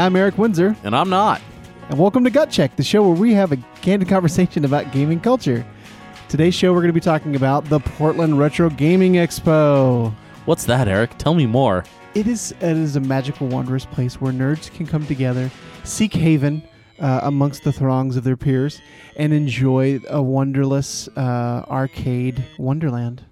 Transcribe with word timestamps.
I'm 0.00 0.16
Eric 0.16 0.38
Windsor, 0.38 0.74
And 0.82 0.96
I'm 0.96 1.10
not. 1.10 1.40
and 1.90 1.98
welcome 1.98 2.24
to 2.24 2.30
Gut 2.30 2.50
Check, 2.50 2.74
the 2.76 2.82
show 2.82 3.02
where 3.06 3.16
we 3.18 3.34
have 3.34 3.52
a 3.52 3.56
candid 3.82 4.08
conversation 4.08 4.64
about 4.64 4.92
gaming 4.92 5.20
culture. 5.20 5.64
Today's 6.28 6.54
show, 6.54 6.72
we're 6.72 6.80
going 6.80 6.88
to 6.88 6.92
be 6.94 7.00
talking 7.00 7.36
about 7.36 7.64
the 7.66 7.80
Portland 7.80 8.38
Retro 8.38 8.70
Gaming 8.70 9.14
Expo. 9.14 10.14
What's 10.46 10.64
that, 10.64 10.88
Eric? 10.88 11.18
Tell 11.18 11.34
me 11.34 11.44
more. 11.46 11.84
It 12.14 12.26
is 12.26 12.52
it 12.52 12.62
is 12.76 12.96
a 12.96 13.00
magical, 13.00 13.46
wondrous 13.46 13.84
place 13.84 14.20
where 14.20 14.32
nerds 14.32 14.72
can 14.72 14.86
come 14.86 15.06
together, 15.06 15.50
seek 15.84 16.12
haven 16.14 16.62
uh, 16.98 17.20
amongst 17.24 17.62
the 17.62 17.72
throngs 17.72 18.16
of 18.16 18.24
their 18.24 18.36
peers, 18.36 18.80
and 19.16 19.32
enjoy 19.32 20.00
a 20.08 20.22
wonderless 20.22 21.08
uh, 21.16 21.64
arcade 21.68 22.44
wonderland. 22.58 23.22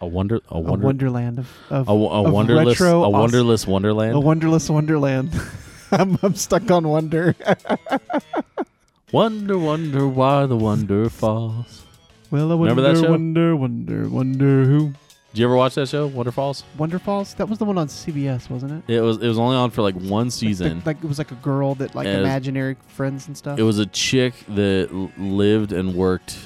A 0.00 0.06
wonder, 0.06 0.40
a 0.50 0.56
A 0.56 0.60
wonderland 0.60 1.38
of, 1.38 1.50
of, 1.70 1.88
a, 1.88 1.92
a 1.92 2.08
of 2.24 2.32
wonderless, 2.32 2.80
retro 2.80 3.04
a 3.04 3.10
wonderless 3.10 3.66
wonderland. 3.66 4.14
a 4.14 4.20
wonderless 4.20 4.70
wonderland. 4.70 5.30
I'm, 5.94 6.18
I'm 6.22 6.34
stuck 6.34 6.70
on 6.70 6.86
wonder. 6.88 7.34
wonder, 9.12 9.58
wonder 9.58 10.06
why 10.08 10.46
the 10.46 10.56
wonder 10.56 11.08
falls. 11.08 11.84
well, 12.30 12.50
I 12.50 12.54
wonder, 12.54 12.74
Remember 12.74 12.94
that 12.94 13.00
show? 13.02 13.10
wonder, 13.10 13.56
wonder, 13.56 14.08
wonder 14.08 14.64
who. 14.64 14.92
Did 15.32 15.40
you 15.40 15.46
ever 15.46 15.56
watch 15.56 15.74
that 15.74 15.88
show, 15.88 16.08
Wonderfalls? 16.08 16.62
Wonder 16.78 17.00
Falls? 17.00 17.34
That 17.34 17.48
was 17.48 17.58
the 17.58 17.64
one 17.64 17.76
on 17.76 17.88
CBS, 17.88 18.48
wasn't 18.48 18.84
it? 18.88 18.94
It 18.94 19.00
was. 19.00 19.16
It 19.18 19.26
was 19.26 19.36
only 19.36 19.56
on 19.56 19.70
for 19.72 19.82
like 19.82 19.96
one 19.96 20.30
season. 20.30 20.76
Like, 20.78 20.86
like 20.86 20.96
it 20.98 21.06
was 21.08 21.18
like 21.18 21.32
a 21.32 21.36
girl 21.36 21.74
that 21.76 21.92
like 21.96 22.04
Yeah, 22.06 22.12
it 22.12 22.16
was- 22.18 22.24
imaginary 22.26 22.76
friends 22.86 23.26
and 23.26 23.36
stuff. 23.36 23.58
it 23.58 23.64
was 23.64 23.80
a 23.80 23.86
chick 23.86 24.34
that 24.50 24.90
l- 24.92 25.10
lived 25.18 25.72
and 25.72 25.96
worked. 25.96 26.38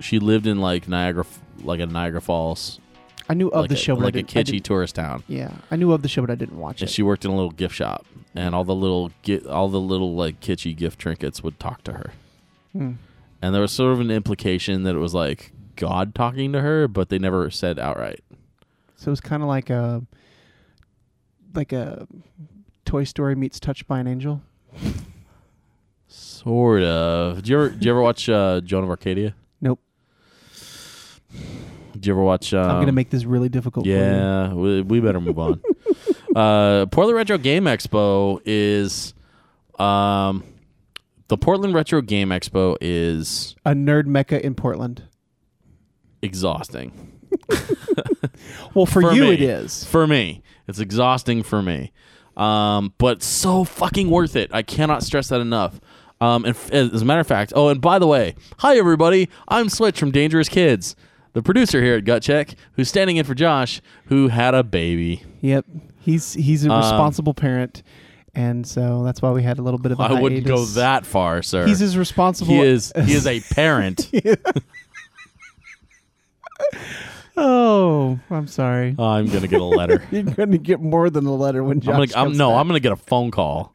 She 0.00 0.18
lived 0.18 0.46
in 0.46 0.60
like 0.60 0.86
Niagara, 0.86 1.24
like 1.62 1.80
a 1.80 1.86
Niagara 1.86 2.20
Falls, 2.20 2.78
I 3.28 3.34
knew 3.34 3.48
of 3.48 3.62
like 3.62 3.68
the 3.70 3.74
a, 3.74 3.78
show, 3.78 3.94
but 3.96 4.02
I 4.02 4.04
like 4.04 4.14
a 4.16 4.22
didn't- 4.22 4.36
I 4.36 4.42
kitschy 4.42 4.62
tourist 4.62 4.94
town. 4.96 5.22
Yeah, 5.28 5.52
I 5.70 5.76
knew 5.76 5.92
of 5.92 6.02
the 6.02 6.08
show, 6.08 6.20
but 6.22 6.30
I 6.30 6.34
didn't 6.34 6.58
watch 6.58 6.82
And 6.82 6.90
it. 6.90 6.92
she 6.92 7.02
worked 7.02 7.24
in 7.24 7.30
a 7.30 7.34
little 7.34 7.50
gift 7.52 7.74
shop, 7.74 8.04
and 8.34 8.54
all 8.54 8.64
the 8.64 8.74
little 8.74 9.10
get 9.22 9.46
all 9.46 9.68
the 9.68 9.80
little 9.80 10.14
like 10.14 10.40
kitschy 10.40 10.76
gift 10.76 10.98
trinkets 10.98 11.42
would 11.42 11.58
talk 11.58 11.82
to 11.84 11.92
her. 11.92 12.12
Hmm. 12.72 12.92
And 13.40 13.54
there 13.54 13.62
was 13.62 13.72
sort 13.72 13.92
of 13.92 14.00
an 14.00 14.10
implication 14.10 14.82
that 14.84 14.94
it 14.94 14.98
was 14.98 15.14
like 15.14 15.52
God 15.76 16.14
talking 16.14 16.52
to 16.52 16.60
her, 16.60 16.86
but 16.88 17.08
they 17.08 17.18
never 17.18 17.50
said 17.50 17.78
outright. 17.78 18.20
So 18.96 19.08
it 19.08 19.10
was 19.10 19.20
kind 19.20 19.42
of 19.42 19.48
like 19.48 19.70
a 19.70 20.02
like 21.54 21.72
a 21.72 22.06
Toy 22.84 23.04
Story 23.04 23.34
meets 23.34 23.58
Touched 23.60 23.86
by 23.86 24.00
an 24.00 24.06
Angel. 24.06 24.42
Sort 26.08 26.82
of. 26.82 27.36
Did 27.36 27.48
you 27.48 27.56
ever, 27.56 27.70
did 27.70 27.84
you 27.84 27.90
ever 27.90 28.02
watch 28.02 28.28
uh, 28.28 28.60
Joan 28.60 28.84
of 28.84 28.90
Arcadia? 28.90 29.34
Did 32.04 32.08
you 32.08 32.14
ever 32.16 32.22
watch? 32.22 32.52
Um, 32.52 32.68
I'm 32.68 32.80
gonna 32.80 32.92
make 32.92 33.08
this 33.08 33.24
really 33.24 33.48
difficult. 33.48 33.86
for 33.86 33.90
you. 33.90 33.96
Yeah, 33.96 34.52
we, 34.52 34.82
we 34.82 35.00
better 35.00 35.22
move 35.22 35.38
on. 35.38 35.58
uh, 36.36 36.84
Portland 36.90 37.16
Retro 37.16 37.38
Game 37.38 37.64
Expo 37.64 38.42
is, 38.44 39.14
um, 39.78 40.44
the 41.28 41.38
Portland 41.38 41.72
Retro 41.72 42.02
Game 42.02 42.28
Expo 42.28 42.76
is 42.82 43.56
a 43.64 43.70
nerd 43.70 44.04
mecca 44.04 44.44
in 44.44 44.54
Portland. 44.54 45.04
exhausting 46.20 46.92
Well, 48.74 48.84
for, 48.84 49.00
For 49.00 49.12
you, 49.14 49.22
me. 49.22 49.32
it 49.32 49.40
is. 49.40 49.84
for 49.84 50.06
me. 50.06 50.42
It's 50.68 50.80
exhausting 50.80 51.42
for 51.42 51.62
me, 51.62 51.90
um, 52.36 52.92
but 52.98 53.22
so 53.22 53.64
fucking 53.64 54.10
worth 54.10 54.36
it. 54.36 54.50
I 54.52 54.60
cannot 54.60 55.02
stress 55.02 55.28
that 55.28 55.40
enough. 55.40 55.80
Um, 56.20 56.44
and 56.44 56.54
f- 56.54 56.70
as 56.70 57.00
a 57.00 57.04
matter 57.06 57.20
of 57.20 57.26
fact, 57.26 57.54
oh, 57.56 57.68
and 57.68 57.80
by 57.80 57.98
the 57.98 58.06
way, 58.06 58.34
hi 58.58 58.76
everybody, 58.76 59.30
I'm 59.48 59.70
Switch 59.70 59.98
from 59.98 60.10
Dangerous 60.10 60.50
Kids, 60.50 60.96
the 61.34 61.42
producer 61.42 61.82
here 61.82 61.96
at 61.96 62.04
Gut 62.04 62.22
Check, 62.22 62.54
who's 62.72 62.88
standing 62.88 63.16
in 63.18 63.24
for 63.26 63.34
Josh, 63.34 63.82
who 64.06 64.28
had 64.28 64.54
a 64.54 64.64
baby. 64.64 65.22
Yep, 65.42 65.66
he's 66.00 66.32
he's 66.32 66.64
a 66.64 66.70
Um, 66.70 66.78
responsible 66.80 67.34
parent, 67.34 67.82
and 68.34 68.66
so 68.66 69.02
that's 69.04 69.20
why 69.20 69.30
we 69.30 69.42
had 69.42 69.58
a 69.58 69.62
little 69.62 69.78
bit 69.78 69.92
of. 69.92 70.00
I 70.00 70.06
I 70.06 70.20
wouldn't 70.20 70.46
go 70.46 70.64
that 70.64 71.04
far, 71.04 71.42
sir. 71.42 71.66
He's 71.66 71.82
as 71.82 71.98
responsible. 71.98 72.54
he 72.54 72.60
is 72.60 72.92
he 73.04 73.12
is 73.12 73.26
a 73.26 73.40
parent. 73.54 74.10
Oh, 77.36 78.20
I'm 78.30 78.46
sorry. 78.46 78.94
I'm 78.96 79.26
gonna 79.26 79.48
get 79.48 79.60
a 79.60 79.64
letter. 79.64 80.06
You're 80.12 80.22
going 80.22 80.52
to 80.52 80.58
get 80.58 80.80
more 80.80 81.10
than 81.10 81.26
a 81.26 81.34
letter 81.34 81.64
when 81.64 81.78
I'm 81.78 81.80
Josh 81.80 81.92
gonna 81.92 82.02
I'm, 82.02 82.08
comes 82.26 82.38
no, 82.38 82.50
back. 82.50 82.60
I'm 82.60 82.66
gonna 82.68 82.80
get 82.80 82.92
a 82.92 82.96
phone 82.96 83.32
call. 83.32 83.74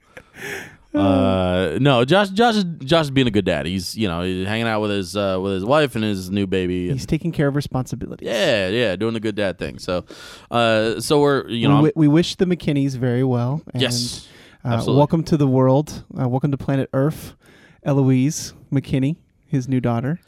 Uh, 0.94 1.78
no, 1.80 2.04
Josh 2.04 2.30
Josh 2.30 2.56
is 2.56 2.64
Josh 2.80 3.06
is 3.06 3.12
being 3.12 3.28
a 3.28 3.32
good 3.32 3.46
dad. 3.46 3.66
He's 3.68 3.96
you 3.96 4.08
know 4.08 4.22
he's 4.24 4.48
hanging 4.48 4.66
out 4.68 4.82
with 4.82 4.90
his 4.92 5.16
uh, 5.16 5.38
with 5.42 5.54
his 5.54 5.66
wife 5.66 5.96
and 5.96 6.04
his 6.04 6.32
new 6.32 6.48
baby. 6.48 6.86
and- 6.90 6.94
He's 6.98 7.06
taking 7.06 7.32
care 7.32 7.48
of 7.48 7.56
responsibilities. 7.56 8.28
yeah, 8.28 8.70
yeah, 8.70 8.96
doing 8.96 9.14
the 9.14 9.20
good 9.20 9.36
dad 9.36 9.60
thing. 9.60 9.78
So, 9.78 10.06
uh, 10.50 11.00
so 11.00 11.22
we're 11.22 11.48
you 11.48 11.68
we, 11.68 11.74
know 11.74 11.76
wi- 11.76 11.94
we 11.96 12.08
wish 12.08 12.36
the 12.36 12.46
McKinneys 12.46 12.96
very 12.98 13.24
well. 13.24 13.62
And, 13.74 13.82
yes, 13.84 14.28
uh, 14.66 14.70
absolutely. 14.70 14.98
welcome 14.98 15.24
to 15.26 15.38
the 15.38 15.48
world. 15.48 16.04
Uh, 16.20 16.28
welcome 16.28 16.50
to 16.52 16.58
planet 16.58 16.90
Earth, 16.92 17.36
Eloise 17.84 18.54
McKinney, 18.72 19.18
his 19.46 19.68
new 19.68 19.80
daughter. 19.80 20.20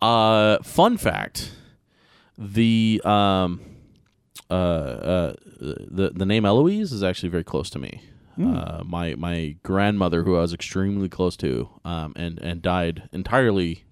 Uh, 0.00 0.56
fun 0.62 0.96
fact: 0.96 1.52
the 2.38 2.98
um, 3.04 3.60
uh, 4.50 4.54
uh, 4.54 5.34
the 5.60 6.12
the 6.14 6.24
name 6.24 6.46
Eloise 6.46 6.92
is 6.92 7.02
actually 7.02 7.28
very 7.28 7.44
close 7.44 7.68
to 7.70 7.78
me. 7.78 8.00
Hmm. 8.36 8.56
Uh, 8.56 8.82
my 8.84 9.14
my 9.16 9.56
grandmother, 9.62 10.22
who 10.22 10.36
I 10.36 10.40
was 10.40 10.54
extremely 10.54 11.08
close 11.08 11.36
to, 11.38 11.68
um, 11.84 12.12
and 12.16 12.38
and 12.40 12.62
died 12.62 13.08
entirely 13.12 13.84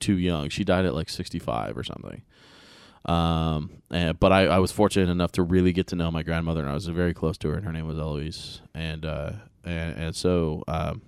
too 0.00 0.16
young. 0.18 0.48
She 0.48 0.64
died 0.64 0.84
at 0.84 0.94
like 0.94 1.08
sixty 1.08 1.38
five 1.38 1.76
or 1.76 1.84
something. 1.84 2.22
Um, 3.06 3.70
and, 3.90 4.18
but 4.18 4.32
I, 4.32 4.46
I 4.46 4.58
was 4.58 4.70
fortunate 4.72 5.08
enough 5.08 5.32
to 5.32 5.42
really 5.42 5.72
get 5.72 5.86
to 5.88 5.96
know 5.96 6.10
my 6.10 6.22
grandmother, 6.22 6.60
and 6.60 6.68
I 6.68 6.74
was 6.74 6.86
very 6.86 7.14
close 7.14 7.38
to 7.38 7.48
her, 7.48 7.54
and 7.54 7.64
her 7.64 7.72
name 7.72 7.86
was 7.86 7.98
Eloise, 7.98 8.60
and 8.74 9.04
uh, 9.04 9.32
and 9.64 9.96
and 9.96 10.16
so 10.16 10.62
um, 10.68 11.02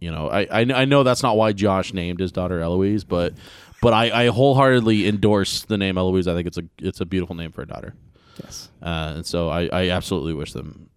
you 0.00 0.10
know, 0.10 0.28
I, 0.30 0.46
I 0.50 0.60
I 0.82 0.84
know 0.84 1.02
that's 1.02 1.22
not 1.22 1.36
why 1.36 1.52
Josh 1.52 1.92
named 1.92 2.20
his 2.20 2.32
daughter 2.32 2.60
Eloise, 2.60 3.04
but 3.04 3.34
but 3.82 3.92
I, 3.92 4.24
I 4.24 4.26
wholeheartedly 4.28 5.06
endorse 5.06 5.62
the 5.62 5.76
name 5.78 5.98
Eloise. 5.98 6.26
I 6.26 6.34
think 6.34 6.46
it's 6.48 6.58
a 6.58 6.64
it's 6.78 7.00
a 7.00 7.06
beautiful 7.06 7.36
name 7.36 7.52
for 7.52 7.62
a 7.62 7.66
daughter, 7.66 7.94
Yes. 8.42 8.70
uh, 8.82 9.12
and 9.16 9.26
so 9.26 9.48
I, 9.50 9.68
I 9.72 9.90
absolutely 9.90 10.34
wish 10.34 10.52
them 10.54 10.88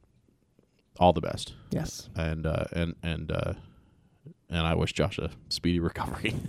all 1.01 1.11
the 1.13 1.19
best, 1.21 1.53
Yes. 1.71 2.07
and 2.15 2.45
uh, 2.45 2.63
and 2.71 2.95
and 3.03 3.31
uh, 3.31 3.53
and 4.49 4.65
I 4.67 4.75
wish 4.75 4.93
Josh 4.93 5.17
a 5.17 5.31
speedy 5.49 5.79
recovery. 5.81 6.35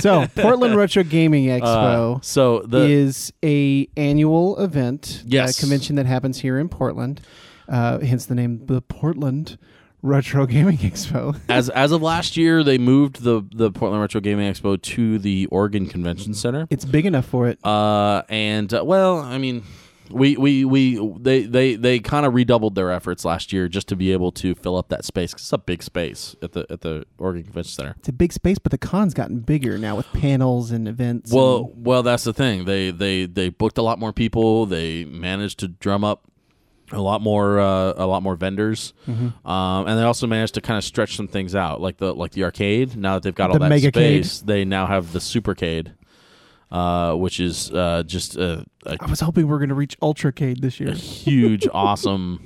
So, 0.00 0.26
Portland 0.34 0.76
Retro 0.76 1.02
Gaming 1.04 1.46
Expo 1.60 2.16
Uh, 2.16 2.20
so 2.20 2.60
the 2.60 2.80
is 2.80 3.32
a 3.44 3.88
annual 3.96 4.58
event, 4.58 5.22
Yes. 5.24 5.56
a 5.56 5.60
convention 5.60 5.96
that 5.96 6.04
happens 6.06 6.40
here 6.40 6.58
in 6.58 6.68
Portland. 6.68 7.20
Uh, 7.68 8.00
hence 8.00 8.26
the 8.26 8.34
name, 8.34 8.66
the 8.66 8.82
Portland 8.82 9.56
Retro 10.02 10.46
Gaming 10.46 10.76
Expo. 10.90 11.38
as 11.48 11.68
as 11.70 11.92
of 11.92 12.02
last 12.02 12.36
year, 12.36 12.62
they 12.64 12.76
moved 12.76 13.22
the 13.22 13.42
the 13.54 13.70
Portland 13.70 14.02
Retro 14.02 14.20
Gaming 14.20 14.52
Expo 14.52 14.80
to 14.82 15.18
the 15.18 15.46
Oregon 15.46 15.86
Convention 15.86 16.34
Center. 16.34 16.66
It's 16.70 16.84
big 16.84 17.06
enough 17.06 17.26
for 17.26 17.48
it. 17.48 17.64
Uh, 17.64 18.22
and 18.28 18.72
uh, 18.74 18.84
well, 18.84 19.18
I 19.20 19.38
mean, 19.38 19.62
we 20.10 20.36
we 20.36 20.64
we 20.64 21.14
they 21.20 21.42
they 21.44 21.74
they 21.76 21.98
kind 21.98 22.24
of 22.26 22.34
redoubled 22.34 22.74
their 22.74 22.90
efforts 22.90 23.24
last 23.24 23.52
year 23.52 23.68
just 23.68 23.88
to 23.88 23.96
be 23.96 24.12
able 24.12 24.30
to 24.32 24.54
fill 24.54 24.76
up 24.76 24.88
that 24.88 25.04
space 25.04 25.32
'cause 25.32 25.42
it's 25.42 25.52
a 25.52 25.58
big 25.58 25.82
space 25.82 26.36
at 26.42 26.52
the 26.52 26.66
at 26.70 26.80
the 26.82 27.04
Oregon 27.18 27.44
Convention 27.44 27.70
Center. 27.72 27.94
It's 27.98 28.08
a 28.08 28.12
big 28.12 28.32
space, 28.32 28.58
but 28.58 28.70
the 28.72 28.78
con's 28.78 29.14
gotten 29.14 29.40
bigger 29.40 29.78
now 29.78 29.96
with 29.96 30.06
panels 30.12 30.70
and 30.70 30.86
events. 30.88 31.32
Well, 31.32 31.72
and- 31.74 31.86
well, 31.86 32.02
that's 32.02 32.24
the 32.24 32.32
thing. 32.32 32.64
They 32.66 32.90
they 32.90 33.26
they 33.26 33.48
booked 33.48 33.78
a 33.78 33.82
lot 33.82 33.98
more 33.98 34.12
people. 34.12 34.66
They 34.66 35.04
managed 35.04 35.58
to 35.60 35.68
drum 35.68 36.04
up 36.04 36.22
a 36.92 37.00
lot 37.00 37.20
more 37.20 37.58
uh, 37.58 37.94
a 37.96 38.06
lot 38.06 38.22
more 38.22 38.36
vendors, 38.36 38.92
Mm-hmm. 39.08 39.48
um, 39.50 39.88
and 39.88 39.98
they 39.98 40.04
also 40.04 40.28
managed 40.28 40.54
to 40.54 40.60
kind 40.60 40.78
of 40.78 40.84
stretch 40.84 41.16
some 41.16 41.26
things 41.26 41.56
out, 41.56 41.80
like 41.80 41.96
the 41.96 42.14
like 42.14 42.30
the 42.30 42.44
arcade. 42.44 42.96
Now 42.96 43.14
that 43.14 43.24
they've 43.24 43.34
got 43.34 43.50
all 43.50 43.58
The 43.58 43.68
that 43.68 43.72
Megacade. 43.72 43.88
space, 44.24 44.40
they 44.40 44.64
now 44.64 44.86
have 44.86 45.12
the 45.12 45.18
Supercade, 45.18 45.94
uh, 46.70 47.14
which 47.14 47.40
is 47.40 47.70
uh, 47.72 48.02
just 48.06 48.36
a, 48.36 48.64
a 48.84 48.96
I 49.00 49.10
was 49.10 49.20
hoping 49.20 49.46
we 49.46 49.54
are 49.54 49.58
going 49.58 49.68
to 49.68 49.74
reach 49.74 49.98
Ultracade 50.00 50.60
this 50.60 50.80
a 50.80 50.84
year. 50.84 50.92
huge, 50.94 51.68
awesome. 51.74 52.42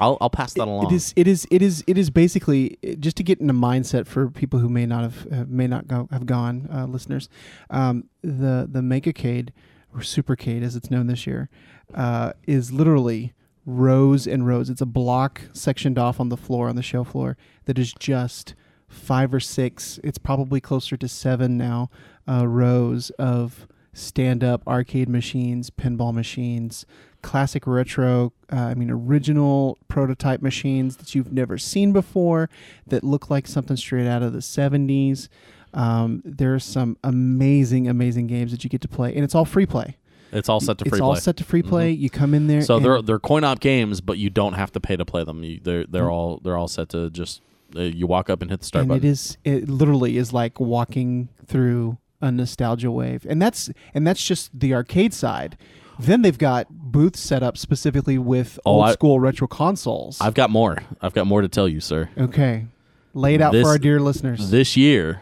I'll 0.00 0.18
I'll 0.20 0.30
pass 0.30 0.54
that 0.54 0.66
along. 0.66 0.86
It 0.86 0.96
is. 0.96 1.12
It 1.16 1.28
is. 1.28 1.46
It 1.50 1.62
is. 1.62 1.84
It 1.86 1.96
is 1.96 2.10
basically 2.10 2.78
just 2.98 3.16
to 3.18 3.22
get 3.22 3.40
in 3.40 3.48
a 3.48 3.54
mindset 3.54 4.06
for 4.06 4.30
people 4.30 4.58
who 4.58 4.68
may 4.68 4.84
not 4.86 5.02
have 5.02 5.32
uh, 5.32 5.44
may 5.46 5.66
not 5.66 5.86
go, 5.86 6.08
have 6.10 6.26
gone, 6.26 6.68
uh, 6.72 6.86
listeners. 6.86 7.28
Um, 7.70 8.08
the 8.22 8.68
the 8.70 8.80
Megacade 8.80 9.50
or 9.94 10.00
Supercade, 10.00 10.62
as 10.62 10.74
it's 10.74 10.90
known 10.90 11.06
this 11.06 11.26
year, 11.26 11.48
uh, 11.94 12.32
is 12.46 12.72
literally 12.72 13.32
rows 13.64 14.26
and 14.26 14.46
rows. 14.46 14.70
It's 14.70 14.80
a 14.80 14.86
block 14.86 15.42
sectioned 15.52 15.98
off 15.98 16.18
on 16.18 16.30
the 16.30 16.36
floor 16.36 16.68
on 16.68 16.76
the 16.76 16.82
show 16.82 17.04
floor 17.04 17.36
that 17.66 17.78
is 17.78 17.92
just 17.92 18.54
five 18.88 19.32
or 19.32 19.40
six. 19.40 19.98
It's 20.02 20.18
probably 20.18 20.60
closer 20.60 20.96
to 20.96 21.08
seven 21.08 21.56
now. 21.56 21.90
Uh, 22.28 22.46
rows 22.46 23.10
of 23.18 23.66
stand 23.92 24.42
up 24.42 24.66
arcade 24.66 25.08
machines, 25.08 25.68
pinball 25.70 26.14
machines, 26.14 26.86
classic 27.22 27.66
retro, 27.66 28.32
uh, 28.52 28.56
I 28.56 28.74
mean, 28.74 28.90
original 28.90 29.76
prototype 29.88 30.40
machines 30.40 30.96
that 30.98 31.14
you've 31.14 31.32
never 31.32 31.58
seen 31.58 31.92
before 31.92 32.48
that 32.86 33.04
look 33.04 33.28
like 33.30 33.46
something 33.46 33.76
straight 33.76 34.06
out 34.08 34.22
of 34.22 34.32
the 34.32 34.38
70s. 34.38 35.28
Um, 35.74 36.22
there 36.24 36.54
are 36.54 36.58
some 36.58 36.96
amazing, 37.04 37.88
amazing 37.88 38.26
games 38.28 38.50
that 38.52 38.62
you 38.64 38.70
get 38.70 38.80
to 38.82 38.88
play, 38.88 39.14
and 39.14 39.24
it's 39.24 39.34
all 39.34 39.44
free 39.44 39.66
play. 39.66 39.96
It's 40.32 40.48
all 40.48 40.60
set 40.60 40.78
to 40.78 40.88
free 40.88 40.98
all 41.00 41.10
play. 41.10 41.16
Mm-hmm. 41.18 41.22
set 41.24 41.36
to 41.38 41.44
free 41.44 41.62
play. 41.62 41.90
You 41.90 42.08
come 42.08 42.32
in 42.32 42.46
there. 42.46 42.62
so 42.62 42.78
they're 42.78 43.02
they're 43.02 43.18
coin 43.18 43.44
op 43.44 43.60
games, 43.60 44.00
but 44.00 44.16
you 44.16 44.30
don't 44.30 44.54
have 44.54 44.72
to 44.72 44.80
pay 44.80 44.96
to 44.96 45.04
play 45.04 45.24
them. 45.24 45.44
You, 45.44 45.60
they're 45.62 45.84
they're 45.86 46.04
Mm. 46.04 46.10
all 46.12 46.40
they're 46.42 46.56
all 46.56 46.68
set 46.68 46.88
to 46.90 47.10
just 47.10 47.42
uh, 47.76 47.80
you 47.82 48.06
walk 48.06 48.30
up 48.30 48.40
and 48.40 48.50
hit 48.50 48.60
the 48.60 48.66
start 48.66 48.80
and 48.82 48.88
button. 48.88 49.04
it 49.04 49.10
is 49.10 49.36
it 49.44 49.68
literally 49.68 50.16
is 50.16 50.32
like 50.32 50.58
walking 50.58 51.28
through 51.46 51.98
a 52.22 52.30
nostalgia 52.32 52.90
wave 52.90 53.26
and 53.28 53.42
that's 53.42 53.68
and 53.92 54.06
that's 54.06 54.24
just 54.24 54.58
the 54.58 54.72
arcade 54.72 55.12
side 55.12 55.56
then 55.98 56.22
they've 56.22 56.38
got 56.38 56.66
booths 56.70 57.20
set 57.20 57.42
up 57.42 57.58
specifically 57.58 58.16
with 58.16 58.58
Oh, 58.64 58.76
old 58.76 58.84
I- 58.86 58.92
school 58.92 59.20
retro 59.20 59.46
consoles 59.46 60.18
I've 60.20 60.34
got 60.34 60.48
more. 60.50 60.78
I've 61.02 61.12
got 61.12 61.26
more 61.26 61.42
to 61.42 61.48
tell 61.48 61.68
you, 61.68 61.80
sir. 61.80 62.08
okay 62.16 62.66
lay 63.12 63.34
it 63.34 63.42
out 63.42 63.52
This- 63.52 63.62
for 63.64 63.68
our 63.68 63.78
dear 63.78 64.00
listeners 64.00 64.50
This 64.50 64.74
year, 64.76 65.20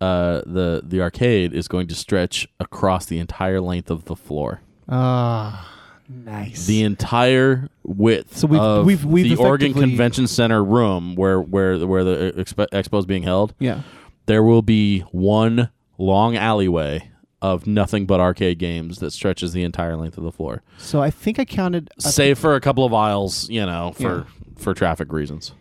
uh, 0.00 0.40
the 0.46 0.82
the 0.86 1.00
arcade 1.02 1.52
is 1.52 1.68
going 1.68 1.86
to 1.88 1.94
stretch 1.94 2.48
across 2.60 3.04
the 3.06 3.18
entire 3.18 3.60
length 3.60 3.90
of 3.90 4.06
the 4.06 4.16
floor. 4.16 4.60
ah 4.88 5.70
nice 6.08 6.66
The 6.66 6.82
entire 6.82 7.68
width 7.82 8.36
So 8.38 8.46
we've- 8.46 8.60
of 8.64 8.86
we've- 8.86 9.06
we've 9.06 9.36
the 9.36 9.42
Oregon 9.42 9.72
Convention 9.74 10.26
Center 10.26 10.62
room 10.62 11.14
where 11.14 11.40
where 11.40 11.78
where 11.86 12.04
the 12.04 12.32
expo 12.36 12.98
is 12.98 13.06
being 13.06 13.22
held. 13.22 13.54
yeah 13.58 13.80
There 14.26 14.42
will 14.42 14.62
be 14.62 15.00
one 15.12 15.68
long 15.98 16.36
alleyway 16.36 17.10
of 17.42 17.66
nothing 17.66 18.06
but 18.06 18.20
arcade 18.20 18.58
games 18.58 18.98
that 19.00 19.10
stretches 19.10 19.52
the 19.52 19.62
entire 19.62 19.96
length 19.96 20.16
of 20.16 20.24
the 20.24 20.32
floor, 20.32 20.62
so 20.78 21.02
i 21.02 21.10
think 21.10 21.38
i 21.38 21.44
counted 21.44 21.90
I 22.04 22.10
save 22.10 22.38
for 22.38 22.54
a 22.54 22.60
couple 22.60 22.84
of 22.84 22.94
aisles, 22.94 23.48
you 23.50 23.64
know, 23.66 23.92
for 23.92 24.26
for 24.56 24.72
traffic 24.74 25.12
reasons. 25.12 25.52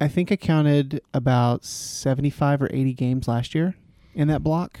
I 0.00 0.08
think 0.08 0.32
I 0.32 0.36
counted 0.36 1.00
about 1.14 1.64
75 1.64 2.62
or 2.62 2.68
80 2.72 2.92
games 2.94 3.28
last 3.28 3.54
year 3.54 3.76
in 4.14 4.26
that 4.28 4.42
block. 4.42 4.80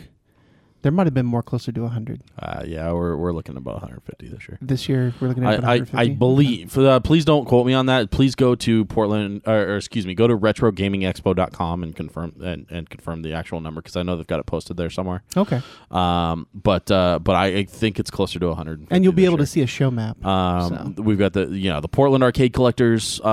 There 0.82 0.90
might 0.90 1.06
have 1.06 1.14
been 1.14 1.26
more 1.26 1.42
closer 1.42 1.70
to 1.70 1.82
100. 1.82 2.22
Uh, 2.38 2.64
yeah, 2.66 2.90
we're 2.92 3.16
we're 3.16 3.32
looking 3.32 3.56
about 3.56 3.74
150 3.74 4.28
this 4.28 4.48
year. 4.48 4.58
This 4.60 4.88
year, 4.88 5.14
we're 5.20 5.28
looking 5.28 5.44
at 5.44 5.64
I, 5.64 5.74
I, 5.74 5.76
150. 5.78 5.96
I 5.96 6.08
believe. 6.14 6.76
Uh, 6.76 6.98
please 7.00 7.24
don't 7.24 7.46
quote 7.46 7.66
me 7.66 7.72
on 7.72 7.86
that. 7.86 8.10
Please 8.10 8.34
go 8.34 8.56
to 8.56 8.84
Portland, 8.86 9.42
or, 9.46 9.54
or 9.54 9.76
excuse 9.76 10.06
me, 10.06 10.14
go 10.14 10.26
to 10.26 10.36
retrogamingexpo.com 10.36 11.82
and 11.84 11.94
confirm 11.94 12.34
and, 12.42 12.66
and 12.68 12.90
confirm 12.90 13.22
the 13.22 13.32
actual 13.32 13.60
number 13.60 13.80
because 13.80 13.96
I 13.96 14.02
know 14.02 14.16
they've 14.16 14.26
got 14.26 14.40
it 14.40 14.46
posted 14.46 14.76
there 14.76 14.90
somewhere. 14.90 15.22
Okay. 15.36 15.62
Um, 15.92 16.48
but 16.52 16.90
uh, 16.90 17.20
but 17.20 17.36
I, 17.36 17.46
I 17.46 17.64
think 17.64 18.00
it's 18.00 18.10
closer 18.10 18.40
to 18.40 18.48
100. 18.48 18.88
And 18.90 19.04
you'll 19.04 19.12
be 19.12 19.24
able 19.24 19.38
to 19.38 19.46
see 19.46 19.62
a 19.62 19.66
show 19.68 19.90
map. 19.90 20.24
Um, 20.24 20.96
we've 20.96 21.18
got 21.18 21.32
the 21.32 21.46
you 21.46 21.70
know 21.70 21.80
the 21.80 21.88
Portland 21.88 22.24
arcade 22.24 22.52
collectors 22.52 23.20
uh, 23.24 23.28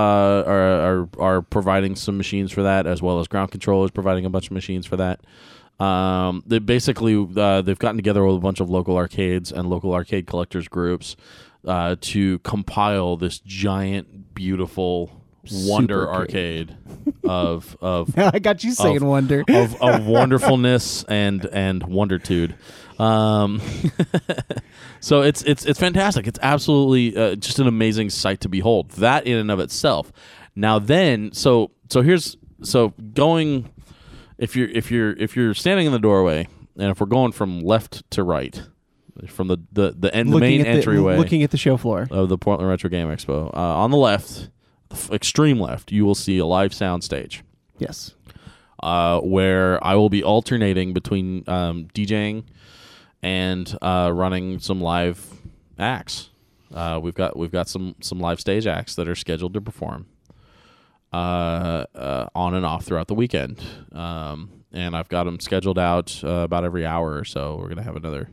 are, 0.46 0.80
are 0.80 1.08
are 1.18 1.42
providing 1.42 1.96
some 1.96 2.16
machines 2.16 2.52
for 2.52 2.62
that 2.62 2.86
as 2.86 3.02
well 3.02 3.18
as 3.18 3.26
ground 3.26 3.50
controllers 3.50 3.90
providing 3.90 4.24
a 4.24 4.30
bunch 4.30 4.46
of 4.46 4.52
machines 4.52 4.86
for 4.86 4.96
that. 4.96 5.20
Um, 5.80 6.42
they 6.46 6.58
basically 6.58 7.16
uh, 7.36 7.62
they've 7.62 7.78
gotten 7.78 7.96
together 7.96 8.24
with 8.24 8.36
a 8.36 8.40
bunch 8.40 8.60
of 8.60 8.68
local 8.68 8.96
arcades 8.96 9.50
and 9.50 9.68
local 9.70 9.94
arcade 9.94 10.26
collectors 10.26 10.68
groups 10.68 11.16
uh, 11.66 11.96
to 12.00 12.38
compile 12.40 13.16
this 13.16 13.38
giant, 13.40 14.34
beautiful 14.34 15.10
wonder 15.50 16.00
Super 16.02 16.12
arcade 16.12 16.76
of 17.24 17.76
of 17.80 18.16
I 18.18 18.38
got 18.38 18.62
you 18.62 18.72
saying 18.72 18.98
Of- 18.98 19.02
wonder. 19.04 19.42
of, 19.48 19.80
of 19.82 20.06
wonderfulness 20.06 21.04
and 21.04 21.46
and 21.46 21.82
wondertude. 21.82 22.54
Um, 23.00 23.62
so 25.00 25.22
it's 25.22 25.42
it's 25.42 25.64
it's 25.64 25.80
fantastic. 25.80 26.26
It's 26.26 26.38
absolutely 26.42 27.16
uh, 27.16 27.36
just 27.36 27.58
an 27.58 27.66
amazing 27.66 28.10
sight 28.10 28.40
to 28.40 28.48
behold. 28.48 28.90
That 28.92 29.26
in 29.26 29.38
and 29.38 29.50
of 29.50 29.60
itself. 29.60 30.12
Now 30.54 30.78
then, 30.78 31.32
so 31.32 31.70
so 31.88 32.02
here's 32.02 32.36
so 32.62 32.90
going. 33.14 33.70
If 34.40 34.56
you're 34.56 34.68
if 34.70 34.90
you're 34.90 35.12
if 35.12 35.36
you're 35.36 35.54
standing 35.54 35.86
in 35.86 35.92
the 35.92 35.98
doorway, 35.98 36.48
and 36.76 36.90
if 36.90 36.98
we're 36.98 37.06
going 37.06 37.32
from 37.32 37.60
left 37.60 38.10
to 38.12 38.22
right, 38.24 38.60
from 39.28 39.48
the 39.48 39.58
the 39.70 39.94
the, 39.96 40.14
end, 40.14 40.32
the 40.32 40.38
main 40.40 40.60
at 40.62 40.64
the, 40.64 40.70
entryway 40.70 41.18
looking 41.18 41.42
at 41.42 41.50
the 41.50 41.58
show 41.58 41.76
floor. 41.76 42.08
of 42.10 42.28
the 42.30 42.38
Portland 42.38 42.68
Retro 42.68 42.88
Game 42.88 43.08
Expo, 43.08 43.54
uh, 43.54 43.60
on 43.60 43.90
the 43.90 43.98
left, 43.98 44.48
the 44.88 44.96
f- 44.96 45.12
extreme 45.12 45.60
left, 45.60 45.92
you 45.92 46.06
will 46.06 46.14
see 46.14 46.38
a 46.38 46.46
live 46.46 46.72
sound 46.72 47.04
stage 47.04 47.44
Yes. 47.78 48.14
uh, 48.82 49.20
where 49.20 49.82
I 49.84 49.94
will 49.96 50.08
be 50.08 50.24
alternating 50.24 50.94
between 50.94 51.44
um, 51.46 51.88
DJing 51.94 52.44
and 53.22 53.76
uh, 53.82 54.10
running 54.14 54.58
some 54.58 54.80
live 54.80 55.22
acts. 55.78 56.30
Uh, 56.74 56.98
we've 57.02 57.14
got 57.14 57.36
we've 57.36 57.52
got 57.52 57.68
some 57.68 57.94
some 58.00 58.20
live 58.20 58.40
stage 58.40 58.66
acts 58.66 58.94
that 58.94 59.06
are 59.06 59.14
scheduled 59.14 59.52
to 59.52 59.60
perform 59.60 60.06
uh, 61.12 61.16
uh, 61.94 62.28
on 62.34 62.54
and 62.54 62.64
off 62.64 62.84
throughout 62.84 63.08
the 63.08 63.14
weekend, 63.14 63.60
um, 63.92 64.50
and 64.72 64.94
I've 64.96 65.08
got 65.08 65.24
them 65.24 65.40
scheduled 65.40 65.78
out 65.78 66.20
uh, 66.24 66.28
about 66.28 66.64
every 66.64 66.86
hour 66.86 67.14
or 67.16 67.24
so. 67.24 67.56
We're 67.60 67.68
gonna 67.68 67.82
have 67.82 67.96
another 67.96 68.30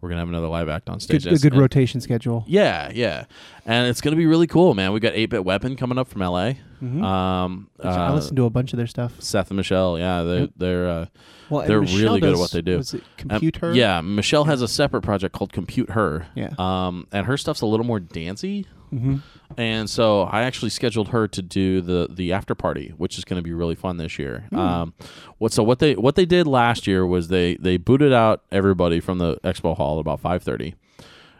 we're 0.00 0.10
gonna 0.10 0.20
have 0.20 0.28
another 0.28 0.48
live 0.48 0.68
act 0.68 0.90
on 0.90 1.00
stage. 1.00 1.24
Good, 1.24 1.32
a 1.32 1.38
good 1.38 1.52
And- 1.54 1.62
rotation 1.62 2.00
schedule. 2.02 2.44
yeah, 2.46 2.90
yeah, 2.94 3.24
and 3.64 3.88
it's 3.88 4.02
gonna 4.02 4.16
be 4.16 4.26
really 4.26 4.46
cool, 4.46 4.74
man. 4.74 4.92
We 4.92 5.00
got 5.00 5.14
Eight 5.14 5.30
Bit 5.30 5.44
Weapon 5.46 5.76
coming 5.76 5.96
up 5.96 6.08
from 6.08 6.20
LA. 6.22 6.54
Mhm. 6.82 7.02
Um, 7.02 7.68
I 7.82 7.88
uh, 7.88 8.14
listened 8.14 8.36
to 8.36 8.44
a 8.44 8.50
bunch 8.50 8.74
of 8.74 8.76
their 8.76 8.86
stuff. 8.86 9.14
Seth 9.20 9.48
and 9.50 9.56
Michelle, 9.56 9.98
yeah, 9.98 10.22
they're 10.22 10.40
Yep. 10.40 10.50
they're 10.58 10.88
uh, 10.90 11.06
Well, 11.48 11.66
they're 11.66 11.80
Michelle 11.80 11.98
really 12.00 12.20
good 12.20 12.34
at 12.34 12.38
what 12.38 12.50
they 12.50 12.60
do. 12.60 12.76
Was 12.76 12.92
it 12.92 13.02
Compute 13.16 13.56
Her? 13.56 13.72
yeah. 13.72 14.02
Michelle 14.02 14.44
has 14.44 14.60
a 14.60 14.68
separate 14.68 15.00
project 15.00 15.34
called 15.34 15.52
Compute 15.54 15.90
Her. 15.92 16.26
Yeah. 16.34 16.50
Um, 16.58 17.06
and 17.12 17.24
her 17.26 17.38
stuff's 17.38 17.62
a 17.62 17.66
little 17.66 17.86
more 17.86 18.00
dancey, 18.00 18.66
hmm 18.90 19.16
and 19.56 19.88
so 19.88 20.22
I 20.22 20.42
actually 20.42 20.70
scheduled 20.70 21.08
her 21.08 21.28
to 21.28 21.42
do 21.42 21.80
the 21.80 22.08
the 22.10 22.32
after 22.32 22.54
party, 22.54 22.92
which 22.96 23.18
is 23.18 23.24
going 23.24 23.38
to 23.38 23.42
be 23.42 23.52
really 23.52 23.74
fun 23.74 23.96
this 23.96 24.18
year. 24.18 24.46
Hmm. 24.50 24.58
Um, 24.58 24.94
what 25.38 25.52
so 25.52 25.62
what 25.62 25.78
they 25.78 25.94
what 25.94 26.14
they 26.16 26.26
did 26.26 26.46
last 26.46 26.86
year 26.86 27.06
was 27.06 27.28
they 27.28 27.56
they 27.56 27.76
booted 27.76 28.12
out 28.12 28.42
everybody 28.50 29.00
from 29.00 29.18
the 29.18 29.36
expo 29.38 29.76
hall 29.76 29.98
at 29.98 30.00
about 30.00 30.20
five 30.20 30.42
thirty, 30.42 30.74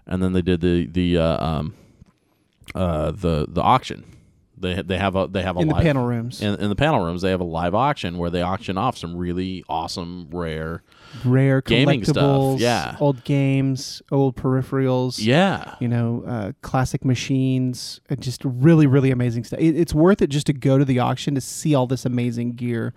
and 0.06 0.22
then 0.22 0.32
they 0.32 0.42
did 0.42 0.60
the 0.60 0.86
the 0.86 1.18
uh, 1.18 1.44
um, 1.44 1.74
uh, 2.74 3.10
the 3.10 3.46
the 3.48 3.62
auction. 3.62 4.04
They 4.56 4.80
they 4.82 4.98
have 4.98 5.16
a 5.16 5.26
they 5.26 5.42
have 5.42 5.56
a 5.56 5.60
In 5.60 5.68
the 5.68 5.74
live, 5.74 5.82
panel 5.82 6.06
rooms. 6.06 6.40
in, 6.40 6.54
in 6.60 6.68
the 6.68 6.76
panel 6.76 7.04
rooms 7.04 7.22
they 7.22 7.30
have 7.30 7.40
a 7.40 7.44
live 7.44 7.74
auction 7.74 8.18
where 8.18 8.30
they 8.30 8.40
auction 8.40 8.78
off 8.78 8.96
some 8.96 9.16
really 9.16 9.64
awesome 9.68 10.28
rare 10.30 10.82
Rare 11.24 11.60
gaming 11.60 12.04
stuff, 12.04 12.16
collectibles. 12.16 12.60
yeah. 12.60 12.96
Old 13.00 13.24
games, 13.24 14.02
old 14.10 14.36
peripherals. 14.36 15.24
yeah 15.24 15.74
you 15.80 15.88
know, 15.88 16.24
uh, 16.26 16.52
classic 16.62 17.04
machines, 17.04 18.00
just 18.20 18.42
really, 18.44 18.86
really 18.86 19.10
amazing 19.10 19.44
stuff. 19.44 19.60
It, 19.60 19.76
it's 19.76 19.94
worth 19.94 20.22
it 20.22 20.28
just 20.30 20.46
to 20.46 20.52
go 20.52 20.78
to 20.78 20.84
the 20.84 20.98
auction 20.98 21.34
to 21.34 21.40
see 21.40 21.74
all 21.74 21.86
this 21.86 22.04
amazing 22.04 22.52
gear 22.52 22.94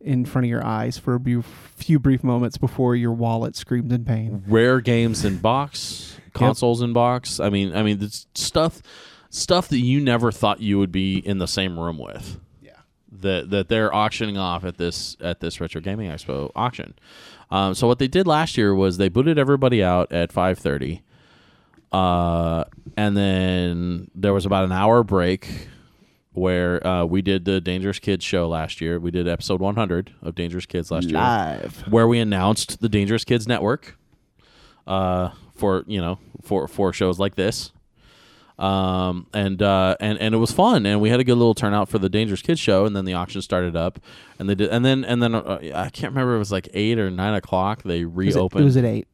in 0.00 0.24
front 0.24 0.44
of 0.44 0.48
your 0.48 0.64
eyes 0.64 0.96
for 0.98 1.14
a 1.14 1.20
bu- 1.20 1.42
few 1.42 1.98
brief 1.98 2.22
moments 2.22 2.56
before 2.56 2.94
your 2.94 3.12
wallet 3.12 3.56
screams 3.56 3.92
in 3.92 4.04
pain. 4.04 4.44
rare 4.46 4.80
games 4.80 5.24
in 5.24 5.38
box 5.38 6.16
consoles 6.34 6.80
in 6.82 6.92
box 6.92 7.40
i 7.40 7.48
mean 7.50 7.74
i 7.74 7.82
mean 7.82 8.00
it's 8.00 8.28
stuff 8.36 8.80
stuff 9.28 9.66
that 9.68 9.80
you 9.80 10.00
never 10.00 10.30
thought 10.30 10.60
you 10.60 10.78
would 10.78 10.92
be 10.92 11.18
in 11.18 11.38
the 11.38 11.48
same 11.48 11.76
room 11.76 11.98
with 11.98 12.38
Yeah. 12.62 12.70
that 13.10 13.50
that 13.50 13.68
they're 13.68 13.92
auctioning 13.92 14.38
off 14.38 14.62
at 14.64 14.78
this 14.78 15.16
at 15.20 15.40
this 15.40 15.60
retro 15.60 15.80
gaming 15.80 16.08
expo 16.08 16.52
auction 16.54 16.94
um, 17.50 17.74
so 17.74 17.86
what 17.86 17.98
they 17.98 18.08
did 18.08 18.26
last 18.26 18.56
year 18.56 18.74
was 18.74 18.96
they 18.98 19.08
booted 19.08 19.38
everybody 19.38 19.82
out 19.82 20.12
at 20.12 20.32
5.30 20.32 21.00
uh, 21.92 22.64
and 22.96 23.16
then 23.16 24.10
there 24.14 24.32
was 24.32 24.44
about 24.46 24.64
an 24.64 24.72
hour 24.72 25.02
break 25.02 25.68
where 26.32 26.86
uh, 26.86 27.04
we 27.04 27.20
did 27.22 27.44
the 27.44 27.60
dangerous 27.60 27.98
kids 27.98 28.24
show 28.24 28.48
last 28.48 28.80
year 28.80 28.98
we 28.98 29.10
did 29.10 29.26
episode 29.26 29.60
100 29.60 30.12
of 30.22 30.34
dangerous 30.34 30.66
kids 30.66 30.90
last 30.90 31.04
year 31.08 31.14
Live. 31.18 31.84
where 31.88 32.06
we 32.06 32.18
announced 32.20 32.80
the 32.80 32.88
Dangerous 32.88 33.24
Kids 33.24 33.48
Network 33.48 33.96
uh, 34.86 35.30
for 35.54 35.84
you 35.86 36.00
know 36.00 36.18
for 36.42 36.66
for 36.68 36.92
shows 36.92 37.18
like 37.18 37.34
this. 37.34 37.72
Um 38.58 39.26
and 39.32 39.62
uh 39.62 39.96
and 40.00 40.18
and 40.18 40.34
it 40.34 40.38
was 40.38 40.50
fun 40.50 40.84
and 40.84 41.00
we 41.00 41.10
had 41.10 41.20
a 41.20 41.24
good 41.24 41.36
little 41.38 41.54
turnout 41.54 41.88
for 41.88 41.98
the 42.00 42.08
Dangerous 42.08 42.42
Kids 42.42 42.58
show 42.58 42.84
and 42.86 42.96
then 42.96 43.04
the 43.04 43.14
auction 43.14 43.40
started 43.40 43.76
up 43.76 44.00
and 44.38 44.48
they 44.48 44.56
did 44.56 44.68
and 44.70 44.84
then 44.84 45.04
and 45.04 45.22
then 45.22 45.34
uh, 45.36 45.58
I 45.74 45.90
can't 45.90 46.12
remember 46.12 46.34
it 46.34 46.38
was 46.40 46.50
like 46.50 46.68
eight 46.74 46.98
or 46.98 47.08
nine 47.10 47.34
o'clock 47.34 47.84
they 47.84 48.00
It 48.00 48.06
was, 48.06 48.34
reopened 48.34 48.62
it 48.62 48.64
was 48.64 48.76
at 48.76 48.84
eight. 48.84 49.06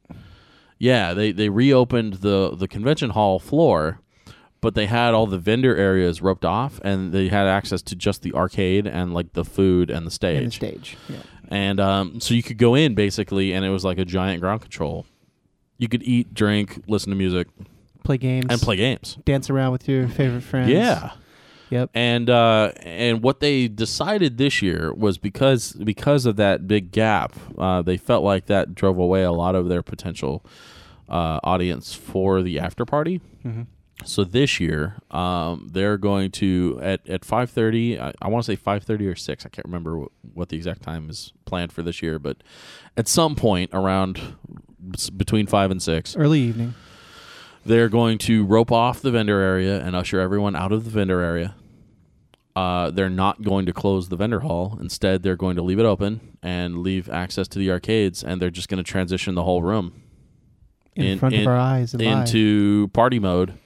yeah 0.79 1.13
they 1.13 1.31
they 1.31 1.49
reopened 1.49 2.15
the 2.15 2.55
the 2.55 2.67
convention 2.67 3.11
hall 3.11 3.37
floor 3.39 3.99
but 4.61 4.73
they 4.73 4.87
had 4.87 5.13
all 5.13 5.27
the 5.27 5.37
vendor 5.37 5.75
areas 5.75 6.23
roped 6.23 6.43
off 6.45 6.79
and 6.83 7.11
they 7.13 7.27
had 7.27 7.45
access 7.45 7.83
to 7.83 7.95
just 7.95 8.23
the 8.23 8.33
arcade 8.33 8.87
and 8.87 9.13
like 9.13 9.33
the 9.33 9.45
food 9.45 9.91
and 9.91 10.07
the 10.07 10.11
stage 10.11 10.37
And 10.37 10.47
the 10.47 10.51
stage. 10.51 10.97
Yeah. 11.07 11.17
and 11.49 11.79
um, 11.79 12.19
so 12.19 12.33
you 12.33 12.41
could 12.41 12.57
go 12.57 12.73
in 12.73 12.95
basically, 12.95 13.53
and 13.53 13.63
it 13.63 13.69
was 13.69 13.85
like 13.85 13.99
a 13.99 14.05
giant 14.05 14.41
ground 14.41 14.61
control. 14.61 15.05
You 15.77 15.87
could 15.87 16.01
eat, 16.01 16.33
drink, 16.33 16.81
listen 16.87 17.11
to 17.11 17.15
music, 17.15 17.47
Play 18.05 18.17
games. 18.17 18.45
and 18.49 18.61
play 18.61 18.75
games. 18.77 19.17
Dance 19.25 19.49
around 19.49 19.71
with 19.73 19.87
your 19.89 20.07
favorite 20.07 20.41
friends. 20.41 20.69
Yeah, 20.69 21.11
Yep. 21.71 21.89
and 21.95 22.29
uh, 22.29 22.71
and 22.81 23.21
what 23.23 23.39
they 23.39 23.67
decided 23.67 24.37
this 24.37 24.61
year 24.61 24.93
was 24.93 25.17
because 25.17 25.73
because 25.73 26.25
of 26.25 26.35
that 26.37 26.67
big 26.67 26.91
gap, 26.91 27.33
uh, 27.57 27.81
they 27.81 27.97
felt 27.97 28.23
like 28.23 28.45
that 28.45 28.75
drove 28.75 28.97
away 28.99 29.23
a 29.23 29.31
lot 29.31 29.55
of 29.55 29.67
their 29.67 29.81
potential 29.83 30.45
uh, 31.09 31.39
audience 31.43 31.93
for 31.93 32.41
the 32.43 32.59
after 32.59 32.85
party. 32.85 33.19
hmm 33.43 33.63
So 34.03 34.23
this 34.23 34.59
year, 34.59 34.95
um, 35.09 35.69
they're 35.71 35.97
going 35.97 36.29
to 36.33 36.79
at 36.83 37.07
at 37.09 37.25
five 37.25 37.49
thirty. 37.49 37.99
I, 37.99 38.13
I 38.21 38.27
want 38.27 38.45
to 38.45 38.51
say 38.51 38.55
five 38.55 38.83
thirty 38.83 39.07
or 39.07 39.15
six. 39.15 39.45
I 39.45 39.49
can't 39.49 39.65
remember 39.65 39.97
what, 39.97 40.11
what 40.35 40.49
the 40.49 40.57
exact 40.57 40.83
time 40.83 41.09
is 41.09 41.33
planned 41.45 41.71
for 41.71 41.81
this 41.81 42.03
year, 42.03 42.19
but 42.19 42.37
at 42.95 43.07
some 43.07 43.35
point 43.35 43.71
around 43.73 44.35
between 45.17 45.47
five 45.47 45.71
and 45.71 45.81
six, 45.81 46.15
Early 46.15 46.41
evening. 46.41 46.75
They're 47.65 47.89
going 47.89 48.17
to 48.19 48.45
rope 48.45 48.71
off 48.71 49.01
the 49.01 49.11
vendor 49.11 49.39
area 49.39 49.83
and 49.83 49.95
usher 49.95 50.19
everyone 50.19 50.55
out 50.55 50.71
of 50.71 50.83
the 50.85 50.91
vendor 50.91 51.21
area. 51.21 51.55
Uh, 52.55 52.89
they're 52.91 53.09
not 53.09 53.41
going 53.41 53.65
to 53.65 53.73
close 53.73 54.07
the 54.09 54.15
vendor 54.15 54.41
hall. 54.41 54.77
Instead, 54.79 55.23
they're 55.23 55.35
going 55.35 55.55
to 55.55 55.61
leave 55.61 55.79
it 55.79 55.85
open 55.85 56.37
and 56.41 56.79
leave 56.79 57.09
access 57.09 57.47
to 57.49 57.59
the 57.59 57.69
arcades, 57.69 58.23
and 58.23 58.41
they're 58.41 58.49
just 58.49 58.69
going 58.69 58.77
to 58.77 58.89
transition 58.89 59.35
the 59.35 59.43
whole 59.43 59.61
room 59.61 60.01
in, 60.95 61.05
in- 61.05 61.19
front 61.19 61.35
in- 61.35 61.41
of 61.41 61.47
our 61.47 61.57
eyes 61.57 61.93
and 61.93 62.01
live. 62.01 62.19
into 62.19 62.87
party 62.89 63.19
mode 63.19 63.57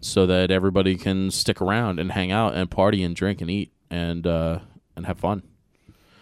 so 0.00 0.26
that 0.26 0.50
everybody 0.50 0.96
can 0.96 1.30
stick 1.30 1.60
around 1.60 1.98
and 1.98 2.12
hang 2.12 2.30
out 2.30 2.54
and 2.54 2.70
party 2.70 3.02
and 3.02 3.16
drink 3.16 3.40
and 3.40 3.50
eat 3.50 3.72
and 3.90 4.26
uh, 4.26 4.60
and 4.96 5.06
have 5.06 5.18
fun. 5.18 5.42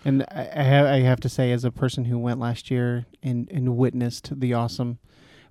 And 0.04 0.22
I, 0.30 0.48
I, 0.54 0.62
have, 0.62 0.86
I 0.86 1.00
have 1.00 1.20
to 1.20 1.28
say, 1.28 1.52
as 1.52 1.64
a 1.64 1.70
person 1.70 2.06
who 2.06 2.18
went 2.18 2.40
last 2.40 2.70
year 2.70 3.04
and, 3.22 3.50
and 3.52 3.76
witnessed 3.76 4.40
the 4.40 4.54
awesome, 4.54 4.98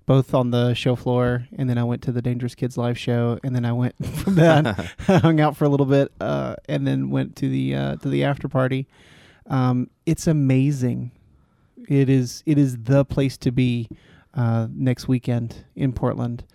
both 0.08 0.34
on 0.34 0.52
the 0.52 0.74
show 0.74 0.96
floor, 0.96 1.48
and 1.56 1.70
then 1.70 1.78
I 1.78 1.84
went 1.84 2.02
to 2.04 2.12
the 2.12 2.22
Dangerous 2.22 2.56
Kids 2.56 2.78
live 2.78 2.98
show, 2.98 3.38
and 3.44 3.54
then 3.56 3.66
I 3.66 3.74
went 3.74 3.94
from 4.16 4.36
that, 4.36 4.66
hung 5.00 5.40
out 5.40 5.56
for 5.56 5.66
a 5.66 5.70
little 5.70 5.86
bit, 5.86 6.12
uh, 6.20 6.56
and 6.68 6.88
then 6.88 7.12
went 7.12 7.36
to 7.36 7.50
the 7.50 7.76
uh, 7.76 7.96
to 7.98 8.10
the 8.10 8.24
after 8.24 8.48
party. 8.48 8.88
Um, 9.46 9.92
it's 10.08 10.26
amazing. 10.26 11.12
It 11.88 12.10
is 12.10 12.42
it 12.48 12.58
is 12.58 12.78
the 12.84 13.06
place 13.06 13.38
to 13.38 13.52
be 13.52 13.90
uh, 14.34 14.68
next 14.72 15.08
weekend 15.08 15.66
in 15.76 15.94
Portland. 15.94 16.46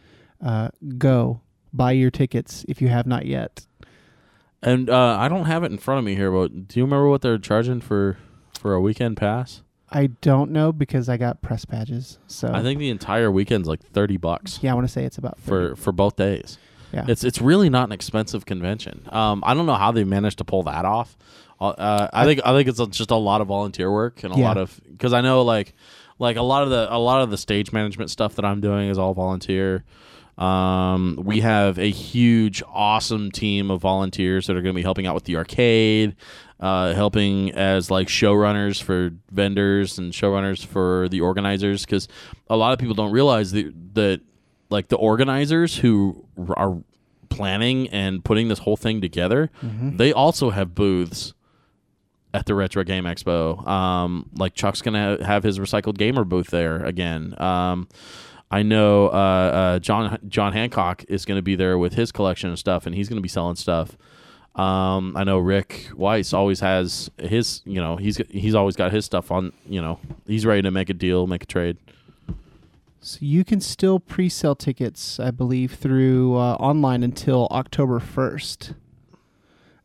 Uh, 0.45 0.71
go 0.99 1.43
buy 1.73 1.93
your 1.93 2.11
tickets 2.11 2.65
if 2.69 2.83
you 2.83 2.89
have 2.89 3.07
not 3.07 3.27
yet. 3.27 3.67
And 4.63 4.89
uh, 4.89 5.17
I 5.19 5.29
don't 5.29 5.47
have 5.47 5.65
it 5.65 5.73
in 5.73 5.79
front 5.79 5.99
of 5.99 6.05
me 6.05 6.15
here, 6.15 6.31
but 6.31 6.69
do 6.69 6.79
you 6.81 6.85
remember 6.85 7.09
what 7.09 7.21
they're 7.23 7.39
charging 7.39 7.81
for 7.81 8.17
for 8.59 8.75
a 8.75 8.81
weekend 8.81 9.17
pass? 9.17 9.63
I 9.93 10.07
don't 10.21 10.51
know 10.51 10.73
because 10.73 11.09
I 11.09 11.17
got 11.17 11.43
press 11.43 11.65
badges. 11.65 12.19
So 12.27 12.51
I 12.53 12.63
think 12.63 12.79
the 12.79 12.91
entire 12.91 13.31
weekend's 13.31 13.69
like 13.69 13.83
thirty 13.83 14.17
bucks 14.17 14.59
yeah, 14.63 14.73
I 14.73 14.75
want 14.75 14.87
to 14.87 14.93
say 14.93 15.05
it's 15.05 15.19
about 15.19 15.39
30. 15.39 15.47
for 15.49 15.77
for 15.77 15.93
both 15.93 16.17
days. 16.17 16.59
yeah. 16.93 17.05
It's 17.09 17.25
it's 17.25 17.41
really 17.41 17.69
not 17.71 17.89
an 17.89 17.93
expensive 17.93 18.47
convention. 18.47 19.07
Um, 19.11 19.43
I 19.47 19.55
don't 19.55 19.67
know 19.67 19.75
how 19.75 19.93
they 19.93 20.05
managed 20.05 20.39
to 20.39 20.45
pull 20.45 20.63
that 20.65 20.85
off. 20.85 21.17
Uh, 21.61 21.69
Uh, 21.79 22.09
I 22.13 22.25
think 22.25 22.41
I 22.45 22.53
think 22.53 22.69
it's 22.69 22.85
just 22.97 23.11
a 23.11 23.17
lot 23.17 23.41
of 23.41 23.47
volunteer 23.49 23.91
work 23.93 24.25
and 24.25 24.35
a 24.35 24.39
Yeah. 24.39 24.45
lot 24.49 24.57
of 24.59 24.81
because 24.91 25.13
I 25.13 25.21
know 25.21 25.43
like 25.43 25.75
like 26.19 26.37
a 26.37 26.43
lot 26.43 26.63
of 26.63 26.71
the 26.71 26.93
a 26.95 26.99
lot 26.99 27.23
of 27.23 27.31
the 27.31 27.37
stage 27.39 27.73
management 27.73 28.11
stuff 28.11 28.35
that 28.37 28.45
I'm 28.45 28.61
doing 28.61 28.89
is 28.89 28.99
all 28.99 29.15
volunteer. 29.15 29.85
Um, 30.39 31.21
we 31.23 31.41
have 31.41 31.79
a 31.79 31.91
huge, 31.91 32.63
awesome 32.73 33.31
team 33.31 33.71
of 33.71 33.81
volunteers 33.83 34.47
that 34.47 34.57
are 34.57 34.63
going 34.63 34.75
to 34.75 34.77
be 34.79 34.83
helping 34.83 35.07
out 35.07 35.15
with 35.15 35.25
the 35.25 35.37
arcade, 35.37 36.17
uh, 36.62 36.95
helping 36.95 37.50
as 37.52 37.90
like 37.90 38.09
showrunners 38.09 38.83
for 38.83 39.11
vendors 39.31 39.99
and 39.99 40.12
showrunners 40.12 40.64
for 40.64 41.09
the 41.11 41.21
organizers. 41.21 41.85
Because 41.85 42.09
a 42.49 42.57
lot 42.57 42.73
of 42.73 42.78
people 42.78 42.95
don't 42.95 43.12
realize 43.12 43.52
that, 43.52 43.95
that 43.95 44.21
like 44.71 44.88
the 44.88 44.97
organizers 44.97 45.76
who 45.76 46.25
are 46.57 46.83
planning 47.28 47.88
and 47.88 48.25
putting 48.25 48.49
this 48.49 48.61
whole 48.61 48.76
thing 48.76 49.00
together, 49.00 49.50
they 49.99 50.12
also 50.12 50.50
have 50.50 50.75
booths 50.75 51.35
at 52.33 52.47
the 52.47 52.54
Retro 52.54 52.85
Game 52.85 53.04
Expo. 53.04 53.66
Um, 53.66 54.31
like 54.35 54.54
Chuck's 54.54 54.81
gonna 54.81 55.23
have 55.25 55.42
his 55.42 55.59
recycled 55.59 55.99
gamer 55.99 56.25
booth 56.25 56.49
there 56.49 56.83
again. 56.85 57.35
Um, 57.38 57.88
I 58.52 58.62
know 58.62 59.07
uh, 59.07 59.11
uh, 59.11 59.78
John 59.78 60.19
John 60.28 60.52
Hancock 60.52 61.04
is 61.09 61.25
going 61.25 61.38
to 61.38 61.42
be 61.42 61.57
there 61.57 61.78
with 61.78 61.95
his 61.95 62.12
collection 62.12 62.50
of 62.50 62.59
stuff, 62.59 62.85
and 62.85 62.95
he's 62.95 63.09
going 63.09 63.16
to 63.16 63.23
be 63.23 63.28
selling 63.28 63.57
stuff. 63.57 63.97
Um, 64.55 65.17
I 65.17 65.25
know 65.25 65.39
Rick 65.39 65.89
Weiss 65.95 66.35
always 66.35 66.61
has 66.61 67.11
his, 67.17 67.63
you 67.65 67.81
know, 67.81 67.97
he's 67.97 68.19
he's 68.29 68.55
always 68.55 68.77
got 68.77 68.93
his 68.93 69.05
stuff 69.05 69.31
on, 69.31 69.53
you 69.67 69.81
know, 69.81 69.99
he's 70.27 70.45
ready 70.45 70.61
to 70.63 70.71
make 70.71 70.91
a 70.91 70.95
deal, 70.95 71.27
make 71.27 71.43
a 71.45 71.47
trade. 71.47 71.79
So 73.01 73.19
you 73.21 73.45
can 73.45 73.61
still 73.61 73.99
pre-sell 73.99 74.55
tickets, 74.55 75.19
I 75.19 75.31
believe, 75.31 75.75
through 75.75 76.37
uh, 76.37 76.55
online 76.61 77.03
until 77.03 77.49
October 77.51 77.99
first. 77.99 78.75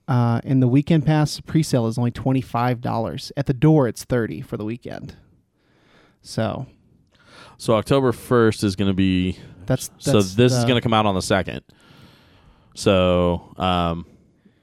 Uh, 0.07 0.39
and 0.43 0.61
the 0.61 0.67
weekend 0.67 1.05
pass 1.05 1.39
pre-sale 1.39 1.87
is 1.87 1.97
only 1.97 2.11
twenty 2.11 2.41
five 2.41 2.81
dollars. 2.81 3.31
At 3.37 3.45
the 3.45 3.53
door, 3.53 3.87
it's 3.87 4.03
thirty 4.03 4.41
for 4.41 4.57
the 4.57 4.65
weekend. 4.65 5.15
So 6.21 6.67
So 7.57 7.73
October 7.75 8.11
first 8.11 8.63
is 8.63 8.75
going 8.75 8.89
to 8.89 8.93
be 8.93 9.37
that's, 9.65 9.89
so 9.97 10.13
that's 10.13 10.35
this 10.35 10.53
is 10.53 10.63
going 10.63 10.75
to 10.75 10.81
come 10.81 10.93
out 10.93 11.05
on 11.05 11.15
the 11.15 11.21
second. 11.21 11.61
So 12.75 13.53
um, 13.57 14.05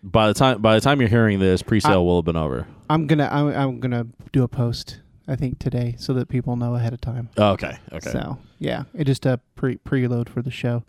by 0.05 0.29
the 0.29 0.35
time 0.35 0.61
by 0.61 0.75
the 0.75 0.81
time 0.81 1.01
you're 1.01 1.09
hearing 1.09 1.39
this, 1.41 1.63
pre-sale 1.63 2.05
will 2.05 2.19
have 2.19 2.25
been 2.27 2.37
over. 2.37 2.67
I'm 2.91 3.07
gonna 3.07 3.29
I'm, 3.33 3.49
I'm 3.49 3.81
gonna 3.81 4.07
do 4.33 4.43
a 4.43 4.49
post. 4.49 5.01
I 5.27 5.37
think 5.37 5.59
today 5.59 5.95
so 5.99 6.13
that 6.13 6.29
people 6.29 6.55
know 6.57 6.75
ahead 6.75 6.93
of 6.93 7.01
time. 7.01 7.31
Oh, 7.39 7.53
okay, 7.53 7.79
okay. 7.93 8.11
So 8.11 8.37
yeah, 8.59 8.85
it 8.93 9.05
just 9.05 9.25
a 9.25 9.41
pre 9.57 9.77
preload 9.79 10.29
for 10.29 10.43
the 10.43 10.51
show. 10.51 10.85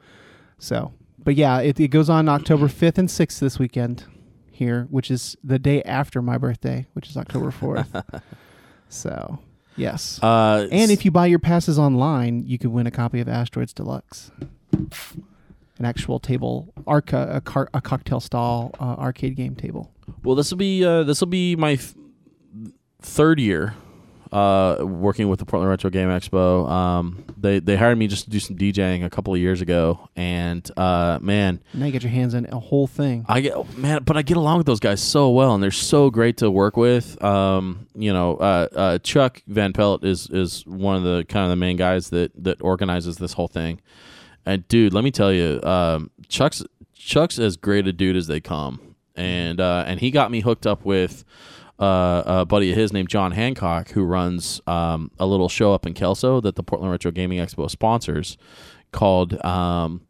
So, 0.57 0.91
but 1.23 1.35
yeah, 1.35 1.59
it, 1.61 1.79
it 1.79 1.87
goes 1.87 2.09
on 2.09 2.27
October 2.27 2.67
fifth 2.81 2.97
and 2.97 3.09
sixth 3.09 3.39
this 3.39 3.57
weekend 3.59 4.03
here, 4.51 4.87
which 4.89 5.09
is 5.09 5.37
the 5.41 5.57
day 5.57 5.81
after 5.83 6.21
my 6.21 6.37
birthday, 6.37 6.85
which 6.91 7.09
is 7.09 7.15
October 7.15 7.49
fourth. 7.49 7.95
so 8.89 9.39
yes, 9.77 10.19
Uh, 10.21 10.67
and 10.69 10.91
if 10.91 11.05
you 11.05 11.11
buy 11.11 11.27
your 11.27 11.39
passes 11.39 11.79
online, 11.79 12.43
you 12.45 12.57
can 12.57 12.73
win 12.73 12.87
a 12.87 12.91
copy 12.91 13.21
of 13.21 13.29
Asteroids 13.29 13.71
Deluxe, 13.71 14.31
an 15.79 15.85
actual 15.85 16.19
table, 16.19 16.73
arca, 16.87 17.27
a, 17.31 17.41
car, 17.41 17.69
a 17.73 17.81
cocktail 17.81 18.19
stall 18.19 18.71
uh, 18.79 18.95
arcade 18.97 19.35
game 19.35 19.55
table. 19.55 19.91
Well, 20.23 20.35
this 20.35 20.51
will 20.51 20.57
be 20.57 20.83
uh, 20.85 21.03
this 21.03 21.19
will 21.19 21.27
be 21.27 21.55
my 21.55 21.75
th- 21.75 21.95
third 23.01 23.39
year 23.39 23.75
uh, 24.35 24.77
working 24.81 25.29
with 25.29 25.39
the 25.39 25.45
Portland 25.45 25.69
Retro 25.69 25.89
Game 25.89 26.09
Expo. 26.09 26.69
Um, 26.69 27.23
they 27.37 27.59
they 27.59 27.75
hired 27.75 27.97
me 27.97 28.07
just 28.07 28.25
to 28.25 28.29
do 28.29 28.39
some 28.39 28.57
DJing 28.57 29.05
a 29.05 29.09
couple 29.09 29.33
of 29.33 29.39
years 29.39 29.61
ago, 29.61 30.09
and 30.15 30.69
uh, 30.77 31.19
man, 31.21 31.61
Now 31.73 31.85
you 31.85 31.91
get 31.91 32.03
your 32.03 32.11
hands 32.11 32.33
in 32.33 32.45
a 32.51 32.59
whole 32.59 32.87
thing. 32.87 33.25
I 33.27 33.41
get 33.41 33.77
man, 33.77 34.03
but 34.03 34.17
I 34.17 34.21
get 34.23 34.37
along 34.37 34.57
with 34.57 34.67
those 34.67 34.79
guys 34.79 35.01
so 35.01 35.29
well, 35.29 35.53
and 35.53 35.63
they're 35.63 35.71
so 35.71 36.09
great 36.09 36.37
to 36.37 36.51
work 36.51 36.75
with. 36.75 37.21
Um, 37.23 37.87
you 37.95 38.11
know, 38.11 38.35
uh, 38.37 38.67
uh, 38.75 38.97
Chuck 38.99 39.41
Van 39.47 39.73
Pelt 39.73 40.03
is 40.03 40.29
is 40.29 40.65
one 40.65 40.97
of 40.97 41.03
the 41.03 41.25
kind 41.29 41.45
of 41.45 41.49
the 41.49 41.55
main 41.55 41.77
guys 41.77 42.09
that 42.09 42.31
that 42.43 42.61
organizes 42.61 43.17
this 43.17 43.33
whole 43.33 43.47
thing. 43.47 43.79
And 44.45 44.67
dude, 44.67 44.93
let 44.93 45.03
me 45.03 45.11
tell 45.11 45.33
you, 45.33 45.59
um, 45.63 46.11
Chuck's 46.27 46.63
Chuck's 46.93 47.39
as 47.39 47.57
great 47.57 47.87
a 47.87 47.93
dude 47.93 48.15
as 48.15 48.27
they 48.27 48.39
come, 48.39 48.95
and 49.15 49.59
uh, 49.59 49.83
and 49.87 49.99
he 49.99 50.11
got 50.11 50.31
me 50.31 50.41
hooked 50.41 50.67
up 50.67 50.85
with 50.85 51.23
uh, 51.79 52.23
a 52.25 52.45
buddy 52.45 52.71
of 52.71 52.77
his 52.77 52.93
named 52.93 53.09
John 53.09 53.31
Hancock, 53.31 53.89
who 53.89 54.03
runs 54.03 54.61
um, 54.67 55.11
a 55.19 55.25
little 55.25 55.49
show 55.49 55.73
up 55.73 55.85
in 55.85 55.93
Kelso 55.93 56.39
that 56.41 56.55
the 56.55 56.63
Portland 56.63 56.91
Retro 56.91 57.11
Gaming 57.11 57.39
Expo 57.39 57.69
sponsors, 57.69 58.37
called 58.91 59.43
um, 59.43 60.01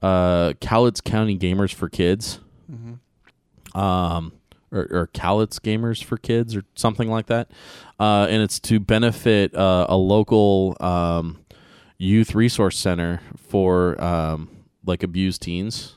uh, 0.00 0.54
Cowlitz 0.60 1.02
County 1.02 1.38
Gamers 1.38 1.72
for 1.72 1.88
Kids. 1.88 2.40
Um, 3.74 4.32
or, 4.72 4.88
or 4.90 5.10
Cowlitz 5.14 5.60
Gamers 5.60 6.02
for 6.02 6.16
Kids 6.16 6.56
or 6.56 6.64
something 6.74 7.08
like 7.08 7.26
that. 7.26 7.50
Uh, 8.00 8.26
and 8.28 8.42
it's 8.42 8.58
to 8.60 8.80
benefit 8.80 9.54
uh, 9.54 9.86
a 9.88 9.96
local 9.96 10.76
um, 10.80 11.41
youth 12.02 12.34
resource 12.34 12.76
center 12.76 13.20
for 13.36 14.02
um, 14.02 14.48
like 14.84 15.02
abused 15.02 15.42
teens. 15.42 15.94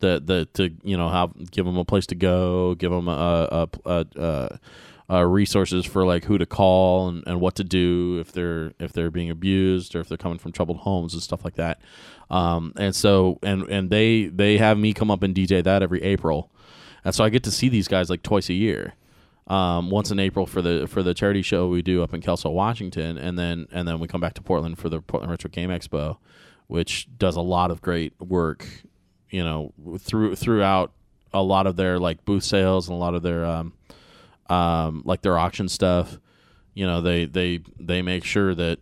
The, 0.00 0.22
the 0.24 0.46
to 0.54 0.74
you 0.84 0.96
know 0.96 1.08
have 1.08 1.50
give 1.50 1.66
them 1.66 1.76
a 1.76 1.84
place 1.84 2.06
to 2.06 2.14
go, 2.14 2.74
give 2.76 2.90
them 2.90 3.08
a, 3.08 3.68
a, 3.84 4.06
a, 4.16 4.58
a, 5.08 5.26
resources 5.26 5.84
for 5.84 6.06
like 6.06 6.24
who 6.24 6.38
to 6.38 6.46
call 6.46 7.08
and, 7.08 7.24
and 7.26 7.40
what 7.40 7.56
to 7.56 7.64
do 7.64 8.18
if 8.20 8.30
they're 8.30 8.72
if 8.78 8.92
they're 8.92 9.10
being 9.10 9.28
abused 9.28 9.96
or 9.96 10.00
if 10.00 10.08
they're 10.08 10.16
coming 10.16 10.38
from 10.38 10.52
troubled 10.52 10.78
homes 10.78 11.14
and 11.14 11.22
stuff 11.22 11.44
like 11.44 11.56
that. 11.56 11.80
Um, 12.30 12.72
and 12.76 12.94
so 12.94 13.40
and 13.42 13.64
and 13.68 13.90
they 13.90 14.26
they 14.26 14.56
have 14.58 14.78
me 14.78 14.94
come 14.94 15.10
up 15.10 15.24
and 15.24 15.34
DJ 15.34 15.64
that 15.64 15.82
every 15.82 16.02
April, 16.02 16.48
and 17.04 17.12
so 17.12 17.24
I 17.24 17.28
get 17.28 17.42
to 17.42 17.50
see 17.50 17.68
these 17.68 17.88
guys 17.88 18.08
like 18.08 18.22
twice 18.22 18.48
a 18.48 18.54
year. 18.54 18.94
Um, 19.48 19.88
once 19.88 20.10
in 20.10 20.18
April 20.20 20.44
for 20.46 20.60
the 20.60 20.86
for 20.86 21.02
the 21.02 21.14
charity 21.14 21.40
show 21.40 21.68
we 21.68 21.80
do 21.80 22.02
up 22.02 22.12
in 22.12 22.20
Kelso, 22.20 22.50
Washington, 22.50 23.16
and 23.16 23.38
then 23.38 23.66
and 23.72 23.88
then 23.88 23.98
we 23.98 24.06
come 24.06 24.20
back 24.20 24.34
to 24.34 24.42
Portland 24.42 24.78
for 24.78 24.88
the 24.90 25.00
Portland 25.00 25.30
Retro 25.30 25.48
Game 25.50 25.70
Expo, 25.70 26.18
which 26.66 27.08
does 27.16 27.34
a 27.34 27.40
lot 27.40 27.70
of 27.70 27.80
great 27.80 28.12
work, 28.20 28.66
you 29.30 29.42
know, 29.42 29.72
through 29.98 30.36
throughout 30.36 30.92
a 31.32 31.42
lot 31.42 31.66
of 31.66 31.76
their 31.76 31.98
like 31.98 32.24
booth 32.26 32.44
sales 32.44 32.88
and 32.88 32.94
a 32.94 32.98
lot 32.98 33.14
of 33.14 33.22
their 33.22 33.44
um, 33.46 33.72
um, 34.50 35.02
like 35.06 35.22
their 35.22 35.38
auction 35.38 35.68
stuff. 35.68 36.18
You 36.74 36.86
know, 36.86 37.00
they 37.00 37.24
they 37.24 37.60
they 37.80 38.02
make 38.02 38.24
sure 38.24 38.54
that 38.54 38.78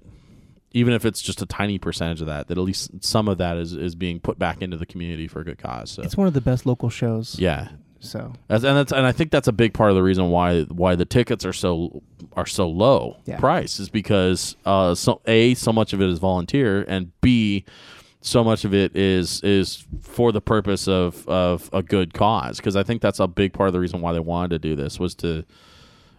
even 0.72 0.92
if 0.92 1.04
it's 1.06 1.22
just 1.22 1.40
a 1.40 1.46
tiny 1.46 1.78
percentage 1.78 2.20
of 2.20 2.26
that, 2.26 2.48
that 2.48 2.58
at 2.58 2.64
least 2.64 2.90
some 3.02 3.28
of 3.28 3.38
that 3.38 3.56
is, 3.56 3.72
is 3.72 3.94
being 3.94 4.20
put 4.20 4.38
back 4.38 4.60
into 4.60 4.76
the 4.76 4.84
community 4.84 5.26
for 5.26 5.40
a 5.40 5.44
good 5.44 5.58
cause. 5.58 5.90
So 5.92 6.02
It's 6.02 6.16
one 6.18 6.26
of 6.26 6.34
the 6.34 6.40
best 6.42 6.66
local 6.66 6.90
shows. 6.90 7.38
yeah, 7.38 7.68
So 8.06 8.32
That's, 8.48 8.64
and 8.64 8.76
that's 8.76 8.92
and 8.92 9.04
I 9.06 9.12
think 9.12 9.30
that's 9.30 9.48
a 9.48 9.52
big 9.52 9.74
part 9.74 9.90
of 9.90 9.96
the 9.96 10.02
reason 10.02 10.30
why 10.30 10.62
why 10.64 10.94
the 10.94 11.04
tickets 11.04 11.44
are 11.44 11.52
so 11.52 12.02
are 12.34 12.46
so 12.46 12.68
low 12.68 13.16
Yeah. 13.24 13.38
price 13.38 13.78
is 13.80 13.88
because 13.88 14.56
uh 14.64 14.94
so 14.94 15.20
a 15.26 15.54
so 15.54 15.72
much 15.72 15.92
of 15.92 16.00
it 16.00 16.08
is 16.08 16.18
volunteer 16.18 16.84
and 16.88 17.12
b 17.20 17.64
so 18.20 18.42
much 18.42 18.64
of 18.64 18.74
it 18.74 18.96
is 18.96 19.40
is 19.42 19.86
for 20.00 20.32
the 20.32 20.40
purpose 20.40 20.88
of 20.88 21.26
of 21.28 21.70
a 21.72 21.82
good 21.82 22.12
cause 22.14 22.56
because 22.58 22.76
I 22.76 22.82
think 22.82 23.00
that's 23.02 23.20
a 23.20 23.26
big 23.26 23.52
part 23.52 23.68
of 23.68 23.72
the 23.72 23.80
reason 23.80 24.00
why 24.00 24.12
they 24.12 24.20
wanted 24.20 24.50
to 24.50 24.58
do 24.58 24.74
this 24.76 24.98
was 24.98 25.14
to 25.16 25.44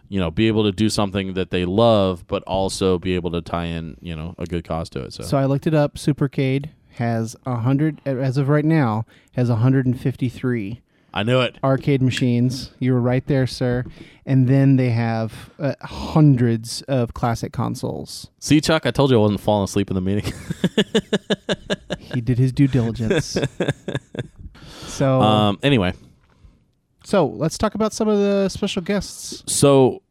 you 0.08 0.18
know 0.18 0.30
be 0.30 0.48
able 0.48 0.64
to 0.64 0.72
do 0.72 0.88
something 0.88 1.34
that 1.34 1.50
they 1.50 1.64
love 1.66 2.26
but 2.26 2.42
also 2.44 2.98
be 2.98 3.14
able 3.14 3.30
to 3.32 3.42
tie 3.42 3.66
in 3.66 3.96
you 4.00 4.16
know 4.16 4.34
a 4.38 4.46
good 4.46 4.64
cause 4.64 4.88
to 4.90 5.00
it 5.02 5.12
so, 5.12 5.22
So 5.22 5.36
I 5.36 5.44
looked 5.44 5.66
it 5.66 5.74
up. 5.74 5.96
Supercade 5.96 6.70
has 6.92 7.36
a 7.46 7.56
hundred 7.56 8.00
as 8.06 8.38
of 8.38 8.48
right 8.48 8.64
now 8.64 9.04
has 9.34 9.50
153 9.50 10.80
I 11.14 11.22
knew 11.22 11.40
it. 11.40 11.56
arcade 11.64 12.02
machines. 12.02 12.70
You 12.78 12.92
were 12.92 13.00
right 13.00 13.26
there, 13.26 13.46
sir. 13.46 13.84
And 14.26 14.46
then 14.46 14.76
they 14.76 14.90
have 14.90 15.50
uh, 15.58 15.74
hundreds 15.80 16.82
of 16.82 17.14
classic 17.14 17.52
consoles. 17.52 18.30
See, 18.40 18.60
Chuck, 18.60 18.84
I 18.84 18.90
told 18.90 19.10
you 19.10 19.16
I 19.16 19.20
wasn't 19.20 19.40
falling 19.40 19.64
asleep 19.64 19.90
in 19.90 19.94
the 19.94 20.00
meeting. 20.02 20.32
He 22.14 22.20
did 22.20 22.38
his 22.38 22.52
due 22.52 22.68
diligence. 22.68 23.36
so, 24.86 25.20
um. 25.20 25.58
Anyway, 25.62 25.92
so 27.04 27.26
let's 27.26 27.58
talk 27.58 27.74
about 27.74 27.92
some 27.92 28.08
of 28.08 28.18
the 28.18 28.48
special 28.48 28.82
guests. 28.82 29.44
so 29.46 30.02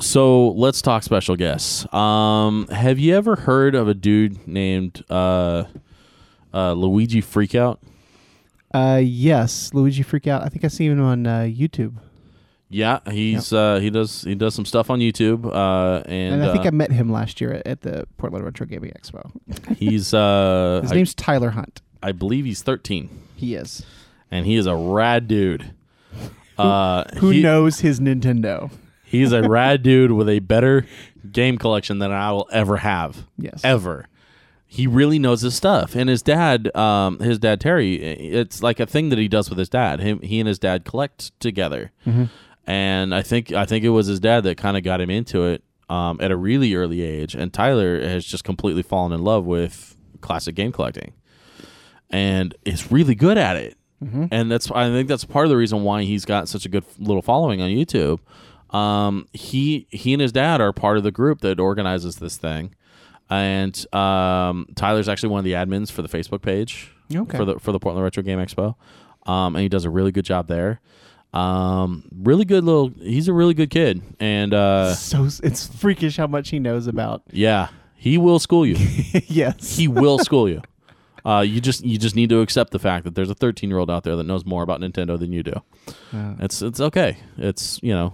so 0.00 0.50
let's 0.50 0.82
talk 0.82 1.02
special 1.02 1.36
guests. 1.36 1.92
Um. 1.94 2.66
Have 2.68 2.98
you 2.98 3.14
ever 3.14 3.36
heard 3.36 3.74
of 3.74 3.88
a 3.88 3.94
dude 3.94 4.46
named 4.48 5.04
uh, 5.08 5.64
uh 6.52 6.72
Luigi 6.72 7.22
Freakout? 7.22 7.78
Uh, 8.74 9.00
yes, 9.02 9.72
Luigi 9.72 10.02
Freakout. 10.02 10.42
I 10.42 10.48
think 10.48 10.64
I 10.64 10.68
see 10.68 10.86
him 10.86 11.00
on 11.00 11.26
uh, 11.26 11.40
YouTube, 11.42 11.94
Yeah, 12.68 12.98
he's 13.10 13.52
uh 13.52 13.78
he 13.78 13.88
does 13.88 14.22
he 14.22 14.34
does 14.34 14.54
some 14.54 14.64
stuff 14.64 14.90
on 14.90 14.98
YouTube. 14.98 15.46
Uh, 15.46 16.02
and, 16.06 16.34
and, 16.34 16.44
I 16.44 16.52
think 16.52 16.64
uh, 16.64 16.68
I 16.68 16.70
met 16.72 16.90
him 16.90 17.10
last 17.10 17.40
year 17.40 17.52
at, 17.52 17.66
at 17.66 17.80
the 17.82 18.06
Portland 18.16 18.44
Retro 18.44 18.66
Gaming 18.66 18.92
Expo. 19.00 19.30
he's 19.76 20.12
uh 20.12 20.80
His 20.82 20.90
I, 20.92 20.96
name's 20.96 21.14
Tyler 21.14 21.50
Hunt. 21.50 21.80
I 22.02 22.12
believe 22.12 22.44
he's 22.44 22.62
13, 22.62 23.08
He 23.36 23.54
is. 23.54 23.86
and 24.30 24.44
he 24.44 24.56
is 24.56 24.66
a 24.66 24.74
rad 24.76 25.28
dude. 25.28 25.72
Uh, 26.56 27.02
Who 27.16 27.30
he- 27.30 27.42
knows 27.42 27.80
his 27.80 27.98
Nintendo? 27.98 28.70
He's 29.04 29.32
a 29.32 29.42
rad 29.48 29.82
dude 29.82 30.12
with 30.12 30.28
a 30.28 30.38
better 30.38 30.86
game 31.32 31.58
collection 31.58 31.98
than 31.98 32.12
I 32.12 32.30
will 32.30 32.48
ever 32.52 32.76
have. 32.76 33.26
Yes. 33.36 33.60
Ever. 33.64 34.06
He 34.74 34.86
really 34.86 35.18
knows 35.18 35.40
his 35.42 35.54
stuff. 35.54 35.94
And 35.94 36.08
his 36.10 36.20
dad, 36.22 36.74
um, 36.76 37.18
his 37.20 37.38
dad 37.38 37.60
Terry, 37.60 37.94
it's 37.94 38.62
like 38.62 38.80
a 38.80 38.86
thing 38.86 39.08
that 39.10 39.18
he 39.18 39.28
does 39.28 39.48
with 39.48 39.58
his 39.58 39.68
dad. 39.68 40.00
Him, 40.00 40.20
he 40.20 40.40
and 40.40 40.48
his 40.48 40.58
dad 40.58 40.84
collect 40.84 41.38
together. 41.40 41.92
And 42.66 43.14
I 43.14 43.22
think 43.22 43.52
I 43.52 43.64
think 43.66 43.84
it 43.84 43.90
was 43.90 44.06
his 44.06 44.20
dad 44.20 44.42
that 44.44 44.56
kind 44.56 44.76
of 44.76 44.82
got 44.82 45.00
him 45.00 45.10
into 45.10 45.44
it 45.44 45.62
um, 45.88 46.18
at 46.20 46.30
a 46.30 46.36
really 46.36 46.74
early 46.74 47.02
age. 47.02 47.34
And 47.34 47.52
Tyler 47.52 48.00
has 48.00 48.24
just 48.24 48.42
completely 48.44 48.82
fallen 48.82 49.12
in 49.12 49.22
love 49.22 49.44
with 49.44 49.96
classic 50.22 50.54
game 50.54 50.72
collecting, 50.72 51.12
and 52.10 52.54
is 52.64 52.90
really 52.90 53.14
good 53.14 53.38
at 53.38 53.56
it 53.56 53.76
and 54.30 54.50
that's 54.50 54.70
I 54.70 54.90
think 54.90 55.08
that's 55.08 55.24
part 55.24 55.46
of 55.46 55.50
the 55.50 55.56
reason 55.56 55.82
why 55.82 56.02
he's 56.02 56.24
got 56.26 56.48
such 56.48 56.66
a 56.66 56.68
good 56.68 56.84
little 56.98 57.22
following 57.22 57.62
on 57.62 57.70
YouTube. 57.70 58.18
Um, 58.74 59.28
he 59.32 59.86
he 59.90 60.12
and 60.12 60.20
his 60.20 60.32
dad 60.32 60.60
are 60.60 60.72
part 60.72 60.96
of 60.98 61.04
the 61.04 61.10
group 61.12 61.40
that 61.40 61.58
organizes 61.60 62.16
this 62.16 62.36
thing, 62.36 62.74
and 63.30 63.94
um, 63.94 64.66
Tyler's 64.74 65.08
actually 65.08 65.30
one 65.30 65.38
of 65.38 65.44
the 65.44 65.52
admins 65.52 65.90
for 65.90 66.02
the 66.02 66.08
Facebook 66.08 66.42
page 66.42 66.92
Okay. 67.14 67.36
for 67.36 67.44
the 67.44 67.58
for 67.58 67.72
the 67.72 67.78
Portland 67.78 68.04
Retro 68.04 68.22
Game 68.22 68.38
Expo, 68.38 68.74
um, 69.26 69.56
and 69.56 69.62
he 69.62 69.68
does 69.68 69.84
a 69.84 69.90
really 69.90 70.12
good 70.12 70.24
job 70.24 70.48
there. 70.48 70.80
Um, 71.32 72.04
really 72.16 72.44
good 72.44 72.62
little. 72.64 72.92
He's 73.00 73.26
a 73.28 73.32
really 73.32 73.54
good 73.54 73.70
kid, 73.70 74.02
and 74.20 74.54
uh, 74.54 74.94
so 74.94 75.28
it's 75.42 75.66
freakish 75.66 76.16
how 76.16 76.26
much 76.28 76.50
he 76.50 76.58
knows 76.60 76.86
about. 76.86 77.22
yeah, 77.32 77.68
he 77.96 78.18
will 78.18 78.38
school 78.38 78.64
you. 78.64 78.76
yes. 79.26 79.76
he 79.76 79.88
will 79.88 80.18
school 80.24 80.48
you. 80.48 80.62
Uh, 81.24 81.40
you 81.40 81.60
just 81.60 81.84
you 81.84 81.98
just 81.98 82.14
need 82.14 82.28
to 82.28 82.40
accept 82.40 82.70
the 82.70 82.78
fact 82.78 83.04
that 83.04 83.14
there's 83.14 83.30
a 83.30 83.34
13 83.34 83.68
year 83.70 83.78
old 83.78 83.90
out 83.90 84.04
there 84.04 84.14
that 84.14 84.24
knows 84.24 84.44
more 84.44 84.62
about 84.62 84.80
Nintendo 84.80 85.18
than 85.18 85.32
you 85.32 85.42
do. 85.42 85.54
Uh, 86.12 86.34
It's 86.40 86.62
it's 86.62 86.80
okay. 86.80 87.16
It's 87.38 87.80
you 87.82 87.92
know, 87.94 88.12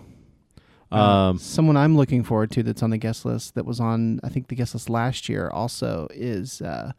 um, 0.93 1.39
someone 1.39 1.77
I'm 1.77 1.97
looking 1.97 2.23
forward 2.25 2.51
to 2.53 2.63
that's 2.63 2.83
on 2.83 2.91
the 2.91 2.99
guest 2.99 3.25
list 3.25 3.55
that 3.55 3.65
was 3.65 3.81
on 3.81 4.21
I 4.25 4.29
think 4.29 4.49
the 4.49 4.55
guest 4.57 4.75
list 4.75 4.91
last 4.91 5.29
year 5.29 5.49
also 5.51 6.09
is 6.13 6.61
uh, 6.63 6.93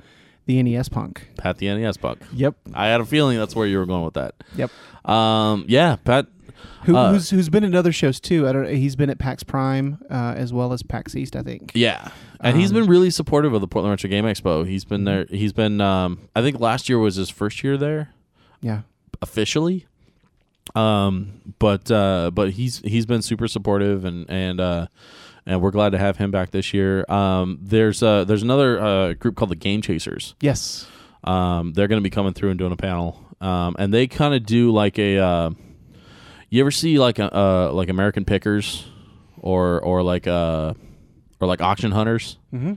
the 0.46 0.62
NES 0.64 0.90
Punk. 0.90 1.28
Pat 1.38 1.58
the 1.58 1.68
NES 1.68 1.98
Punk. 1.98 2.22
Yep. 2.34 2.56
I 2.74 2.88
had 2.88 3.02
a 3.02 3.06
feeling 3.06 3.38
that's 3.38 3.56
where 3.56 3.68
you 3.68 3.78
were 3.78 3.86
going 3.86 4.04
with 4.06 4.14
that. 4.16 4.36
Yep. 4.56 4.72
Um, 5.10 5.66
yeah, 5.68 5.98
Pat. 5.98 6.28
Who, 6.86 6.96
Uh, 6.96 7.12
who's 7.14 7.30
who's 7.32 7.50
been 7.50 7.64
at 7.64 7.74
other 7.76 7.92
shows 7.92 8.20
too? 8.20 8.48
I 8.48 8.52
don't. 8.54 8.68
He's 8.70 8.96
been 8.96 9.10
at 9.10 9.18
PAX 9.20 9.44
Prime 9.44 10.00
uh, 10.10 10.34
as 10.38 10.52
well 10.54 10.74
as 10.74 10.84
PAX 10.84 11.16
East. 11.16 11.36
I 11.36 11.42
think. 11.42 11.72
Yeah, 11.76 12.10
and 12.40 12.56
he's 12.58 12.72
been 12.72 12.86
really 12.88 13.10
supportive 13.10 13.54
of 13.54 13.62
the 13.62 13.68
Portland 13.68 13.92
Retro 13.92 14.10
Game 14.10 14.26
Expo. 14.26 14.66
He's 14.68 14.86
been 14.86 15.04
there. 15.04 15.26
Mm-hmm. 15.26 15.36
He's 15.36 15.54
been. 15.54 15.82
Um, 15.82 16.28
I 16.36 16.42
think 16.42 16.60
last 16.60 16.88
year 16.90 16.98
was 17.00 17.16
his 17.16 17.30
first 17.32 17.64
year 17.64 17.78
there 17.78 18.14
Yeah. 18.62 18.82
officially. 19.22 19.88
Um, 20.76 21.42
but 21.60 21.90
uh, 21.92 22.32
but 22.34 22.52
he's 22.52 22.80
he's 22.80 23.06
been 23.06 23.22
super 23.22 23.48
supportive 23.48 24.06
and 24.06 24.30
and 24.30 24.60
uh, 24.60 24.88
and 25.46 25.62
we're 25.62 25.72
glad 25.72 25.92
to 25.92 25.98
have 25.98 26.18
him 26.18 26.32
back 26.32 26.52
this 26.52 26.74
year. 26.74 27.06
Um, 27.10 27.60
there's 27.62 28.02
uh 28.04 28.24
there's 28.24 28.44
another 28.44 28.80
uh, 28.80 29.14
group 29.14 29.36
called 29.36 29.52
the 29.52 29.56
Game 29.56 29.82
Chasers. 29.82 30.36
Yes. 30.40 30.88
Um, 31.24 31.74
they're 31.74 31.88
going 31.88 32.00
to 32.02 32.04
be 32.04 32.10
coming 32.10 32.34
through 32.34 32.50
and 32.50 32.58
doing 32.60 32.72
a 32.72 32.78
panel. 32.78 33.24
Um, 33.42 33.76
and 33.78 33.94
they 33.94 34.08
kind 34.08 34.34
of 34.34 34.46
do 34.46 34.72
like 34.72 34.98
a. 35.00 35.18
Uh, 35.18 35.52
you 36.50 36.62
ever 36.62 36.72
see 36.72 37.00
like 37.00 37.20
a 37.20 37.36
uh, 37.36 37.72
like 37.72 37.90
American 37.90 38.26
Pickers, 38.26 38.88
or 39.38 39.80
or 39.82 40.04
like 40.04 40.28
uh 40.28 40.74
or 41.40 41.48
like 41.48 41.62
auction 41.62 41.92
hunters? 41.92 42.38
Mm-hmm. 42.54 42.74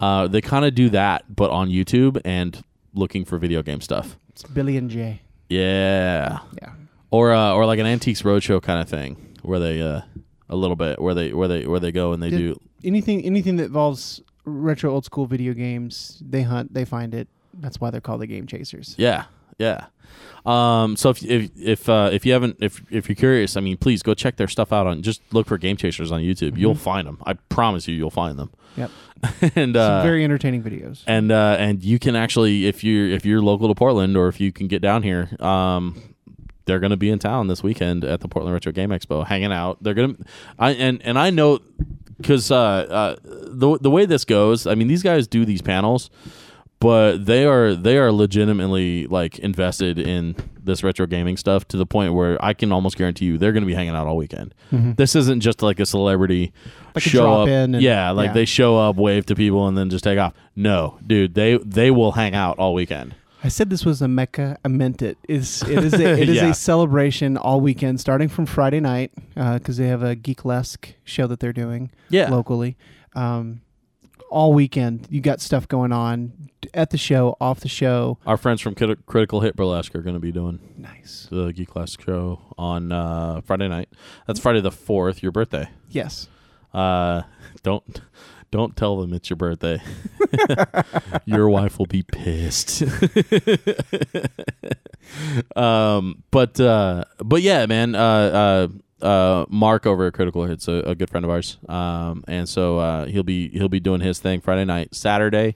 Uh, 0.00 0.28
they 0.28 0.40
kind 0.40 0.64
of 0.64 0.74
do 0.74 0.90
that, 0.90 1.24
but 1.34 1.50
on 1.50 1.68
YouTube 1.68 2.20
and 2.24 2.62
looking 2.94 3.24
for 3.24 3.38
video 3.38 3.62
game 3.62 3.80
stuff. 3.80 4.16
It's 4.28 4.44
Billy 4.44 4.76
and 4.76 4.88
Jay. 4.88 5.22
Yeah, 5.48 6.40
Yeah. 6.60 6.72
Or 7.10 7.32
uh, 7.32 7.52
or 7.52 7.66
like 7.66 7.78
an 7.78 7.86
antiques 7.86 8.22
roadshow 8.22 8.62
kind 8.62 8.80
of 8.80 8.88
thing, 8.88 9.36
where 9.42 9.58
they 9.58 9.80
uh, 9.80 10.02
a 10.48 10.56
little 10.56 10.76
bit 10.76 11.00
where 11.00 11.14
they 11.14 11.32
where 11.32 11.48
they 11.48 11.66
where 11.66 11.80
they 11.80 11.92
go 11.92 12.12
and 12.12 12.22
they 12.22 12.30
Did- 12.30 12.38
do 12.38 12.60
Anything 12.84 13.24
anything 13.24 13.56
that 13.56 13.64
involves 13.64 14.20
retro 14.44 14.92
old 14.92 15.04
school 15.04 15.26
video 15.26 15.52
games, 15.52 16.22
they 16.24 16.42
hunt, 16.42 16.72
they 16.72 16.84
find 16.84 17.12
it. 17.12 17.26
That's 17.54 17.80
why 17.80 17.90
they're 17.90 18.00
called 18.00 18.20
the 18.20 18.26
Game 18.28 18.46
Chasers. 18.46 18.94
Yeah, 18.96 19.24
yeah. 19.58 19.86
Um, 20.46 20.94
so 20.96 21.10
if 21.10 21.24
if 21.24 21.50
if 21.60 21.88
uh, 21.88 22.10
if 22.12 22.24
you 22.24 22.32
haven't 22.32 22.58
if 22.60 22.80
if 22.88 23.08
you're 23.08 23.16
curious, 23.16 23.56
I 23.56 23.60
mean, 23.60 23.76
please 23.78 24.02
go 24.04 24.14
check 24.14 24.36
their 24.36 24.46
stuff 24.46 24.72
out 24.72 24.86
on. 24.86 25.02
Just 25.02 25.22
look 25.32 25.48
for 25.48 25.58
Game 25.58 25.76
Chasers 25.76 26.12
on 26.12 26.20
YouTube. 26.22 26.56
You'll 26.56 26.76
find 26.76 27.06
them. 27.06 27.18
I 27.26 27.32
promise 27.34 27.88
you, 27.88 27.96
you'll 27.96 28.10
find 28.10 28.38
them. 28.38 28.52
Yep. 28.76 28.90
and 29.56 29.74
Some 29.74 29.76
uh, 29.76 30.02
very 30.04 30.22
entertaining 30.22 30.62
videos. 30.62 31.02
and 31.08 31.32
uh, 31.32 31.56
and 31.58 31.82
you 31.82 31.98
can 31.98 32.14
actually 32.14 32.66
if 32.66 32.84
you're 32.84 33.08
if 33.08 33.26
you're 33.26 33.42
local 33.42 33.66
to 33.66 33.74
Portland 33.74 34.16
or 34.16 34.28
if 34.28 34.40
you 34.40 34.52
can 34.52 34.68
get 34.68 34.80
down 34.82 35.02
here, 35.02 35.28
um, 35.40 36.00
they're 36.68 36.78
going 36.78 36.92
to 36.92 36.96
be 36.96 37.10
in 37.10 37.18
town 37.18 37.48
this 37.48 37.62
weekend 37.64 38.04
at 38.04 38.20
the 38.20 38.28
Portland 38.28 38.54
Retro 38.54 38.70
Game 38.70 38.90
Expo, 38.90 39.26
hanging 39.26 39.50
out. 39.52 39.82
They're 39.82 39.94
gonna, 39.94 40.14
I 40.58 40.70
and 40.72 41.02
and 41.02 41.18
I 41.18 41.30
know 41.30 41.58
because 42.18 42.52
uh, 42.52 42.56
uh, 42.56 43.16
the 43.24 43.78
the 43.80 43.90
way 43.90 44.06
this 44.06 44.24
goes, 44.24 44.66
I 44.68 44.76
mean, 44.76 44.86
these 44.86 45.02
guys 45.02 45.26
do 45.26 45.44
these 45.44 45.62
panels, 45.62 46.10
but 46.80 47.24
they 47.26 47.44
are 47.44 47.74
they 47.74 47.98
are 47.98 48.12
legitimately 48.12 49.06
like 49.08 49.38
invested 49.40 49.98
in 49.98 50.36
this 50.62 50.82
retro 50.84 51.06
gaming 51.06 51.36
stuff 51.38 51.66
to 51.66 51.78
the 51.78 51.86
point 51.86 52.12
where 52.12 52.36
I 52.44 52.52
can 52.52 52.72
almost 52.72 52.98
guarantee 52.98 53.24
you 53.24 53.38
they're 53.38 53.52
going 53.52 53.62
to 53.62 53.66
be 53.66 53.72
hanging 53.74 53.94
out 53.94 54.06
all 54.06 54.16
weekend. 54.18 54.54
This 54.70 55.16
isn't 55.16 55.40
just 55.40 55.62
like 55.62 55.80
a 55.80 55.86
celebrity 55.86 56.52
Like 56.94 57.06
a 57.06 57.08
show 57.08 57.20
drop 57.22 57.38
up, 57.42 57.48
in 57.48 57.74
and- 57.76 57.82
yeah, 57.82 58.10
like 58.10 58.28
yeah. 58.28 58.32
they 58.34 58.44
show 58.44 58.76
up, 58.76 58.96
wave 58.96 59.24
to 59.26 59.34
people, 59.34 59.66
and 59.66 59.78
then 59.78 59.88
just 59.88 60.04
take 60.04 60.18
off. 60.18 60.34
No, 60.54 60.98
dude, 61.06 61.34
they 61.34 61.56
they 61.58 61.90
will 61.90 62.12
hang 62.12 62.34
out 62.34 62.58
all 62.58 62.74
weekend. 62.74 63.14
I 63.44 63.48
said 63.48 63.70
this 63.70 63.84
was 63.84 64.02
a 64.02 64.08
mecca. 64.08 64.58
I 64.64 64.68
meant 64.68 65.00
it. 65.00 65.16
It's, 65.28 65.62
it 65.62 65.84
is 65.84 65.94
a, 65.94 66.12
it 66.20 66.28
is 66.28 66.36
Yeah. 66.36 66.50
a 66.50 66.54
celebration 66.54 67.36
all 67.36 67.60
weekend, 67.60 68.00
starting 68.00 68.28
from 68.28 68.46
Friday 68.46 68.80
night 68.80 69.12
because 69.34 69.76
they 69.76 69.86
have 69.86 70.02
a 70.02 70.16
Geeklesque 70.16 70.94
show 71.04 71.26
that 71.28 71.38
they're 71.40 71.52
doing 71.52 71.90
Yeah, 72.08 72.30
locally. 72.30 72.76
Um, 73.14 73.60
all 74.30 74.52
weekend, 74.52 75.06
you 75.08 75.20
got 75.20 75.40
stuff 75.40 75.66
going 75.68 75.92
on 75.92 76.50
at 76.74 76.90
the 76.90 76.98
show, 76.98 77.36
off 77.40 77.60
the 77.60 77.68
show. 77.68 78.18
our 78.26 78.36
friends 78.36 78.60
from 78.60 78.74
Crit- 78.74 79.06
Critical 79.06 79.40
Hit 79.40 79.56
Burlesque 79.56 79.94
are 79.94 80.02
going 80.02 80.16
to 80.16 80.20
be 80.20 80.32
doing 80.32 80.58
Nice. 80.76 81.28
the 81.30 81.52
Geeklesque 81.52 82.04
show 82.04 82.40
on 82.58 82.92
uh, 82.92 83.40
Friday 83.46 83.68
night. 83.68 83.88
That's 84.26 84.40
Friday 84.40 84.60
the 84.60 84.72
fourth, 84.72 85.22
your 85.22 85.32
birthday. 85.32 85.70
Yes. 85.88 86.28
Uh, 86.74 87.22
don't 87.62 88.02
don't 88.50 88.76
tell 88.76 89.00
them 89.00 89.12
it's 89.12 89.30
your 89.30 89.36
birthday. 89.36 89.80
your 91.26 91.48
wife 91.48 91.78
will 91.78 91.86
be 91.86 92.02
pissed. 92.02 92.82
um, 95.56 96.22
but 96.30 96.58
uh, 96.60 97.04
but 97.18 97.42
yeah, 97.42 97.66
man. 97.66 97.94
Uh, 97.94 98.00
uh, 98.00 98.68
uh, 99.00 99.46
Mark 99.48 99.86
over 99.86 100.08
at 100.08 100.12
Critical 100.14 100.44
Hits 100.44 100.66
a, 100.66 100.72
a 100.72 100.94
good 100.96 101.08
friend 101.08 101.24
of 101.24 101.30
ours. 101.30 101.56
Um, 101.68 102.24
and 102.26 102.48
so 102.48 102.78
uh, 102.78 103.06
he'll 103.06 103.22
be 103.22 103.48
he'll 103.50 103.68
be 103.68 103.78
doing 103.78 104.00
his 104.00 104.18
thing 104.18 104.40
Friday 104.40 104.64
night, 104.64 104.92
Saturday. 104.92 105.54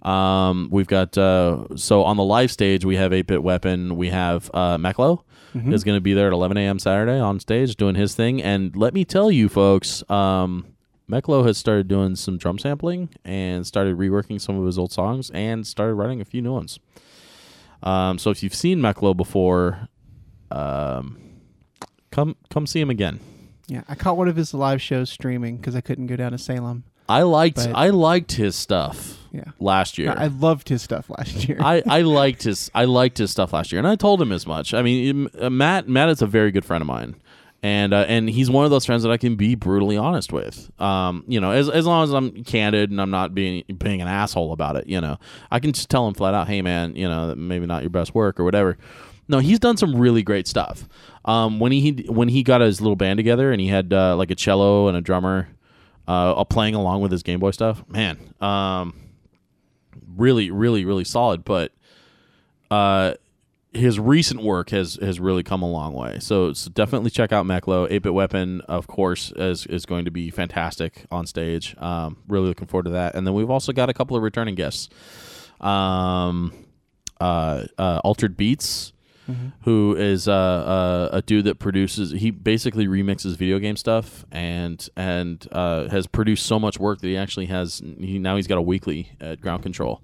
Um, 0.00 0.68
we've 0.70 0.86
got 0.86 1.18
uh, 1.18 1.66
so 1.76 2.04
on 2.04 2.16
the 2.16 2.24
live 2.24 2.50
stage 2.50 2.86
we 2.86 2.96
have 2.96 3.12
8-bit 3.12 3.42
weapon. 3.42 3.96
We 3.96 4.08
have 4.10 4.50
uh, 4.54 4.78
Meklo 4.78 5.22
Mhm. 5.54 5.72
is 5.72 5.82
going 5.82 5.96
to 5.96 6.00
be 6.02 6.12
there 6.12 6.26
at 6.26 6.34
11 6.34 6.58
a.m. 6.58 6.78
Saturday 6.78 7.18
on 7.18 7.40
stage 7.40 7.74
doing 7.76 7.94
his 7.94 8.14
thing. 8.14 8.42
And 8.42 8.76
let 8.76 8.92
me 8.92 9.06
tell 9.06 9.30
you, 9.30 9.48
folks, 9.48 10.04
um, 10.10 10.66
Meklo 11.10 11.46
has 11.46 11.56
started 11.56 11.88
doing 11.88 12.16
some 12.16 12.36
drum 12.36 12.58
sampling 12.58 13.08
and 13.24 13.66
started 13.66 13.96
reworking 13.96 14.40
some 14.40 14.58
of 14.58 14.66
his 14.66 14.78
old 14.78 14.92
songs 14.92 15.30
and 15.30 15.66
started 15.66 15.94
writing 15.94 16.20
a 16.20 16.24
few 16.24 16.42
new 16.42 16.52
ones. 16.52 16.78
Um, 17.82 18.18
so 18.18 18.30
if 18.30 18.42
you've 18.42 18.54
seen 18.54 18.80
Meklo 18.80 19.16
before, 19.16 19.88
um, 20.50 21.18
come 22.10 22.36
come 22.50 22.66
see 22.66 22.80
him 22.80 22.90
again. 22.90 23.20
Yeah, 23.68 23.82
I 23.88 23.94
caught 23.94 24.16
one 24.16 24.28
of 24.28 24.36
his 24.36 24.52
live 24.54 24.80
shows 24.82 25.10
streaming 25.10 25.56
because 25.58 25.76
I 25.76 25.80
couldn't 25.80 26.06
go 26.06 26.16
down 26.16 26.32
to 26.32 26.38
Salem. 26.38 26.84
I 27.08 27.22
liked 27.22 27.56
But- 27.56 27.74
I 27.74 27.88
liked 27.90 28.32
his 28.32 28.54
stuff 28.56 29.18
Yeah. 29.32 29.44
last 29.58 29.96
year. 29.98 30.14
I 30.16 30.26
loved 30.26 30.68
his 30.68 30.82
stuff 30.82 31.08
last 31.08 31.48
year. 31.48 31.58
I, 31.60 31.82
I 31.86 32.00
liked 32.02 32.42
his 32.42 32.70
I 32.74 32.84
liked 32.84 33.16
his 33.18 33.30
stuff 33.30 33.52
last 33.54 33.72
year, 33.72 33.78
and 33.78 33.88
I 33.88 33.94
told 33.96 34.20
him 34.20 34.32
as 34.32 34.46
much. 34.46 34.74
I 34.74 34.82
mean, 34.82 35.28
uh, 35.40 35.48
Matt 35.48 35.88
Matt 35.88 36.08
is 36.10 36.20
a 36.20 36.26
very 36.26 36.50
good 36.50 36.64
friend 36.66 36.82
of 36.82 36.86
mine, 36.88 37.14
and 37.62 37.92
uh, 37.92 38.04
and 38.08 38.28
he's 38.28 38.50
one 38.50 38.64
of 38.64 38.70
those 38.70 38.86
friends 38.86 39.02
that 39.02 39.10
I 39.10 39.16
can 39.16 39.36
be 39.36 39.54
brutally 39.54 39.96
honest 39.96 40.32
with. 40.32 40.70
Um, 40.80 41.24
you 41.26 41.40
know, 41.40 41.50
as 41.50 41.68
as 41.68 41.86
long 41.86 42.04
as 42.04 42.12
I'm 42.12 42.44
candid 42.44 42.90
and 42.90 43.00
I'm 43.00 43.10
not 43.10 43.34
being 43.34 43.64
being 43.78 44.00
an 44.00 44.08
asshole 44.08 44.52
about 44.52 44.76
it. 44.76 44.86
You 44.86 45.00
know, 45.00 45.18
I 45.50 45.58
can 45.58 45.72
just 45.72 45.90
tell 45.90 46.06
him 46.06 46.14
flat 46.14 46.34
out, 46.34 46.48
hey 46.48 46.62
man, 46.62 46.94
you 46.94 47.08
know, 47.08 47.34
maybe 47.34 47.66
not 47.66 47.82
your 47.82 47.90
best 47.90 48.14
work 48.14 48.38
or 48.38 48.44
whatever. 48.44 48.78
No, 49.26 49.40
he's 49.40 49.58
done 49.58 49.76
some 49.76 49.96
really 49.96 50.22
great 50.22 50.46
stuff. 50.46 50.88
Um, 51.24 51.58
when 51.58 51.72
he 51.72 52.06
when 52.08 52.28
he 52.28 52.42
got 52.42 52.60
his 52.60 52.80
little 52.80 52.96
band 52.96 53.18
together 53.18 53.52
and 53.52 53.60
he 53.60 53.66
had 53.66 53.92
uh, 53.92 54.16
like 54.16 54.30
a 54.30 54.34
cello 54.34 54.88
and 54.88 54.96
a 54.96 55.00
drummer, 55.00 55.48
uh, 56.06 56.42
playing 56.44 56.74
along 56.74 57.02
with 57.02 57.12
his 57.12 57.22
Game 57.22 57.40
Boy 57.40 57.50
stuff, 57.50 57.84
man. 57.88 58.18
Um, 58.40 58.94
really, 60.16 60.50
really, 60.50 60.84
really 60.84 61.04
solid. 61.04 61.44
But 61.44 61.72
uh, 62.70 63.14
his 63.78 63.98
recent 63.98 64.42
work 64.42 64.70
has 64.70 64.98
has 65.00 65.18
really 65.20 65.42
come 65.42 65.62
a 65.62 65.70
long 65.70 65.94
way. 65.94 66.18
So, 66.20 66.52
so 66.52 66.70
definitely 66.70 67.10
check 67.10 67.32
out 67.32 67.46
Meklo. 67.46 67.88
8-Bit 67.90 68.12
Weapon, 68.12 68.60
of 68.62 68.86
course, 68.86 69.32
is 69.36 69.66
is 69.66 69.86
going 69.86 70.04
to 70.04 70.10
be 70.10 70.30
fantastic 70.30 71.06
on 71.10 71.26
stage. 71.26 71.76
Um, 71.78 72.18
really 72.28 72.48
looking 72.48 72.66
forward 72.66 72.84
to 72.84 72.90
that. 72.90 73.14
And 73.14 73.26
then 73.26 73.34
we've 73.34 73.50
also 73.50 73.72
got 73.72 73.88
a 73.88 73.94
couple 73.94 74.16
of 74.16 74.22
returning 74.22 74.54
guests. 74.54 74.88
Um, 75.60 76.52
uh, 77.20 77.64
uh, 77.78 78.00
Altered 78.04 78.36
Beats. 78.36 78.92
Who 79.64 79.94
is 79.94 80.26
uh, 80.26 80.32
uh, 80.32 81.08
a 81.12 81.20
dude 81.20 81.44
that 81.44 81.58
produces? 81.58 82.12
He 82.12 82.30
basically 82.30 82.86
remixes 82.86 83.36
video 83.36 83.58
game 83.58 83.76
stuff 83.76 84.24
and 84.32 84.88
and 84.96 85.46
uh, 85.52 85.90
has 85.90 86.06
produced 86.06 86.46
so 86.46 86.58
much 86.58 86.78
work 86.78 87.02
that 87.02 87.08
he 87.08 87.16
actually 87.18 87.44
has. 87.44 87.82
He 87.98 88.18
now 88.18 88.36
he's 88.36 88.46
got 88.46 88.56
a 88.56 88.62
weekly 88.62 89.10
at 89.20 89.42
Ground 89.42 89.62
Control. 89.62 90.00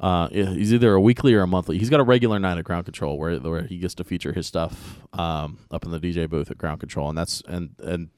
Uh, 0.00 0.28
he's 0.30 0.72
either 0.72 0.94
a 0.94 1.00
weekly 1.00 1.34
or 1.34 1.42
a 1.42 1.46
monthly. 1.46 1.78
He's 1.78 1.90
got 1.90 2.00
a 2.00 2.04
regular 2.04 2.38
night 2.38 2.56
at 2.56 2.64
Ground 2.64 2.86
Control 2.86 3.18
where 3.18 3.38
where 3.38 3.62
he 3.62 3.78
gets 3.78 3.94
to 3.96 4.04
feature 4.04 4.32
his 4.32 4.46
stuff 4.46 4.98
um, 5.12 5.58
up 5.70 5.84
in 5.84 5.90
the 5.90 6.00
DJ 6.00 6.28
booth 6.28 6.50
at 6.50 6.56
Ground 6.56 6.80
Control, 6.80 7.10
and 7.10 7.18
that's 7.18 7.42
and 7.46 7.74
and 7.80 8.08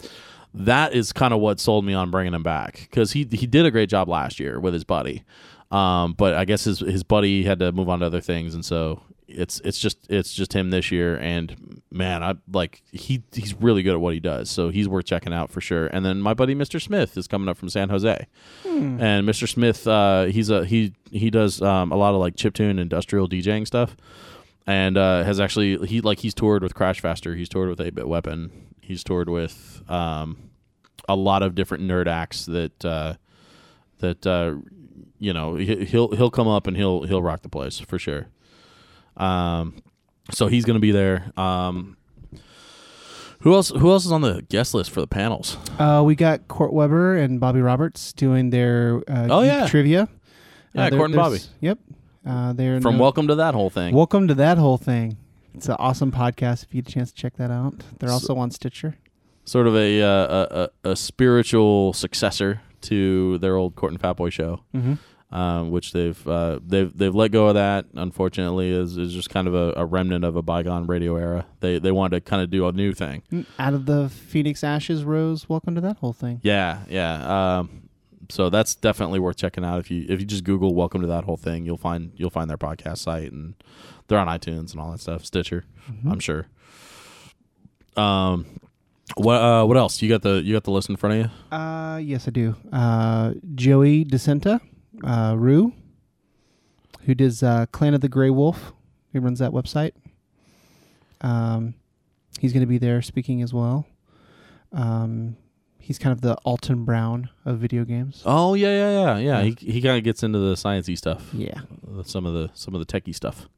that 0.55 0.93
is 0.93 1.13
kind 1.13 1.35
of 1.35 1.41
what 1.41 1.59
sold 1.59 1.85
me 1.85 1.93
on 1.93 2.11
bringing 2.11 2.35
him 2.35 2.45
back 2.45 2.87
because 2.89 3.13
he 3.13 3.27
he 3.31 3.47
did 3.49 3.67
a 3.67 3.71
great 3.73 3.89
job 3.89 4.09
last 4.09 4.39
year 4.39 4.61
with 4.61 4.75
his 4.75 4.85
buddy, 4.85 5.25
um, 5.73 6.13
but 6.13 6.35
I 6.35 6.45
guess 6.45 6.65
his 6.65 6.79
his 6.79 7.03
buddy 7.03 7.43
had 7.43 7.59
to 7.59 7.73
move 7.73 7.89
on 7.89 7.99
to 7.99 8.07
other 8.07 8.21
things, 8.21 8.55
and 8.55 8.65
so 8.65 9.03
it's 9.33 9.61
it's 9.61 9.79
just 9.79 10.11
it's 10.11 10.33
just 10.33 10.53
him 10.53 10.71
this 10.71 10.91
year. 10.91 11.17
And 11.17 11.83
man, 11.91 12.23
I 12.23 12.35
like 12.53 12.83
he 12.93 13.23
he's 13.33 13.55
really 13.55 13.83
good 13.83 13.95
at 13.95 14.01
what 14.01 14.15
he 14.15 14.21
does, 14.21 14.51
so 14.51 14.69
he's 14.69 14.89
worth 14.89 15.07
checking 15.07 15.33
out 15.33 15.51
for 15.51 15.61
sure. 15.61 15.87
And 15.87 16.05
then 16.05 16.21
my 16.21 16.35
buddy 16.35 16.55
Mr. 16.55 16.81
Smith 16.81 17.17
is 17.17 17.27
coming 17.27 17.49
up 17.49 17.57
from 17.57 17.69
San 17.69 17.89
Jose, 17.89 18.27
and 18.65 19.29
Mr. 19.29 19.49
Smith 19.49 19.87
uh, 19.87 20.25
he's 20.25 20.51
a 20.51 20.65
he 20.65 20.95
he 21.11 21.31
does 21.31 21.61
um, 21.63 21.93
a 21.93 21.97
lot 21.97 22.15
of 22.15 22.21
like 22.21 22.37
chiptune 22.37 22.79
industrial 22.81 23.29
DJing 23.29 23.67
stuff 23.67 23.97
and 24.67 24.97
uh, 24.97 25.25
has 25.25 25.41
actually 25.41 25.77
he 25.87 26.01
like 26.01 26.21
he's 26.21 26.35
toured 26.35 26.63
with 26.63 26.75
Crash 26.75 27.01
Faster, 27.01 27.35
he's 27.35 27.49
toured 27.49 27.69
with 27.69 27.79
8-Bit 27.79 28.09
Weapon, 28.09 28.51
he's 28.81 29.03
toured 29.03 29.29
with 29.29 29.83
um, 29.89 30.51
a 31.09 31.17
lot 31.17 31.43
of 31.43 31.55
different 31.55 31.85
nerd 31.85 32.07
acts 32.07 32.47
that 32.47 32.85
uh, 32.85 33.15
that 33.99 34.27
uh, 34.27 34.55
you 35.19 35.33
know 35.33 35.57
he, 35.57 35.85
he'll 35.85 36.15
he'll 36.15 36.31
come 36.31 36.49
up 36.49 36.67
and 36.67 36.77
he'll 36.77 37.03
he'll 37.05 37.23
rock 37.23 37.43
the 37.43 37.49
place 37.49 37.79
for 37.81 37.99
sure. 37.99 38.29
Um, 39.17 39.83
so 40.31 40.47
he's 40.47 40.65
gonna 40.65 40.79
be 40.81 40.91
there. 40.93 41.31
Um, 41.37 41.97
who 43.41 43.55
else? 43.55 43.71
Who 43.71 43.91
else 43.91 44.05
is 44.07 44.13
on 44.13 44.21
the 44.21 44.43
guest 44.49 44.73
list 44.75 44.91
for 44.91 45.01
the 45.01 45.07
panels? 45.07 45.57
Uh, 45.79 46.03
we 46.05 46.15
got 46.15 46.47
Court 46.49 46.73
Weber 46.73 47.17
and 47.17 47.41
Bobby 47.41 47.61
Roberts 47.61 48.13
doing 48.13 48.51
their 48.51 49.03
uh, 49.09 49.27
Oh, 49.31 49.43
yeah. 49.43 49.67
trivia. 49.67 50.09
Yeah, 50.75 50.91
there- 50.91 50.99
Court 50.99 51.11
and 51.11 51.19
there's- 51.19 51.51
Yep. 51.61 51.79
Uh, 52.25 52.53
they're 52.53 52.81
From 52.81 52.97
no- 52.97 53.03
Welcome 53.03 53.27
to 53.29 53.35
that 53.35 53.55
whole 53.55 53.69
thing. 53.69 53.95
Welcome 53.97 54.29
to 54.29 54.35
that 54.35 54.59
whole 54.59 54.79
thing. 54.79 55.17
It's 55.55 55.69
an 55.69 55.75
awesome 55.81 56.13
podcast. 56.13 56.63
If 56.63 56.73
you 56.75 56.81
get 56.83 56.89
a 56.91 56.95
chance 56.95 57.11
to 57.11 57.17
check 57.21 57.37
that 57.37 57.51
out, 57.51 57.83
they're 57.99 58.09
So- 58.11 58.15
also 58.15 58.37
on 58.37 58.51
Stitcher. 58.53 58.97
sort 59.45 59.67
of 59.67 59.75
a, 59.75 60.01
uh, 60.01 60.09
a 60.09 60.69
a 60.87 60.91
a 60.93 60.97
spiritual 60.97 61.93
successor 61.95 62.61
to 62.83 63.39
their 63.39 63.57
old 63.57 63.75
Court 63.75 63.91
and 63.91 64.01
Fat 64.01 64.13
Boy 64.15 64.31
show. 64.31 64.61
Mm-hmm. 64.73 64.95
Um, 65.33 65.71
which 65.71 65.93
they've 65.93 66.29
uh, 66.29 66.61
they've 66.65 66.97
they've 66.97 67.15
let 67.15 67.31
go 67.33 67.49
of 67.49 67.55
that. 67.55 67.87
Unfortunately, 67.95 68.71
is 68.71 68.97
is 68.97 69.13
just 69.13 69.31
kind 69.31 69.49
of 69.49 69.55
a, 69.55 69.73
a 69.77 69.85
remnant 69.85 70.25
of 70.25 70.37
a 70.37 70.43
bygone 70.43 70.87
radio 70.87 71.17
era. 71.17 71.47
They 71.61 71.79
they 71.79 71.91
wanted 71.91 72.17
to 72.25 72.31
kind 72.31 72.43
of 72.43 72.51
do 72.51 72.67
a 72.69 72.73
new 72.73 72.93
thing. 72.93 73.23
Out 73.59 73.75
of 73.75 73.87
the 73.87 74.09
Phoenix 74.09 74.63
ashes 74.63 75.03
rose. 75.05 75.49
Welcome 75.49 75.75
to 75.75 75.81
that 75.81 75.97
whole 75.99 76.13
thing. 76.13 76.41
Yeah, 76.43 76.81
yeah. 76.89 77.59
Um, 77.59 77.89
so 78.29 78.49
that's 78.51 78.75
definitely 78.75 79.19
worth 79.19 79.37
checking 79.37 79.65
out. 79.65 79.81
If 79.81 79.91
you 79.91 80.07
if 80.09 80.21
you 80.21 80.27
just 80.27 80.45
Google 80.45 80.75
"Welcome 80.75 81.01
to 81.01 81.07
that 81.09 81.25
whole 81.25 81.37
thing," 81.37 81.65
you'll 81.67 81.77
find 81.77 82.13
you'll 82.17 82.31
find 82.31 82.49
their 82.49 82.59
podcast 82.59 82.99
site 82.99 83.33
and 83.33 83.55
they're 84.09 84.19
on 84.19 84.29
iTunes 84.29 84.73
and 84.73 84.81
all 84.81 84.91
that 84.93 85.01
stuff. 85.01 85.25
Stitcher, 85.25 85.65
Mm-hmm. 85.91 86.13
I'm 86.13 86.21
sure. 86.21 86.47
Um, 87.97 88.47
what 89.17 89.35
uh, 89.35 89.65
what 89.65 89.77
else? 89.77 90.01
You 90.01 90.09
got 90.09 90.23
the 90.23 90.43
you 90.43 90.55
got 90.55 90.65
the 90.65 90.71
list 90.71 90.89
in 90.89 90.97
front 90.97 91.21
of 91.21 91.31
you? 91.51 91.57
Uh, 91.57 91.99
yes, 91.99 92.27
I 92.27 92.31
do. 92.31 92.55
Uh, 92.73 93.35
Joey 93.55 94.05
DeCenta, 94.05 94.61
uh, 95.05 95.35
Rue, 95.37 95.73
who 97.03 97.15
does 97.15 97.43
uh, 97.43 97.67
Clan 97.73 97.95
of 97.95 98.01
the 98.01 98.09
Grey 98.09 98.31
Wolf. 98.31 98.73
He 99.13 99.19
runs 99.19 99.39
that 99.41 99.51
website. 99.53 99.93
Um, 101.21 101.75
he's 102.41 102.53
going 102.53 102.63
to 102.63 102.67
be 102.67 102.79
there 102.79 103.03
speaking 103.03 103.43
as 103.43 103.53
well. 103.53 103.87
Um, 104.73 105.37
he's 105.79 105.99
kind 105.99 106.13
of 106.13 106.21
the 106.23 106.35
Alton 106.45 106.85
Brown 106.85 107.29
of 107.45 107.59
video 107.59 107.85
games. 107.85 108.23
Oh 108.25 108.55
yeah, 108.55 108.69
yeah, 108.71 109.19
yeah, 109.19 109.19
yeah. 109.19 109.43
He 109.43 109.73
he 109.73 109.83
kind 109.83 109.99
of 109.99 110.05
gets 110.05 110.23
into 110.23 110.39
the 110.39 110.55
sciencey 110.55 110.97
stuff, 110.97 111.29
Yeah. 111.33 111.61
uh, 111.97 112.03
some 112.05 112.25
of 112.27 112.33
the 112.35 112.51
some 112.55 112.75
of 112.75 112.85
the 112.85 112.87
techie 112.87 113.15
stuff. 113.15 113.49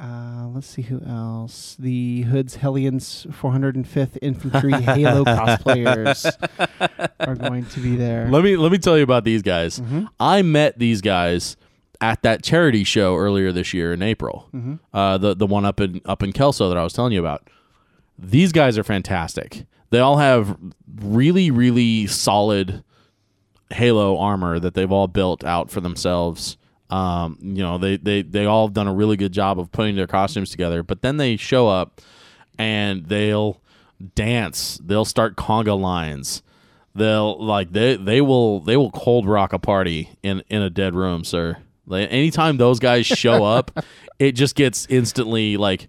Uh, 0.00 0.48
let's 0.54 0.66
see 0.66 0.82
who 0.82 1.00
else. 1.06 1.76
The 1.78 2.22
Hood's 2.22 2.56
Hellions 2.56 3.26
405th 3.30 4.16
Infantry 4.22 4.72
Halo 4.72 5.22
cosplayers 5.24 6.24
are 7.20 7.34
going 7.34 7.66
to 7.66 7.80
be 7.80 7.96
there. 7.96 8.28
Let 8.30 8.42
me 8.42 8.56
let 8.56 8.72
me 8.72 8.78
tell 8.78 8.96
you 8.96 9.04
about 9.04 9.24
these 9.24 9.42
guys. 9.42 9.80
Mhm. 9.80 10.08
I 10.18 10.42
met 10.42 10.78
these 10.78 11.00
guys 11.02 11.56
at 12.00 12.22
that 12.22 12.42
charity 12.42 12.84
show 12.84 13.16
earlier 13.16 13.52
this 13.52 13.74
year 13.74 13.92
in 13.92 14.02
April. 14.02 14.48
Mhm. 14.54 14.78
Uh, 14.94 15.18
the 15.18 15.34
the 15.36 15.46
one 15.46 15.64
up 15.66 15.78
in 15.78 16.00
up 16.06 16.22
in 16.22 16.32
Kelso 16.32 16.68
that 16.70 16.78
I 16.78 16.82
was 16.82 16.94
telling 16.94 17.12
you 17.12 17.20
about. 17.20 17.48
These 18.18 18.52
guys 18.52 18.78
are 18.78 18.84
fantastic. 18.84 19.66
They 19.90 19.98
all 19.98 20.16
have 20.16 20.56
really 21.02 21.50
really 21.50 22.06
solid 22.06 22.82
Halo 23.70 24.18
armor 24.18 24.58
that 24.58 24.72
they've 24.74 24.90
all 24.90 25.06
built 25.06 25.44
out 25.44 25.70
for 25.70 25.80
themselves. 25.82 26.56
Um, 26.92 27.38
you 27.40 27.62
know, 27.62 27.78
they 27.78 27.96
they 27.96 28.20
they 28.20 28.44
all 28.44 28.66
have 28.66 28.74
done 28.74 28.86
a 28.86 28.92
really 28.92 29.16
good 29.16 29.32
job 29.32 29.58
of 29.58 29.72
putting 29.72 29.96
their 29.96 30.06
costumes 30.06 30.50
together. 30.50 30.82
But 30.82 31.00
then 31.00 31.16
they 31.16 31.36
show 31.36 31.66
up 31.66 32.02
and 32.58 33.06
they'll 33.06 33.62
dance. 34.14 34.78
They'll 34.84 35.06
start 35.06 35.36
conga 35.36 35.78
lines. 35.80 36.42
They'll 36.94 37.42
like 37.42 37.72
they 37.72 37.96
they 37.96 38.20
will 38.20 38.60
they 38.60 38.76
will 38.76 38.90
cold 38.90 39.26
rock 39.26 39.54
a 39.54 39.58
party 39.58 40.10
in 40.22 40.42
in 40.50 40.60
a 40.60 40.68
dead 40.68 40.94
room, 40.94 41.24
sir. 41.24 41.56
Like 41.86 42.08
anytime 42.12 42.58
those 42.58 42.78
guys 42.78 43.06
show 43.06 43.42
up, 43.56 43.82
it 44.18 44.32
just 44.32 44.54
gets 44.54 44.84
instantly 44.90 45.56
like 45.56 45.88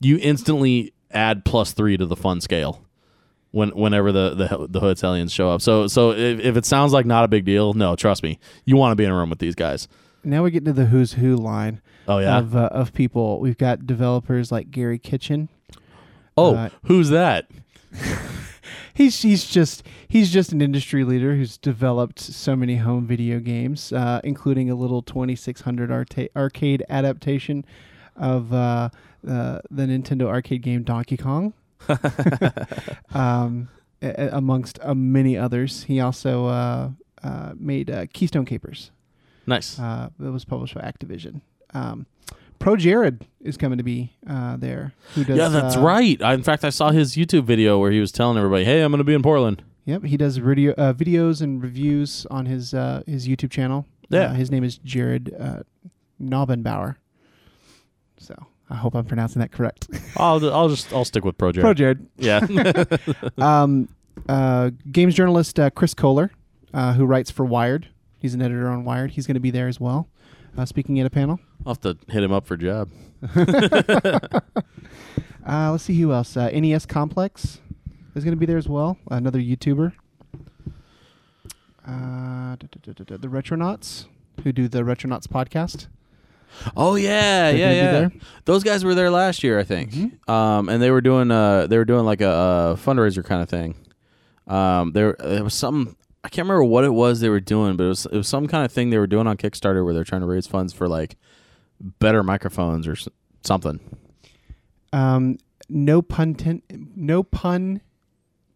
you 0.00 0.18
instantly 0.20 0.92
add 1.10 1.46
plus 1.46 1.72
three 1.72 1.96
to 1.96 2.04
the 2.04 2.16
fun 2.16 2.42
scale 2.42 2.84
when 3.52 3.70
whenever 3.70 4.12
the 4.12 4.34
the 4.34 4.66
the 4.68 4.80
Hood 4.80 5.30
show 5.30 5.48
up. 5.48 5.62
So 5.62 5.86
so 5.86 6.10
if, 6.10 6.40
if 6.40 6.56
it 6.58 6.66
sounds 6.66 6.92
like 6.92 7.06
not 7.06 7.24
a 7.24 7.28
big 7.28 7.46
deal, 7.46 7.72
no, 7.72 7.96
trust 7.96 8.22
me, 8.22 8.38
you 8.66 8.76
want 8.76 8.92
to 8.92 8.96
be 8.96 9.04
in 9.04 9.10
a 9.10 9.16
room 9.16 9.30
with 9.30 9.38
these 9.38 9.54
guys. 9.54 9.88
Now 10.24 10.42
we 10.44 10.50
get 10.50 10.64
to 10.66 10.72
the 10.72 10.86
who's 10.86 11.14
who 11.14 11.36
line 11.36 11.80
Oh 12.08 12.18
yeah. 12.18 12.38
of 12.38 12.54
uh, 12.56 12.68
of 12.72 12.92
people. 12.92 13.40
We've 13.40 13.58
got 13.58 13.86
developers 13.86 14.50
like 14.52 14.70
Gary 14.70 14.98
Kitchen. 14.98 15.48
oh, 16.36 16.54
uh, 16.54 16.68
who's 16.84 17.08
that? 17.10 17.48
He's 18.94 19.22
he's 19.22 19.44
just 19.46 19.82
he's 20.06 20.30
just 20.30 20.52
an 20.52 20.60
industry 20.60 21.02
leader 21.02 21.34
who's 21.34 21.56
developed 21.56 22.20
so 22.20 22.54
many 22.54 22.76
home 22.76 23.06
video 23.06 23.40
games, 23.40 23.90
uh, 23.92 24.20
including 24.22 24.68
a 24.70 24.74
little 24.74 25.00
2600 25.02 25.90
arta- 25.90 26.28
arcade 26.36 26.84
adaptation 26.90 27.64
of 28.16 28.52
uh, 28.52 28.90
uh, 29.26 29.60
the 29.70 29.84
Nintendo 29.84 30.26
arcade 30.28 30.60
game 30.62 30.82
Donkey 30.82 31.16
Kong. 31.16 31.54
um, 33.14 33.68
a- 34.02 34.28
amongst 34.32 34.78
uh, 34.82 34.94
many 34.94 35.36
others, 35.38 35.84
he 35.84 35.98
also 36.00 36.46
uh, 36.46 36.90
uh, 37.22 37.52
made 37.56 37.90
uh, 37.90 38.06
Keystone 38.12 38.44
Kapers. 38.44 38.90
Nice. 39.46 39.78
Uh, 39.78 40.10
that 40.18 40.32
was 40.32 40.44
published 40.44 40.74
by 40.74 40.82
Activision. 40.82 41.40
Um, 41.74 42.06
Pro 42.58 42.76
Jared 42.76 43.26
is 43.40 43.56
coming 43.56 43.78
to 43.78 43.84
be 43.84 44.12
uh, 44.28 44.56
there. 44.56 44.92
Who 45.14 45.24
does? 45.24 45.36
yeah, 45.36 45.48
that's 45.48 45.76
uh, 45.76 45.80
right. 45.80 46.20
I, 46.22 46.34
in 46.34 46.42
fact, 46.42 46.64
I 46.64 46.70
saw 46.70 46.90
his 46.90 47.16
YouTube 47.16 47.44
video 47.44 47.78
where 47.78 47.90
he 47.90 47.98
was 47.98 48.12
telling 48.12 48.38
everybody, 48.38 48.64
"Hey, 48.64 48.82
I'm 48.82 48.92
going 48.92 48.98
to 48.98 49.04
be 49.04 49.14
in 49.14 49.22
Portland." 49.22 49.64
Yep, 49.84 50.04
he 50.04 50.16
does 50.16 50.36
video 50.36 50.72
uh, 50.74 50.92
videos 50.92 51.42
and 51.42 51.60
reviews 51.60 52.24
on 52.30 52.46
his 52.46 52.72
uh, 52.72 53.02
his 53.06 53.26
YouTube 53.26 53.50
channel. 53.50 53.86
Yeah. 54.10 54.26
uh, 54.26 54.34
his 54.34 54.50
name 54.50 54.62
is 54.62 54.78
Jared 54.78 55.34
uh, 55.38 55.62
Knabenbauer. 56.22 56.96
So 58.18 58.36
I 58.70 58.76
hope 58.76 58.94
I'm 58.94 59.06
pronouncing 59.06 59.40
that 59.40 59.50
correct. 59.50 59.88
I'll 60.16 60.52
I'll 60.52 60.68
just 60.68 60.92
I'll 60.92 61.04
stick 61.04 61.24
with 61.24 61.36
Pro 61.36 61.50
Jared. 61.50 61.64
Pro 61.64 61.74
Jared. 61.74 62.06
Yeah. 62.16 62.46
um, 63.38 63.88
uh, 64.28 64.70
games 64.90 65.14
journalist 65.14 65.58
uh, 65.58 65.70
Chris 65.70 65.94
Kohler 65.94 66.30
uh, 66.72 66.94
who 66.94 67.04
writes 67.04 67.30
for 67.30 67.44
Wired. 67.44 67.88
He's 68.22 68.32
an 68.34 68.40
editor 68.40 68.68
on 68.70 68.84
Wired. 68.84 69.10
He's 69.10 69.26
going 69.26 69.34
to 69.34 69.40
be 69.40 69.50
there 69.50 69.68
as 69.68 69.78
well, 69.80 70.08
uh, 70.56 70.64
speaking 70.64 70.98
at 71.00 71.06
a 71.06 71.10
panel. 71.10 71.40
I'll 71.66 71.74
have 71.74 71.80
to 71.82 71.98
hit 72.08 72.22
him 72.22 72.32
up 72.32 72.46
for 72.46 72.54
a 72.54 72.58
job. 72.58 72.88
Uh, 75.44 75.72
let's 75.72 75.82
see 75.82 76.00
who 76.00 76.12
else. 76.12 76.36
Uh, 76.36 76.48
NES 76.50 76.86
Complex 76.86 77.58
is 78.14 78.22
going 78.22 78.32
to 78.32 78.38
be 78.38 78.46
there 78.46 78.58
as 78.58 78.68
well. 78.68 78.96
Another 79.10 79.40
YouTuber. 79.40 79.92
Uh, 81.84 82.54
da- 82.54 82.56
da- 82.58 82.78
da- 82.80 82.92
da- 82.92 83.04
da- 83.04 83.16
the 83.16 83.26
Retronauts, 83.26 84.04
who 84.44 84.52
do 84.52 84.68
the 84.68 84.82
Retronauts 84.82 85.26
podcast. 85.26 85.88
Oh 86.76 86.94
yeah, 86.94 87.50
They're 87.50 87.58
yeah, 87.58 88.00
yeah. 88.02 88.08
Those 88.44 88.62
guys 88.62 88.84
were 88.84 88.94
there 88.94 89.10
last 89.10 89.42
year, 89.42 89.58
I 89.58 89.64
think. 89.64 89.90
Mhm. 89.92 90.28
Um, 90.30 90.68
and 90.68 90.80
they 90.80 90.92
were 90.92 91.00
doing 91.00 91.32
uh, 91.32 91.66
they 91.66 91.76
were 91.76 91.84
doing 91.86 92.04
like 92.04 92.20
a, 92.20 92.76
a 92.76 92.78
fundraiser 92.78 93.24
kind 93.24 93.42
of 93.42 93.48
thing. 93.48 93.74
Um, 94.46 94.92
there, 94.92 95.16
there 95.18 95.42
was 95.42 95.54
some 95.54 95.96
I 96.24 96.28
can't 96.28 96.46
remember 96.46 96.64
what 96.64 96.84
it 96.84 96.90
was 96.94 97.20
they 97.20 97.28
were 97.28 97.40
doing, 97.40 97.76
but 97.76 97.84
it 97.84 97.88
was 97.88 98.06
it 98.06 98.16
was 98.16 98.28
some 98.28 98.46
kind 98.46 98.64
of 98.64 98.70
thing 98.72 98.90
they 98.90 98.98
were 98.98 99.06
doing 99.08 99.26
on 99.26 99.36
Kickstarter 99.36 99.84
where 99.84 99.92
they're 99.94 100.04
trying 100.04 100.20
to 100.20 100.26
raise 100.26 100.46
funds 100.46 100.72
for 100.72 100.86
like 100.88 101.16
better 101.80 102.22
microphones 102.22 102.86
or 102.86 102.92
s- 102.92 103.08
something. 103.42 103.80
Um, 104.92 105.38
no 105.68 106.02
pun. 106.02 106.34
Ten- 106.34 106.62
no 106.94 107.22
pun. 107.22 107.80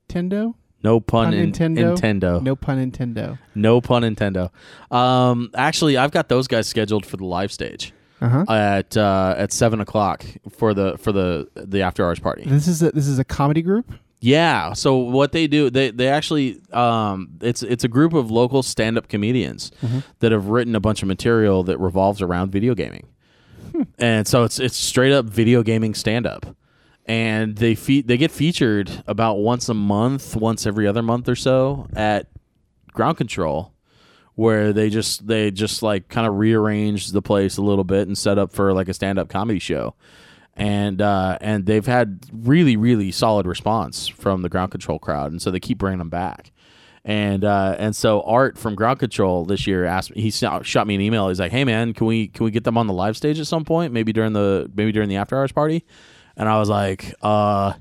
Tendo. 0.09 0.55
No 0.85 1.01
pun, 1.01 1.25
Pun 1.27 1.35
in 1.35 1.51
Nintendo? 1.51 1.97
Nintendo. 1.99 2.43
No 2.43 2.55
pun. 2.55 2.79
Nintendo. 2.93 3.39
No 3.57 3.81
pun 3.81 4.03
Nintendo. 4.03 4.51
Um, 4.95 5.51
actually, 5.57 5.97
I've 5.97 6.13
got 6.13 6.29
those 6.29 6.47
guys 6.47 6.69
scheduled 6.69 7.05
for 7.05 7.17
the 7.17 7.25
live 7.25 7.51
stage 7.51 7.93
Uh 8.21 8.29
huh. 8.29 8.45
at 8.53 8.97
uh, 8.97 9.35
at 9.37 9.53
seven 9.53 9.81
o'clock 9.81 10.25
for 10.51 10.75
the 10.75 10.97
for 10.99 11.11
the 11.11 11.49
the 11.57 11.83
after 11.83 12.05
hours 12.05 12.21
party. 12.21 12.45
This 12.47 12.69
is 12.69 12.83
a, 12.83 12.93
this 12.93 13.09
is 13.09 13.19
a 13.19 13.25
comedy 13.25 13.63
group. 13.63 13.93
Yeah. 14.21 14.73
So 14.73 14.97
what 14.97 15.33
they 15.33 15.47
do, 15.47 15.71
they 15.71 15.91
they 15.91 16.09
actually, 16.09 16.61
um, 16.73 17.29
it's 17.41 17.63
it's 17.63 17.85
a 17.85 17.89
group 17.89 18.13
of 18.15 18.31
local 18.31 18.63
stand 18.63 18.97
up 18.99 19.09
comedians 19.09 19.71
that 20.21 20.33
have 20.33 20.49
written 20.49 20.75
a 20.75 20.81
bunch 20.81 21.03
of 21.03 21.09
material 21.09 21.63
that 21.65 21.79
revolves 21.79 22.23
around 22.23 22.51
video 22.51 22.75
gaming, 22.75 23.07
and 23.99 24.27
so 24.27 24.45
it's 24.45 24.59
it's 24.59 24.77
straight 24.77 25.13
up 25.13 25.27
video 25.27 25.63
gaming 25.63 25.95
stand 25.95 26.27
up, 26.27 26.47
and 27.05 27.57
they 27.57 27.75
fe- 27.75 28.01
they 28.03 28.17
get 28.17 28.31
featured 28.31 28.91
about 29.07 29.35
once 29.35 29.69
a 29.69 29.75
month, 29.75 30.35
once 30.35 30.67
every 30.67 30.87
other 30.87 31.03
month 31.03 31.29
or 31.29 31.37
so 31.37 31.87
at 31.95 32.27
Ground 32.93 33.17
Control. 33.19 33.73
Where 34.35 34.75
they 34.75 34.91
just 34.91 35.27
they 35.27 35.51
just 35.51 35.83
like 35.83 36.09
kind 36.09 36.27
of 36.27 36.37
rearrange 36.37 37.13
the 37.13 37.23
place 37.23 37.57
a 37.57 37.63
little 37.63 37.85
bit 37.85 38.07
and 38.07 38.19
set 38.19 38.37
up 38.39 38.53
for 38.53 38.75
like 38.75 38.87
a 38.89 38.93
stand 38.93 39.19
up 39.19 39.31
comedy 39.31 39.59
show 39.59 39.95
and 40.57 41.03
uh, 41.03 41.39
and 41.41 41.67
they've 41.67 41.87
had 41.87 42.25
really 42.33 42.77
really 42.77 43.13
solid 43.13 43.47
response 43.47 44.09
from 44.09 44.43
the 44.43 44.49
ground 44.49 44.71
control 44.71 44.99
crowd, 44.99 45.31
and 45.31 45.41
so 45.41 45.51
they 45.51 45.61
keep 45.61 45.79
bringing 45.79 45.99
them 45.99 46.11
back. 46.11 46.53
And 47.05 47.45
uh, 47.45 47.77
and 47.79 47.95
so 47.95 48.23
Art 48.23 48.59
from 48.59 48.75
Ground 48.75 48.99
Control 48.99 49.45
this 49.45 49.67
year 49.67 49.85
asked 49.85 50.15
me. 50.15 50.21
He 50.23 50.31
shot 50.33 50.67
shot 50.67 50.89
me 50.89 50.97
an 50.97 51.01
email. 51.01 51.29
He's 51.29 51.39
like, 51.39 51.53
"Hey 51.53 51.65
man, 51.65 51.95
can 51.95 52.07
we 52.07 52.29
can 52.29 52.45
we 52.45 52.51
get 52.51 52.65
them 52.65 52.77
on 52.77 52.89
the 52.89 52.93
live 52.93 53.17
stage 53.17 53.39
at 53.39 53.47
some 53.47 53.65
point? 53.65 53.93
Maybe 53.93 54.13
during 54.13 54.33
the 54.33 54.69
maybe 54.75 54.91
during 54.91 55.09
the 55.09 55.17
after 55.17 55.37
hours 55.37 55.53
party." 55.53 55.85
And 56.37 56.49
I 56.49 56.59
was 56.59 56.69
like, 56.69 57.15
"Uh, 57.23 57.75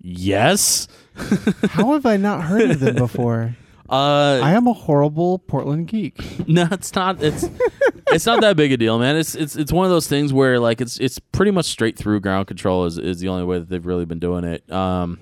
yes." 0.00 0.88
How 1.14 1.92
have 1.92 2.06
I 2.06 2.16
not 2.16 2.44
heard 2.44 2.70
of 2.70 2.80
them 2.80 2.94
before? 2.96 3.54
Uh, 3.92 4.40
I 4.42 4.52
am 4.52 4.66
a 4.66 4.72
horrible 4.72 5.38
Portland 5.38 5.86
geek. 5.86 6.18
No, 6.48 6.66
it's 6.70 6.94
not. 6.94 7.22
It's 7.22 7.44
it's 8.08 8.26
not 8.26 8.40
that 8.40 8.56
big 8.56 8.72
a 8.72 8.76
deal, 8.76 8.98
man. 8.98 9.16
It's 9.16 9.34
it's 9.34 9.54
it's 9.54 9.70
one 9.70 9.84
of 9.84 9.90
those 9.90 10.08
things 10.08 10.32
where 10.32 10.58
like 10.58 10.80
it's 10.80 10.98
it's 10.98 11.18
pretty 11.18 11.50
much 11.52 11.66
straight 11.66 11.98
through 11.98 12.20
ground 12.20 12.46
control 12.46 12.86
is, 12.86 12.98
is 12.98 13.20
the 13.20 13.28
only 13.28 13.44
way 13.44 13.58
that 13.58 13.68
they've 13.68 13.84
really 13.84 14.06
been 14.06 14.18
doing 14.18 14.44
it. 14.44 14.70
Um, 14.72 15.20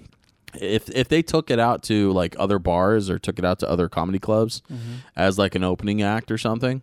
if 0.55 0.89
if 0.91 1.09
they 1.09 1.21
took 1.23 1.51
it 1.51 1.59
out 1.59 1.83
to 1.85 2.13
like 2.13 2.37
other 2.39 2.59
bars 2.59 3.11
or 3.11 3.19
took 3.19 3.39
it 3.39 3.45
out 3.45 3.59
to 3.61 3.69
other 3.69 3.89
comedy 3.89 4.19
clubs 4.19 4.63
as 5.17 5.37
like 5.37 5.55
an 5.57 5.65
opening 5.65 6.03
act 6.03 6.31
or 6.31 6.39
something, 6.39 6.83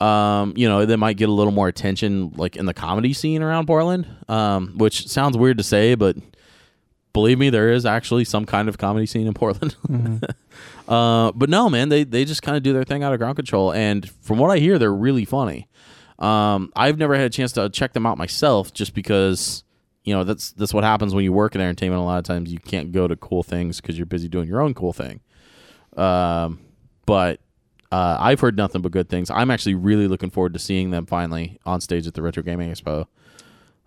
um, 0.00 0.52
you 0.56 0.68
know, 0.68 0.84
they 0.84 0.96
might 0.96 1.16
get 1.16 1.28
a 1.28 1.32
little 1.32 1.52
more 1.52 1.68
attention 1.68 2.32
like 2.36 2.56
in 2.56 2.66
the 2.66 2.74
comedy 2.74 3.12
scene 3.12 3.40
around 3.42 3.66
Portland. 3.66 4.06
Um, 4.28 4.74
which 4.76 5.08
sounds 5.08 5.36
weird 5.36 5.58
to 5.58 5.64
say, 5.64 5.94
but 5.94 6.16
believe 7.14 7.38
me, 7.38 7.48
there 7.48 7.72
is 7.72 7.86
actually 7.86 8.24
some 8.24 8.44
kind 8.44 8.68
of 8.68 8.76
comedy 8.76 9.06
scene 9.06 9.26
in 9.26 9.32
Portland. 9.32 9.74
uh, 10.88 11.32
but 11.32 11.48
no, 11.48 11.70
man, 11.70 11.88
they 11.88 12.04
they 12.04 12.26
just 12.26 12.42
kind 12.42 12.58
of 12.58 12.62
do 12.62 12.74
their 12.74 12.84
thing 12.84 13.02
out 13.02 13.14
of 13.14 13.18
ground 13.18 13.36
control, 13.36 13.72
and 13.72 14.10
from 14.20 14.38
what 14.38 14.50
I 14.50 14.58
hear, 14.58 14.78
they're 14.78 14.92
really 14.92 15.24
funny. 15.24 15.66
Um, 16.18 16.70
I've 16.76 16.98
never 16.98 17.14
had 17.14 17.24
a 17.24 17.30
chance 17.30 17.52
to 17.52 17.70
check 17.70 17.94
them 17.94 18.04
out 18.04 18.18
myself, 18.18 18.74
just 18.74 18.94
because 18.94 19.64
you 20.02 20.12
know 20.12 20.24
that's 20.24 20.52
that's 20.52 20.74
what 20.74 20.84
happens 20.84 21.14
when 21.14 21.24
you 21.24 21.32
work 21.32 21.54
in 21.54 21.62
entertainment. 21.62 22.02
A 22.02 22.04
lot 22.04 22.18
of 22.18 22.24
times, 22.24 22.52
you 22.52 22.58
can't 22.58 22.92
go 22.92 23.08
to 23.08 23.16
cool 23.16 23.42
things 23.42 23.80
because 23.80 23.96
you're 23.96 24.04
busy 24.04 24.28
doing 24.28 24.46
your 24.46 24.60
own 24.60 24.74
cool 24.74 24.92
thing. 24.92 25.20
Um, 25.96 26.60
but 27.06 27.40
uh, 27.92 28.18
I've 28.20 28.40
heard 28.40 28.56
nothing 28.56 28.82
but 28.82 28.90
good 28.90 29.08
things. 29.08 29.30
I'm 29.30 29.50
actually 29.50 29.76
really 29.76 30.08
looking 30.08 30.30
forward 30.30 30.52
to 30.54 30.58
seeing 30.58 30.90
them 30.90 31.06
finally 31.06 31.58
on 31.64 31.80
stage 31.80 32.06
at 32.06 32.14
the 32.14 32.22
Retro 32.22 32.42
Gaming 32.42 32.70
Expo. 32.70 33.06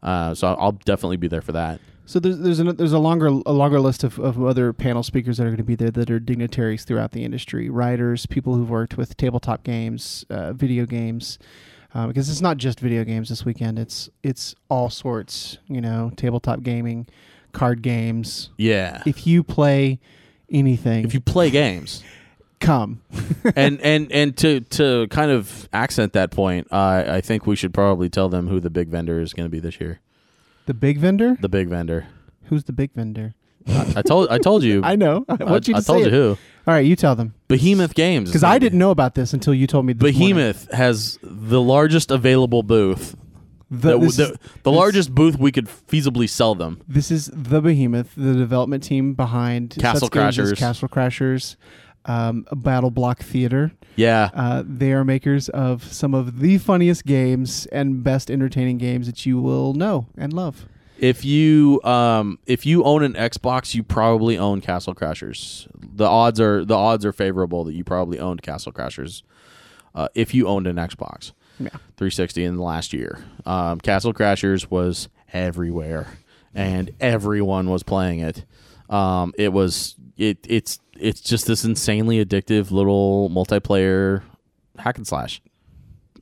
Uh, 0.01 0.33
so 0.33 0.47
I'll 0.47 0.71
definitely 0.71 1.17
be 1.17 1.27
there 1.27 1.41
for 1.41 1.51
that. 1.53 1.81
So 2.07 2.21
there's 2.21 2.39
there's 2.39 2.59
a, 2.61 2.63
there's 2.71 2.93
a 2.93 2.99
longer 2.99 3.27
a 3.27 3.51
longer 3.51 3.81
list 3.81 4.05
of, 4.05 4.17
of 4.17 4.41
other 4.41 4.71
panel 4.71 5.03
speakers 5.03 5.37
that 5.37 5.43
are 5.43 5.49
going 5.49 5.57
to 5.57 5.63
be 5.63 5.75
there 5.75 5.91
that 5.91 6.09
are 6.09 6.21
dignitaries 6.21 6.85
throughout 6.85 7.11
the 7.11 7.25
industry, 7.25 7.69
writers, 7.69 8.25
people 8.25 8.55
who've 8.55 8.69
worked 8.69 8.95
with 8.95 9.17
tabletop 9.17 9.63
games, 9.63 10.25
uh, 10.29 10.53
video 10.53 10.85
games, 10.85 11.37
uh, 11.93 12.07
because 12.07 12.29
it's 12.29 12.39
not 12.39 12.55
just 12.55 12.79
video 12.79 13.03
games 13.03 13.27
this 13.27 13.43
weekend. 13.43 13.77
It's 13.77 14.09
it's 14.23 14.55
all 14.69 14.89
sorts, 14.89 15.57
you 15.67 15.81
know, 15.81 16.13
tabletop 16.15 16.63
gaming, 16.63 17.07
card 17.51 17.81
games. 17.81 18.51
Yeah. 18.57 19.03
If 19.05 19.27
you 19.27 19.43
play 19.43 19.99
anything, 20.49 21.03
If 21.03 21.13
you 21.13 21.19
play 21.19 21.49
games, 21.49 22.05
come, 22.61 23.01
and 23.57 23.81
and 23.81 24.09
and 24.13 24.37
to 24.37 24.61
to 24.61 25.07
kind 25.09 25.29
of 25.29 25.67
accent 25.73 26.13
that 26.13 26.31
point, 26.31 26.71
I 26.71 27.17
I 27.17 27.21
think 27.21 27.45
we 27.45 27.57
should 27.57 27.73
probably 27.73 28.07
tell 28.07 28.29
them 28.29 28.47
who 28.47 28.61
the 28.61 28.69
big 28.69 28.87
vendor 28.87 29.19
is 29.19 29.33
going 29.33 29.45
to 29.45 29.51
be 29.51 29.59
this 29.59 29.81
year. 29.81 29.99
The 30.67 30.73
big 30.75 30.99
vendor. 30.99 31.35
The 31.41 31.49
big 31.49 31.67
vendor. 31.67 32.05
Who's 32.43 32.63
the 32.65 32.73
big 32.73 32.91
vendor? 32.93 33.33
I, 33.67 33.93
I 33.97 34.01
told 34.01 34.29
I 34.29 34.37
told 34.37 34.63
you. 34.63 34.81
I 34.85 34.95
know. 34.95 35.25
I 35.27 35.37
I, 35.41 35.43
want 35.43 35.67
you 35.67 35.73
to 35.73 35.79
I 35.79 35.81
told 35.81 35.97
say 35.97 36.01
you 36.01 36.07
it. 36.07 36.11
who. 36.13 36.29
All 36.67 36.73
right, 36.73 36.85
you 36.85 36.95
tell 36.95 37.15
them 37.15 37.33
Behemoth 37.47 37.95
Games. 37.95 38.29
because 38.29 38.43
I 38.43 38.59
didn't 38.59 38.79
know 38.79 38.91
about 38.91 39.15
this 39.15 39.33
until 39.33 39.53
you 39.53 39.67
told 39.67 39.85
me. 39.85 39.93
This 39.93 40.01
morning. 40.15 40.35
Behemoth 40.35 40.71
has 40.73 41.17
the 41.23 41.59
largest 41.61 42.11
available 42.11 42.61
booth. 42.63 43.15
The, 43.69 43.97
The, 43.99 44.07
the, 44.07 44.39
the 44.63 44.71
largest 44.71 45.13
booth 45.13 45.37
we 45.37 45.51
could 45.51 45.65
feasibly 45.67 46.29
sell 46.29 46.55
them. 46.55 46.81
this 46.87 47.11
is 47.11 47.29
the 47.33 47.59
behemoth, 47.59 48.13
the 48.15 48.33
development 48.33 48.81
team 48.83 49.13
behind 49.13 49.75
Castle 49.77 50.07
such 50.07 50.13
games 50.13 50.39
as 50.39 50.51
Crashers. 50.53 50.57
Castle 50.57 50.87
Crashers, 50.87 51.55
um, 52.07 52.45
Battle 52.55 52.89
Block 52.91 53.21
Theater. 53.21 53.71
Yeah. 53.95 54.29
Uh, 54.33 54.63
they 54.65 54.93
are 54.93 55.03
makers 55.03 55.49
of 55.49 55.83
some 55.83 56.13
of 56.13 56.39
the 56.39 56.57
funniest 56.57 57.05
games 57.05 57.65
and 57.67 58.03
best 58.03 58.31
entertaining 58.31 58.77
games 58.77 59.07
that 59.07 59.25
you 59.25 59.39
will 59.41 59.73
know 59.73 60.07
and 60.17 60.33
love. 60.33 60.65
If 60.99 61.23
you 61.23 61.79
um 61.83 62.39
if 62.47 62.65
you 62.65 62.83
own 62.83 63.03
an 63.03 63.13
Xbox, 63.13 63.75
you 63.75 63.83
probably 63.83 64.35
own 64.35 64.61
Castle 64.61 64.95
Crashers. 64.95 65.67
The 65.79 66.05
odds 66.07 66.39
are 66.41 66.65
the 66.65 66.73
odds 66.75 67.05
are 67.05 67.13
favorable 67.13 67.63
that 67.65 67.73
you 67.75 67.83
probably 67.83 68.19
owned 68.19 68.41
Castle 68.41 68.71
Crashers. 68.71 69.21
Uh, 69.93 70.07
if 70.15 70.33
you 70.33 70.47
owned 70.47 70.65
an 70.65 70.77
Xbox 70.77 71.33
Yeah. 71.59 71.69
360 71.97 72.43
in 72.43 72.55
the 72.55 72.63
last 72.63 72.93
year, 72.93 73.19
um, 73.45 73.79
Castle 73.79 74.11
Crashers 74.13 74.71
was 74.71 75.07
everywhere, 75.33 76.07
and 76.55 76.89
everyone 76.99 77.69
was 77.69 77.83
playing 77.83 78.19
it. 78.21 78.45
Um, 78.89 79.33
it 79.37 79.53
was 79.53 79.95
it 80.17 80.39
it's 80.49 80.79
it's 80.99 81.21
just 81.21 81.45
this 81.47 81.63
insanely 81.65 82.23
addictive 82.23 82.71
little 82.71 83.29
multiplayer 83.29 84.23
hack 84.77 84.97
and 84.97 85.07
slash. 85.07 85.41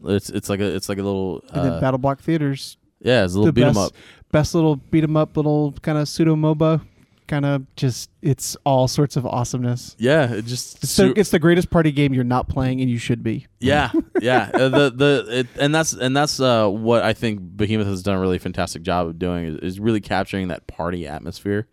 It's 0.04 0.30
it's 0.30 0.50
like 0.50 0.60
a 0.60 0.76
it's 0.76 0.88
like 0.90 0.98
a 1.00 1.04
little 1.04 1.44
And 1.52 1.66
then 1.66 1.74
uh, 1.74 1.80
Battle 1.82 1.98
Block 1.98 2.20
Theaters, 2.22 2.78
yeah 3.02 3.24
it's 3.24 3.34
a 3.34 3.40
little 3.40 3.52
beat 3.52 3.64
'em 3.64 3.74
best, 3.74 3.92
up. 3.92 3.92
best 4.32 4.56
little 4.56 4.76
beat 4.76 5.04
'em 5.04 5.18
up, 5.18 5.36
little 5.36 5.74
kind 5.82 5.98
of 5.98 6.08
pseudo 6.08 6.36
MOBA, 6.36 6.82
kind 7.28 7.46
of 7.46 7.66
just 7.76 8.10
it's 8.22 8.56
all 8.66 8.88
sorts 8.88 9.16
of 9.16 9.26
awesomeness. 9.26 9.96
Yeah, 10.00 10.32
it 10.34 10.46
just 10.46 10.84
It's, 10.84 10.92
su- 10.92 11.14
the, 11.14 11.20
it's 11.20 11.30
the 11.32 11.40
greatest 11.40 11.70
party 11.70 11.92
game 11.92 12.14
you're 12.14 12.24
not 12.24 12.48
playing 12.48 12.82
and 12.82 12.90
you 12.90 12.98
should 12.98 13.24
be. 13.24 13.48
Yeah, 13.60 13.92
yeah. 14.22 14.50
Uh, 14.54 14.70
the 14.70 14.90
the 14.92 15.26
it, 15.30 15.48
and 15.60 15.74
that's 15.74 15.94
and 15.94 16.16
that's 16.16 16.40
uh, 16.40 16.68
what 16.68 17.04
I 17.04 17.14
think 17.14 17.40
Behemoth 17.58 17.88
has 17.88 18.04
done 18.04 18.16
a 18.16 18.20
really 18.20 18.38
fantastic 18.38 18.84
job 18.84 19.08
of 19.08 19.20
doing 19.20 19.46
is, 19.46 19.56
is 19.58 19.80
really 19.80 20.02
capturing 20.02 20.50
that 20.50 20.68
party 20.68 21.08
atmosphere 21.08 21.68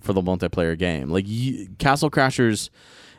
for 0.00 0.12
the 0.12 0.22
multiplayer 0.22 0.78
game. 0.78 1.10
Like 1.10 1.24
you, 1.26 1.68
Castle 1.78 2.10
Crashers 2.10 2.70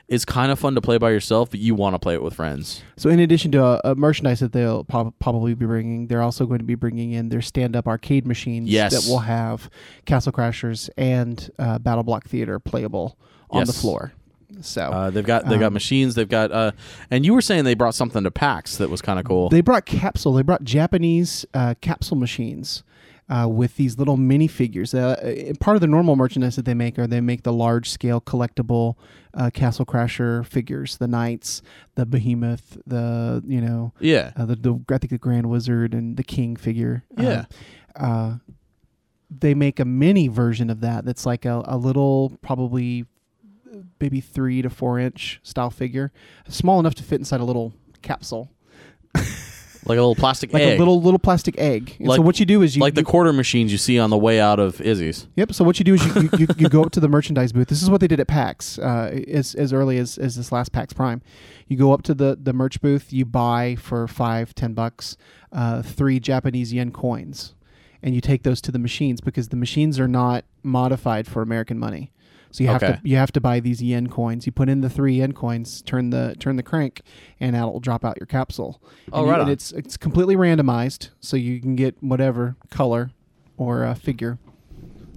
is 0.07 0.23
kind 0.23 0.51
of 0.51 0.57
fun 0.59 0.73
to 0.75 0.81
play 0.81 0.97
by 0.97 1.09
yourself, 1.11 1.49
but 1.51 1.59
you 1.59 1.75
want 1.75 1.93
to 1.93 1.99
play 1.99 2.13
it 2.13 2.23
with 2.23 2.33
friends. 2.33 2.81
So, 2.95 3.09
in 3.09 3.19
addition 3.19 3.51
to 3.51 3.63
uh, 3.63 3.81
uh, 3.83 3.95
merchandise 3.95 4.39
that 4.39 4.53
they'll 4.53 4.83
prob- 4.85 5.13
probably 5.19 5.53
be 5.53 5.65
bringing, 5.65 6.07
they're 6.07 6.21
also 6.21 6.45
going 6.45 6.59
to 6.59 6.65
be 6.65 6.75
bringing 6.75 7.11
in 7.11 7.29
their 7.29 7.41
stand-up 7.41 7.87
arcade 7.87 8.25
machines 8.25 8.69
Yes. 8.69 8.93
that 8.93 9.11
will 9.11 9.19
have 9.19 9.69
Castle 10.05 10.31
Crashers 10.31 10.89
and 10.97 11.49
uh, 11.59 11.77
Battle 11.79 12.03
Block 12.03 12.25
Theater 12.25 12.57
playable 12.59 13.17
on 13.49 13.65
the 13.65 13.73
floor. 13.73 14.13
So 14.61 14.81
Uh, 14.81 15.09
they've 15.09 15.25
got 15.25 15.45
they've 15.49 15.59
got 15.59 15.67
Um, 15.67 15.73
machines. 15.73 16.15
They've 16.15 16.27
got 16.27 16.51
uh, 16.53 16.71
and 17.11 17.25
you 17.25 17.33
were 17.33 17.41
saying 17.41 17.65
they 17.65 17.75
brought 17.75 17.93
something 17.95 18.23
to 18.23 18.31
PAX 18.31 18.77
that 18.77 18.89
was 18.89 19.01
kind 19.01 19.19
of 19.19 19.25
cool. 19.25 19.49
they 19.49 19.59
brought 19.61 19.85
capsule. 19.85 20.31
They 20.33 20.41
brought 20.41 20.63
Japanese 20.63 21.45
uh, 21.53 21.75
capsule 21.81 22.17
machines 22.17 22.81
uh, 23.29 23.47
with 23.49 23.75
these 23.75 23.97
little 23.97 24.17
minifigures. 24.17 24.93
Uh, 24.93 25.51
uh, 25.51 25.53
part 25.59 25.75
of 25.75 25.81
the 25.81 25.87
normal 25.87 26.15
merchandise 26.15 26.55
that 26.55 26.65
they 26.65 26.73
make 26.73 26.97
are 26.97 27.07
they 27.07 27.21
make 27.21 27.43
the 27.43 27.51
large 27.53 27.89
scale 27.89 28.21
collectible 28.21 28.95
uh, 29.33 29.49
Castle 29.53 29.85
Crasher 29.85 30.45
figures, 30.45 30.97
the 30.97 31.07
knights, 31.07 31.61
the 31.95 32.05
behemoth, 32.05 32.77
the 32.87 33.43
you 33.45 33.61
know, 33.61 33.93
Yeah. 33.99 34.31
uh, 34.35 34.45
the, 34.45 34.55
the 34.55 34.73
I 34.89 34.97
think 34.97 35.09
the 35.11 35.17
Grand 35.17 35.47
Wizard 35.49 35.93
and 35.93 36.15
the 36.17 36.23
King 36.23 36.55
figure. 36.55 37.03
Yeah. 37.17 37.45
Uh, 37.95 38.37
they 39.29 39.53
make 39.53 39.79
a 39.81 39.85
mini 39.85 40.29
version 40.29 40.69
of 40.69 40.79
that. 40.81 41.03
That's 41.03 41.25
like 41.25 41.43
a, 41.43 41.61
a 41.65 41.75
little, 41.77 42.37
probably 42.41 43.05
maybe 43.99 44.21
three 44.21 44.61
to 44.61 44.69
four 44.69 44.97
inch 44.99 45.41
style 45.43 45.69
figure, 45.69 46.13
small 46.47 46.79
enough 46.79 46.95
to 46.95 47.03
fit 47.03 47.19
inside 47.19 47.41
a 47.41 47.43
little 47.43 47.73
capsule, 48.01 48.49
Like 49.87 49.97
a 49.97 50.01
little 50.01 50.15
plastic 50.15 50.53
like 50.53 50.63
egg. 50.63 50.75
a 50.75 50.79
little 50.79 51.01
little 51.01 51.19
plastic 51.19 51.57
egg. 51.57 51.95
And 51.99 52.11
so 52.11 52.21
what 52.21 52.39
you 52.39 52.45
do 52.45 52.61
is 52.61 52.75
you 52.75 52.81
like 52.81 52.95
the 52.95 53.01
you- 53.01 53.05
quarter 53.05 53.31
machines 53.33 53.71
you 53.71 53.77
see 53.77 53.97
on 53.99 54.09
the 54.09 54.17
way 54.17 54.39
out 54.39 54.59
of 54.59 54.81
Izzy's. 54.81 55.27
Yep. 55.35 55.53
So 55.53 55.63
what 55.63 55.79
you 55.79 55.85
do 55.85 55.93
is 55.93 56.05
you, 56.05 56.21
you, 56.21 56.29
you, 56.39 56.47
you 56.57 56.69
go 56.69 56.83
up 56.83 56.91
to 56.93 56.99
the 56.99 57.07
merchandise 57.09 57.51
booth. 57.53 57.67
This 57.67 57.81
is 57.81 57.89
what 57.89 58.01
they 58.01 58.07
did 58.07 58.19
at 58.19 58.27
PAX 58.27 58.77
uh, 58.79 59.21
as 59.27 59.55
as 59.55 59.73
early 59.73 59.97
as, 59.97 60.17
as 60.17 60.35
this 60.35 60.51
last 60.51 60.71
PAX 60.71 60.93
Prime. 60.93 61.21
You 61.67 61.77
go 61.77 61.93
up 61.93 62.03
to 62.03 62.13
the 62.13 62.37
the 62.41 62.53
merch 62.53 62.81
booth. 62.81 63.11
You 63.11 63.25
buy 63.25 63.75
for 63.75 64.07
five 64.07 64.53
ten 64.55 64.73
bucks 64.73 65.17
uh, 65.51 65.81
three 65.81 66.19
Japanese 66.19 66.73
yen 66.73 66.91
coins, 66.91 67.55
and 68.01 68.13
you 68.15 68.21
take 68.21 68.43
those 68.43 68.61
to 68.61 68.71
the 68.71 68.79
machines 68.79 69.21
because 69.21 69.49
the 69.49 69.55
machines 69.57 69.99
are 69.99 70.07
not 70.07 70.45
modified 70.63 71.27
for 71.27 71.41
American 71.41 71.79
money. 71.79 72.11
So 72.57 72.63
you 72.63 72.69
have 72.71 72.81
Okay. 72.81 72.93
to 72.93 73.01
you 73.03 73.17
have 73.17 73.31
to 73.33 73.39
buy 73.39 73.59
these 73.59 73.83
yen 73.83 74.07
coins. 74.07 74.47
You 74.47 74.51
put 74.51 74.67
in 74.67 74.81
the 74.81 74.89
three 74.89 75.17
yen 75.17 75.33
coins, 75.33 75.83
turn 75.83 76.09
the 76.09 76.35
turn 76.39 76.55
the 76.55 76.63
crank, 76.63 77.01
and 77.39 77.55
out 77.55 77.71
will 77.71 77.79
drop 77.79 78.03
out 78.03 78.17
your 78.19 78.25
capsule. 78.25 78.81
Oh, 79.13 79.19
and 79.19 79.27
you- 79.27 79.31
right 79.31 79.41
And 79.41 79.49
it's 79.51 79.71
it's 79.73 79.95
completely 79.95 80.35
randomized, 80.35 81.09
so 81.19 81.37
you 81.37 81.61
can 81.61 81.75
get 81.75 82.01
whatever 82.01 82.55
color 82.71 83.11
or 83.57 83.85
uh, 83.85 83.93
figure. 83.93 84.39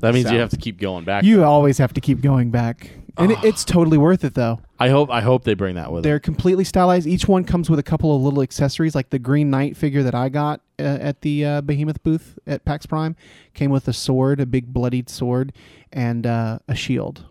That 0.01 0.13
means 0.13 0.27
So- 0.27 0.35
you 0.35 0.41
have 0.41 0.51
to 0.51 0.59
keep 0.59 0.79
going 0.79 1.05
back. 1.07 1.25
You 1.25 1.43
always 1.43 1.79
have 1.79 1.95
to 1.95 2.01
keep 2.03 2.21
going 2.21 2.51
back, 2.51 2.91
and 3.17 3.31
it, 3.33 3.39
it's 3.43 3.65
totally 3.65 3.97
worth 3.97 4.23
it 4.23 4.35
though. 4.35 4.61
I 4.81 4.89
hope 4.89 5.11
I 5.11 5.21
hope 5.21 5.45
they 5.45 5.53
bring 5.53 5.75
that 5.75 5.93
with 5.93 6.03
them. 6.03 6.09
They're 6.09 6.19
them. 6.19 6.23
completely 6.23 6.65
stylized. 6.65 7.07
Each 7.07 7.29
one 7.29 7.45
comes 7.45 7.69
with 7.69 7.79
a 7.79 7.83
couple 7.83 8.17
of 8.17 8.23
little 8.23 8.41
accessories, 8.41 8.95
like 8.95 9.11
the 9.11 9.19
Green 9.19 9.51
Knight 9.51 9.77
figure 9.77 10.03
that 10.03 10.15
I 10.15 10.31
got 10.31 10.63
uh, 10.79 10.83
at 10.83 11.21
the 11.21 11.45
uh, 11.45 11.61
Behemoth 11.61 12.03
booth 12.03 12.39
at 12.47 12.65
PAX 12.65 12.87
Prime. 12.87 13.15
Came 13.53 13.71
with 13.71 13.87
a 13.89 13.93
sword, 13.93 14.41
a 14.41 14.47
big 14.47 14.73
bloodied 14.73 15.11
sword, 15.11 15.53
and 15.93 16.27
uh, 16.27 16.61
a 16.67 16.75
shield, 16.75 17.27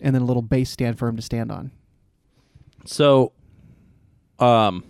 and 0.00 0.14
then 0.14 0.22
a 0.22 0.24
little 0.24 0.40
base 0.40 0.70
stand 0.70 0.98
for 0.98 1.06
him 1.06 1.16
to 1.16 1.22
stand 1.22 1.52
on. 1.52 1.70
So, 2.86 3.32
um, 4.38 4.82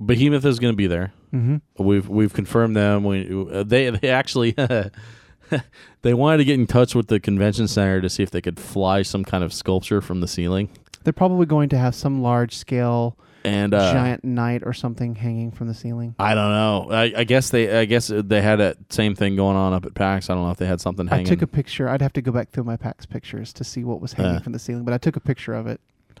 Behemoth 0.00 0.44
is 0.44 0.60
going 0.60 0.72
to 0.72 0.76
be 0.76 0.86
there. 0.86 1.12
Mm-hmm. 1.32 1.82
We've 1.82 2.08
we've 2.08 2.32
confirmed 2.32 2.76
them. 2.76 3.02
We 3.02 3.24
they 3.64 3.90
they 3.90 4.10
actually 4.10 4.54
they 6.02 6.14
wanted 6.14 6.38
to 6.38 6.44
get 6.44 6.54
in 6.58 6.66
touch 6.66 6.94
with 6.94 7.08
the 7.08 7.20
convention 7.20 7.68
center 7.68 8.00
to 8.00 8.08
see 8.08 8.22
if 8.22 8.30
they 8.30 8.40
could 8.40 8.58
fly 8.58 9.02
some 9.02 9.24
kind 9.24 9.44
of 9.44 9.52
sculpture 9.52 10.00
from 10.00 10.20
the 10.20 10.28
ceiling. 10.28 10.68
They're 11.04 11.12
probably 11.12 11.46
going 11.46 11.68
to 11.70 11.78
have 11.78 11.94
some 11.94 12.22
large 12.22 12.56
scale 12.56 13.18
And 13.44 13.74
uh, 13.74 13.92
giant 13.92 14.24
knight 14.24 14.62
or 14.64 14.72
something 14.72 15.14
hanging 15.16 15.50
from 15.50 15.68
the 15.68 15.74
ceiling. 15.74 16.14
I 16.18 16.34
don't 16.34 16.50
know. 16.50 16.88
I, 16.90 17.12
I 17.18 17.24
guess 17.24 17.50
they 17.50 17.78
I 17.78 17.84
guess 17.84 18.10
they 18.12 18.40
had 18.40 18.56
that 18.60 18.78
same 18.88 19.14
thing 19.14 19.36
going 19.36 19.56
on 19.56 19.74
up 19.74 19.84
at 19.84 19.94
PAX. 19.94 20.30
I 20.30 20.34
don't 20.34 20.44
know 20.44 20.50
if 20.50 20.56
they 20.56 20.66
had 20.66 20.80
something 20.80 21.06
hanging. 21.06 21.26
I 21.26 21.28
took 21.28 21.42
a 21.42 21.46
picture. 21.46 21.88
I'd 21.88 22.00
have 22.00 22.14
to 22.14 22.22
go 22.22 22.32
back 22.32 22.50
through 22.50 22.64
my 22.64 22.76
PAX 22.78 23.04
pictures 23.04 23.52
to 23.54 23.64
see 23.64 23.84
what 23.84 24.00
was 24.00 24.14
hanging 24.14 24.36
Uh. 24.36 24.40
from 24.40 24.52
the 24.54 24.58
ceiling, 24.58 24.84
but 24.84 24.94
I 24.94 24.98
took 24.98 25.16
a 25.16 25.20
picture 25.20 25.52
of 25.54 25.66
it 25.66 25.78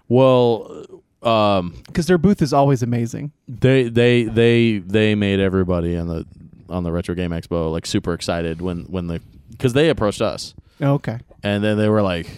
well, 0.08 0.84
um, 1.22 1.82
because 1.86 2.06
their 2.06 2.18
booth 2.18 2.42
is 2.42 2.52
always 2.52 2.82
amazing. 2.82 3.32
they 3.48 3.84
they 3.88 4.24
they 4.24 4.78
they 4.78 5.14
made 5.14 5.40
everybody 5.40 5.96
on 5.96 6.08
the 6.08 6.26
on 6.68 6.82
the 6.84 6.92
retro 6.92 7.14
game 7.14 7.30
expo 7.30 7.70
like 7.72 7.86
super 7.86 8.12
excited 8.14 8.60
when 8.60 8.84
when 8.84 9.06
the 9.06 9.20
because 9.50 9.72
they 9.72 9.88
approached 9.90 10.20
us 10.22 10.54
Oh, 10.80 10.94
okay. 10.94 11.18
and 11.42 11.62
then 11.62 11.78
they 11.78 11.88
were 11.88 12.02
like 12.02 12.28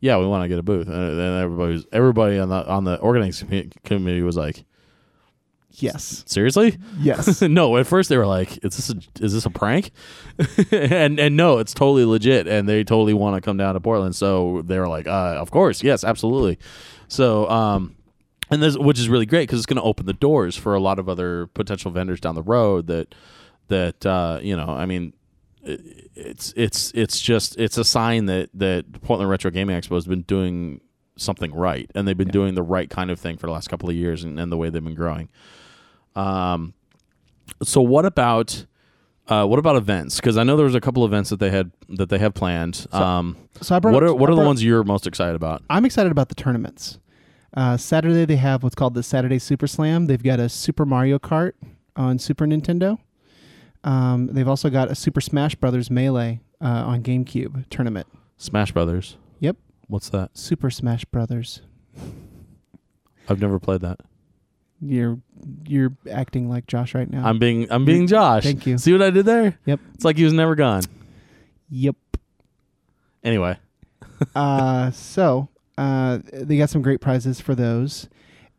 yeah 0.00 0.18
we 0.18 0.26
want 0.26 0.42
to 0.44 0.48
get 0.48 0.58
a 0.58 0.62
booth 0.62 0.88
and 0.88 1.18
then 1.18 1.42
everybody 1.42 1.72
was, 1.74 1.86
everybody 1.92 2.38
on 2.38 2.48
the 2.48 2.66
on 2.66 2.84
the 2.84 2.96
organizing 2.98 3.48
commi- 3.48 3.72
committee 3.84 4.22
was 4.22 4.36
like 4.36 4.64
Yes. 5.76 6.22
seriously 6.26 6.78
Yes. 7.00 7.42
no 7.42 7.76
at 7.78 7.86
first 7.88 8.08
they 8.08 8.16
were 8.16 8.26
like 8.26 8.64
is 8.64 8.76
this 8.76 8.90
a, 8.90 9.24
is 9.24 9.32
this 9.32 9.44
a 9.44 9.50
prank 9.50 9.90
and 10.70 11.18
and 11.18 11.36
no 11.36 11.58
it's 11.58 11.74
totally 11.74 12.04
legit 12.04 12.46
and 12.46 12.68
they 12.68 12.84
totally 12.84 13.12
want 13.14 13.34
to 13.36 13.40
come 13.40 13.56
down 13.56 13.74
to 13.74 13.80
portland 13.80 14.14
so 14.14 14.62
they 14.66 14.78
were 14.78 14.86
like 14.86 15.08
uh, 15.08 15.36
of 15.40 15.50
course 15.50 15.82
yes 15.82 16.04
absolutely 16.04 16.58
so 17.08 17.48
um 17.50 17.96
and 18.50 18.62
this 18.62 18.78
which 18.78 19.00
is 19.00 19.08
really 19.08 19.26
great 19.26 19.48
because 19.48 19.58
it's 19.58 19.66
going 19.66 19.76
to 19.76 19.82
open 19.82 20.06
the 20.06 20.12
doors 20.12 20.56
for 20.56 20.74
a 20.76 20.80
lot 20.80 21.00
of 21.00 21.08
other 21.08 21.48
potential 21.48 21.90
vendors 21.90 22.20
down 22.20 22.36
the 22.36 22.42
road 22.42 22.86
that 22.86 23.12
that 23.68 24.04
uh 24.06 24.38
you 24.42 24.56
know 24.56 24.66
i 24.68 24.86
mean 24.86 25.12
it's 25.64 26.52
it's 26.56 26.92
it's 26.94 27.20
just 27.20 27.58
it's 27.58 27.78
a 27.78 27.84
sign 27.84 28.26
that 28.26 28.50
that 28.54 29.00
portland 29.02 29.30
retro 29.30 29.50
gaming 29.50 29.74
expo 29.80 29.94
has 29.94 30.06
been 30.06 30.22
doing 30.22 30.80
something 31.16 31.54
right 31.54 31.90
and 31.94 32.06
they've 32.06 32.16
been 32.18 32.28
Yeah. 32.28 32.32
doing 32.32 32.54
the 32.54 32.62
right 32.62 32.90
kind 32.90 33.10
of 33.10 33.18
thing 33.18 33.36
for 33.38 33.46
the 33.46 33.52
last 33.52 33.68
couple 33.68 33.88
of 33.88 33.94
years 33.96 34.24
and, 34.24 34.38
and 34.38 34.50
the 34.52 34.56
way 34.56 34.68
they've 34.68 34.84
been 34.84 34.94
growing 34.94 35.28
um 36.16 36.74
so 37.62 37.80
what 37.80 38.04
about 38.04 38.66
uh, 39.26 39.46
what 39.46 39.58
about 39.58 39.76
events? 39.76 40.16
Because 40.16 40.36
I 40.36 40.42
know 40.42 40.54
there 40.54 40.66
was 40.66 40.74
a 40.74 40.82
couple 40.82 41.02
of 41.02 41.10
events 41.10 41.30
that 41.30 41.38
they 41.40 41.48
had 41.48 41.70
that 41.88 42.10
they 42.10 42.18
have 42.18 42.34
planned. 42.34 42.86
um, 42.92 43.38
So 43.62 43.74
I 43.74 43.78
brought 43.78 43.94
what 43.94 44.02
are 44.02 44.14
what 44.14 44.28
are 44.28 44.34
the 44.34 44.42
ones 44.44 44.62
you're 44.62 44.84
most 44.84 45.06
excited 45.06 45.34
about? 45.34 45.62
I'm 45.70 45.86
excited 45.86 46.12
about 46.12 46.28
the 46.28 46.34
tournaments. 46.34 46.98
Uh, 47.56 47.78
Saturday 47.78 48.26
they 48.26 48.36
have 48.36 48.62
what's 48.62 48.74
called 48.74 48.92
the 48.92 49.02
Saturday 49.02 49.38
Super 49.38 49.66
Slam. 49.66 50.06
They've 50.08 50.22
got 50.22 50.40
a 50.40 50.50
Super 50.50 50.84
Mario 50.84 51.18
Kart 51.18 51.52
on 51.96 52.18
Super 52.18 52.44
Nintendo. 52.46 52.98
Um, 53.84 54.28
they've 54.32 54.48
also 54.48 54.70
got 54.70 54.90
a 54.90 54.94
Super 54.94 55.20
Smash 55.20 55.54
Brothers 55.54 55.90
Melee 55.90 56.40
uh, 56.60 56.66
on 56.66 57.02
GameCube 57.02 57.68
tournament. 57.68 58.06
Smash 58.38 58.72
Brothers. 58.72 59.16
Yep. 59.40 59.56
What's 59.88 60.08
that? 60.08 60.36
Super 60.36 60.70
Smash 60.70 61.04
Brothers. 61.04 61.60
I've 63.28 63.40
never 63.40 63.58
played 63.58 63.82
that. 63.82 64.00
You're 64.80 65.18
you're 65.66 65.96
acting 66.10 66.48
like 66.50 66.66
Josh 66.66 66.94
right 66.94 67.08
now. 67.08 67.26
I'm 67.26 67.38
being 67.38 67.70
I'm 67.70 67.84
being 67.84 68.06
Josh. 68.06 68.42
Thank 68.42 68.66
you. 68.66 68.76
See 68.76 68.92
what 68.92 69.00
I 69.02 69.10
did 69.10 69.24
there? 69.24 69.58
Yep. 69.64 69.80
It's 69.94 70.04
like 70.04 70.16
he 70.16 70.24
was 70.24 70.32
never 70.32 70.54
gone. 70.54 70.82
yep. 71.70 71.96
Anyway, 73.22 73.56
uh, 74.36 74.90
so 74.90 75.48
uh, 75.78 76.18
they 76.32 76.58
got 76.58 76.68
some 76.68 76.82
great 76.82 77.00
prizes 77.00 77.40
for 77.40 77.54
those. 77.54 78.08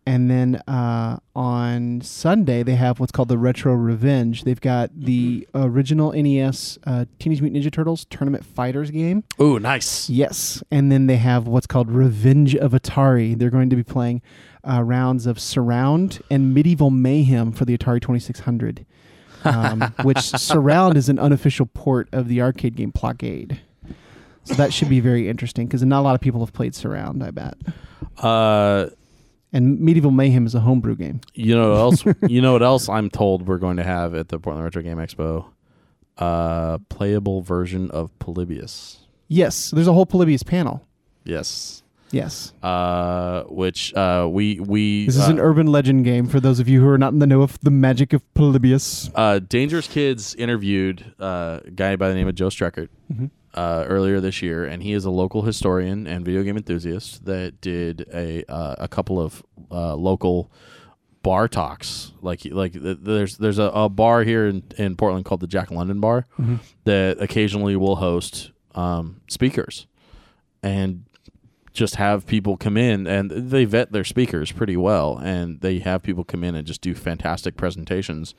And 0.08 0.30
then 0.30 0.58
uh, 0.68 1.18
on 1.36 2.02
Sunday, 2.02 2.62
they 2.62 2.76
have 2.76 3.00
what's 3.00 3.12
called 3.12 3.28
the 3.28 3.40
Retro 3.40 3.74
Revenge. 3.74 4.44
They've 4.44 4.62
got 4.62 4.92
the 4.96 5.48
original 5.56 6.12
NES 6.12 6.78
uh, 6.86 7.06
Teenage 7.18 7.42
Mutant 7.42 7.64
Ninja 7.64 7.72
Turtles 7.72 8.06
Tournament 8.06 8.46
Fighters 8.46 8.92
game. 8.92 9.24
ooh, 9.42 9.58
nice. 9.58 10.08
Yes. 10.08 10.64
And 10.70 10.92
then 10.92 11.08
they 11.08 11.18
have 11.18 11.48
what's 11.48 11.66
called 11.66 11.90
Revenge 11.90 12.56
of 12.56 12.74
Atari. 12.74 13.38
They're 13.38 13.50
going 13.50 13.72
to 13.72 13.76
be 13.76 13.84
playing 13.84 14.22
uh, 14.64 14.84
rounds 14.84 15.26
of 15.26 15.40
Surround 15.40 16.22
and 16.30 16.54
Medieval 16.54 16.92
Mayhem 16.92 17.52
for 17.52 17.66
the 17.66 17.76
Atari 17.76 18.00
2600, 18.00 18.86
um, 19.44 19.82
which 20.04 20.20
Surround 20.20 20.98
is 20.98 21.10
an 21.10 21.18
unofficial 21.18 21.66
port 21.66 22.10
of 22.12 22.28
the 22.28 22.42
arcade 22.42 22.76
game 22.76 22.92
Blockade. 22.92 23.60
So 24.44 24.54
that 24.54 24.72
should 24.72 24.90
be 24.90 25.00
very 25.00 25.28
interesting 25.28 25.66
because 25.66 25.82
not 25.84 26.02
a 26.02 26.04
lot 26.04 26.14
of 26.14 26.22
people 26.22 26.42
have 26.42 26.54
played 26.54 26.76
Surround, 26.76 27.24
I 27.24 27.32
bet. 27.32 27.58
Uh, 28.20 28.88
And 29.56 29.80
Medieval 29.80 30.12
Mayhem 30.12 30.46
is 30.46 30.54
a 30.54 30.60
homebrew 30.60 30.96
game. 30.98 31.22
you 31.34 31.56
know 31.56 31.72
what 31.72 31.78
else? 31.80 32.04
you 32.28 32.42
know 32.42 32.52
what 32.54 32.62
else? 32.62 32.90
I'm 32.90 33.10
told 33.10 33.48
we're 33.48 33.58
going 33.58 33.78
to 33.78 33.84
have 33.84 34.14
at 34.14 34.28
the 34.28 34.38
Portland 34.38 34.66
Retro 34.66 34.82
Game 34.82 34.98
Expo. 34.98 35.46
Uh, 36.18 36.78
playable 36.90 37.42
version 37.42 37.90
of 37.92 38.12
Polybius. 38.20 38.98
Yes, 39.30 39.72
there's 39.72 39.88
a 39.88 39.94
whole 39.94 40.06
Polybius 40.06 40.44
panel. 40.44 40.86
Yes. 41.24 41.84
Yes. 42.12 42.54
Uh, 42.64 43.44
which 43.46 43.94
uh 43.96 44.28
we 44.30 44.60
we 44.60 45.06
This 45.08 45.16
is 45.18 45.28
uh, 45.28 45.32
an 45.32 45.40
urban 45.40 45.68
legend 45.68 46.06
game 46.06 46.28
for 46.28 46.40
those 46.40 46.60
of 46.60 46.70
you 46.70 46.80
who 46.80 46.88
are 46.88 46.98
not 46.98 47.12
in 47.14 47.20
the 47.20 47.28
know 47.28 47.42
of 47.42 47.60
the 47.62 47.72
magic 47.72 48.14
of 48.14 48.22
Polybius. 48.36 49.10
uh, 49.16 49.40
Dangerous 49.40 49.88
Kids 49.88 50.36
interviewed 50.36 51.14
uh, 51.20 51.60
a 51.66 51.72
guy 51.72 51.96
by 51.96 52.08
the 52.10 52.16
name 52.16 52.28
of 52.28 52.36
Joe 52.36 52.48
Streckert 52.50 52.90
Mhm. 53.12 53.32
Uh, 53.56 53.86
earlier 53.88 54.20
this 54.20 54.42
year, 54.42 54.66
and 54.66 54.84
he 54.84 54.94
is 54.94 55.06
a 55.06 55.10
local 55.10 55.42
historian 55.44 56.06
and 56.08 56.24
video 56.26 56.44
game 56.44 56.58
enthusiast 56.58 57.26
that 57.26 57.60
did 57.62 58.06
a 58.14 58.44
uh, 58.52 58.76
a 58.80 58.88
couple 58.88 59.20
of 59.20 59.44
uh, 59.72 59.96
local 59.96 60.52
bar 61.24 61.48
talks. 61.48 62.12
Like 62.22 62.42
like 62.46 62.74
th- 62.74 63.00
there's 63.02 63.38
there's 63.38 63.58
a, 63.58 63.72
a 63.74 63.90
bar 63.90 64.24
here 64.24 64.46
in, 64.48 64.64
in 64.78 64.96
Portland 64.96 65.26
called 65.26 65.40
the 65.42 65.48
Jack 65.48 65.72
London 65.72 66.00
Bar 66.00 66.26
Mhm. 66.38 66.60
that 66.84 67.20
occasionally 67.22 67.76
will 67.76 67.96
host 67.96 68.52
um, 68.76 69.22
speakers 69.28 69.88
and 70.62 71.06
just 71.74 71.96
have 71.96 72.26
people 72.26 72.56
come 72.58 72.78
in 72.78 73.06
and 73.08 73.30
they 73.32 73.66
vet 73.66 73.92
their 73.92 74.04
speakers 74.06 74.52
pretty 74.52 74.78
well 74.78 75.18
and 75.18 75.60
they 75.62 75.80
have 75.80 76.02
people 76.04 76.24
come 76.24 76.44
in 76.44 76.56
and 76.56 76.66
just 76.68 76.82
do 76.82 76.94
fantastic 76.94 77.58
presentations 77.58 78.34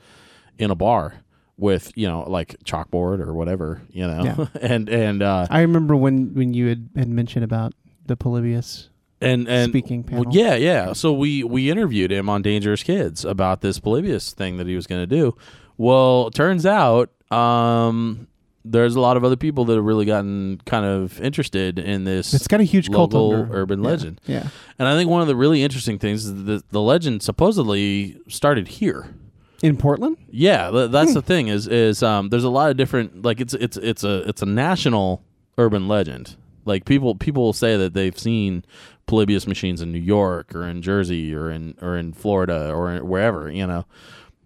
in 0.57 0.71
a 0.71 0.75
bar 0.75 1.21
with 1.57 1.91
you 1.95 2.07
know 2.07 2.23
like 2.29 2.55
chalkboard 2.63 3.19
or 3.19 3.33
whatever 3.33 3.81
you 3.89 4.05
know 4.07 4.23
Yeah. 4.23 4.45
and 4.61 4.87
and 4.89 5.23
uh 5.23 5.47
I 5.49 5.61
remember 5.61 5.95
when, 5.95 6.33
when 6.35 6.53
you 6.53 6.67
had, 6.67 6.89
had 6.95 7.09
mentioned 7.09 7.43
about 7.43 7.73
the 8.05 8.15
Polybius 8.15 8.89
and 9.19 9.47
and 9.47 9.71
Speaking 9.71 10.03
well, 10.11 10.25
panel. 10.25 10.35
yeah, 10.35 10.53
yeah. 10.55 10.93
So 10.93 11.11
we 11.11 11.43
we 11.43 11.71
interviewed 11.71 12.11
him 12.11 12.29
on 12.29 12.43
Dangerous 12.43 12.83
Kids 12.83 13.25
about 13.25 13.61
this 13.61 13.79
Polybius 13.79 14.33
thing 14.33 14.57
that 14.57 14.67
he 14.67 14.75
was 14.75 14.85
going 14.85 15.01
to 15.01 15.07
do. 15.07 15.35
Well, 15.77 16.29
turns 16.29 16.67
out 16.67 17.09
um, 17.31 18.27
there's 18.63 18.95
a 18.95 18.99
lot 18.99 19.17
of 19.17 19.23
other 19.23 19.35
people 19.35 19.65
that 19.65 19.75
have 19.75 19.83
really 19.83 20.05
gotten 20.05 20.61
kind 20.65 20.85
of 20.85 21.19
interested 21.19 21.79
in 21.79 22.03
this. 22.03 22.31
It's 22.33 22.47
got 22.47 22.59
a 22.59 22.63
huge 22.63 22.91
cult 22.91 23.13
local 23.13 23.41
under- 23.41 23.55
urban 23.57 23.81
yeah, 23.83 23.89
legend. 23.89 24.21
Yeah. 24.27 24.47
And 24.77 24.87
I 24.87 24.95
think 24.95 25.09
one 25.09 25.21
of 25.21 25.27
the 25.27 25.35
really 25.35 25.63
interesting 25.63 25.97
things 25.97 26.25
is 26.25 26.43
that 26.45 26.69
the 26.69 26.81
legend 26.81 27.23
supposedly 27.23 28.19
started 28.27 28.67
here. 28.67 29.15
In 29.63 29.77
Portland? 29.77 30.17
Yeah, 30.29 30.69
th- 30.69 30.91
that's 30.91 31.13
the 31.13 31.21
thing 31.21 31.47
is 31.47 31.67
is 31.67 32.03
um, 32.03 32.29
there's 32.29 32.43
a 32.43 32.49
lot 32.49 32.69
of 32.69 32.77
different 32.77 33.23
like 33.23 33.41
it's 33.41 33.53
it's 33.53 33.77
it's 33.77 34.03
a 34.03 34.27
it's 34.29 34.41
a 34.41 34.45
national 34.45 35.23
urban 35.57 35.87
legend. 35.87 36.35
Like 36.65 36.85
people 36.85 37.15
people 37.15 37.43
will 37.43 37.53
say 37.53 37.75
that 37.77 37.93
they've 37.93 38.17
seen 38.17 38.63
Polybius 39.07 39.47
machines 39.47 39.81
in 39.81 39.91
New 39.91 39.99
York 39.99 40.53
or 40.53 40.67
in 40.67 40.81
Jersey 40.81 41.33
or 41.33 41.49
in 41.49 41.75
or 41.81 41.97
in 41.97 42.13
Florida 42.13 42.71
or 42.71 42.97
wherever, 43.03 43.49
you 43.49 43.65
know. 43.65 43.85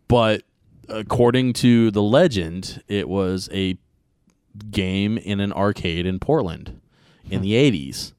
But 0.07 0.43
according 0.87 1.53
to 1.53 1.91
the 1.91 2.01
legend, 2.01 2.83
it 2.87 3.09
was 3.09 3.49
a 3.51 3.77
game 4.69 5.17
in 5.17 5.39
an 5.39 5.51
arcade 5.53 6.05
in 6.05 6.19
Portland 6.19 6.79
in 7.29 7.41
the 7.41 7.53
80s 7.53 8.13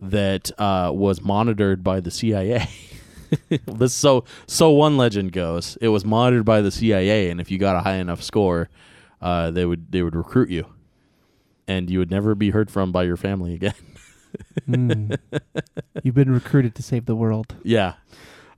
that 0.00 0.50
uh, 0.58 0.90
was 0.92 1.22
monitored 1.22 1.82
by 1.82 2.00
the 2.00 2.10
CIA. 2.10 2.68
this 3.66 3.94
so 3.94 4.24
so 4.46 4.70
one 4.70 4.96
legend 4.96 5.32
goes. 5.32 5.76
It 5.80 5.88
was 5.88 6.04
monitored 6.04 6.44
by 6.44 6.60
the 6.60 6.70
CIA, 6.70 7.30
and 7.30 7.40
if 7.40 7.50
you 7.50 7.58
got 7.58 7.76
a 7.76 7.80
high 7.80 7.96
enough 7.96 8.22
score, 8.22 8.68
uh, 9.20 9.50
they 9.50 9.64
would 9.64 9.90
they 9.92 10.02
would 10.02 10.14
recruit 10.16 10.50
you, 10.50 10.66
and 11.68 11.90
you 11.90 11.98
would 11.98 12.10
never 12.10 12.34
be 12.34 12.50
heard 12.50 12.70
from 12.70 12.92
by 12.92 13.04
your 13.04 13.16
family 13.16 13.54
again. 13.54 13.74
Mm. 14.68 15.18
You've 16.02 16.14
been 16.14 16.32
recruited 16.32 16.74
to 16.76 16.82
save 16.82 17.06
the 17.06 17.16
world. 17.16 17.56
yeah. 17.64 17.94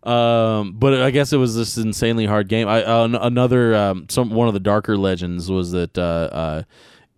Um, 0.03 0.73
but 0.79 0.95
I 1.01 1.13
guess 1.13 1.33
it 1.33 1.37
was 1.37 1.55
this 1.55 1.79
insanely 1.79 2.27
hard 2.27 2.49
game. 2.49 2.67
I 2.67 2.83
uh, 2.83 3.05
an- 3.05 3.15
another 3.15 3.75
um, 3.75 4.07
some 4.11 4.31
one 4.31 4.49
of 4.49 4.55
the 4.55 4.61
darker 4.61 4.97
legends 4.97 5.49
was 5.49 5.71
that 5.71 5.97
uh, 5.97 6.03
uh, 6.33 6.63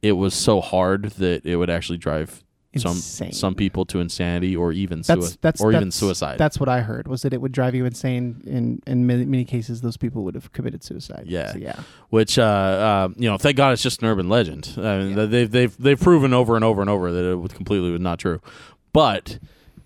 it 0.02 0.12
was 0.12 0.34
so 0.34 0.60
hard 0.60 1.04
that 1.12 1.46
it 1.46 1.56
would 1.56 1.70
actually 1.70 1.96
drive 1.96 2.44
Insane. 2.74 3.32
some 3.32 3.54
people 3.54 3.84
to 3.86 4.00
insanity 4.00 4.54
or 4.56 4.72
even 4.72 5.02
That's 5.02 5.28
sui- 5.28 5.38
that's 5.40 5.60
or 5.60 5.72
even 5.72 5.90
suicide. 5.90 6.38
That's 6.38 6.58
what 6.58 6.68
I 6.68 6.80
heard 6.80 7.08
was 7.08 7.22
that 7.22 7.32
it 7.32 7.40
would 7.40 7.52
drive 7.52 7.74
you 7.74 7.84
insane. 7.84 8.42
In 8.46 8.82
in 8.86 9.06
many, 9.06 9.24
many 9.24 9.44
cases, 9.44 9.80
those 9.80 9.96
people 9.96 10.24
would 10.24 10.34
have 10.34 10.52
committed 10.52 10.82
suicide. 10.82 11.24
Yeah. 11.26 11.52
So, 11.52 11.58
yeah. 11.58 11.80
which 12.10 12.38
uh, 12.38 12.42
uh, 12.42 13.08
you 13.16 13.28
know, 13.28 13.38
thank 13.38 13.56
God 13.56 13.72
it's 13.72 13.82
just 13.82 14.02
an 14.02 14.08
urban 14.08 14.28
legend. 14.28 14.72
I 14.76 14.98
mean, 14.98 15.16
Yeah. 15.16 15.26
they've 15.26 15.50
they've 15.50 15.76
they've 15.78 16.00
proven 16.00 16.32
over 16.34 16.56
and 16.56 16.64
over 16.64 16.80
and 16.80 16.90
over 16.90 17.12
that 17.12 17.24
it 17.30 17.36
was 17.36 17.52
completely 17.52 17.90
was 17.90 18.00
not 18.00 18.18
true. 18.18 18.40
But 18.92 19.38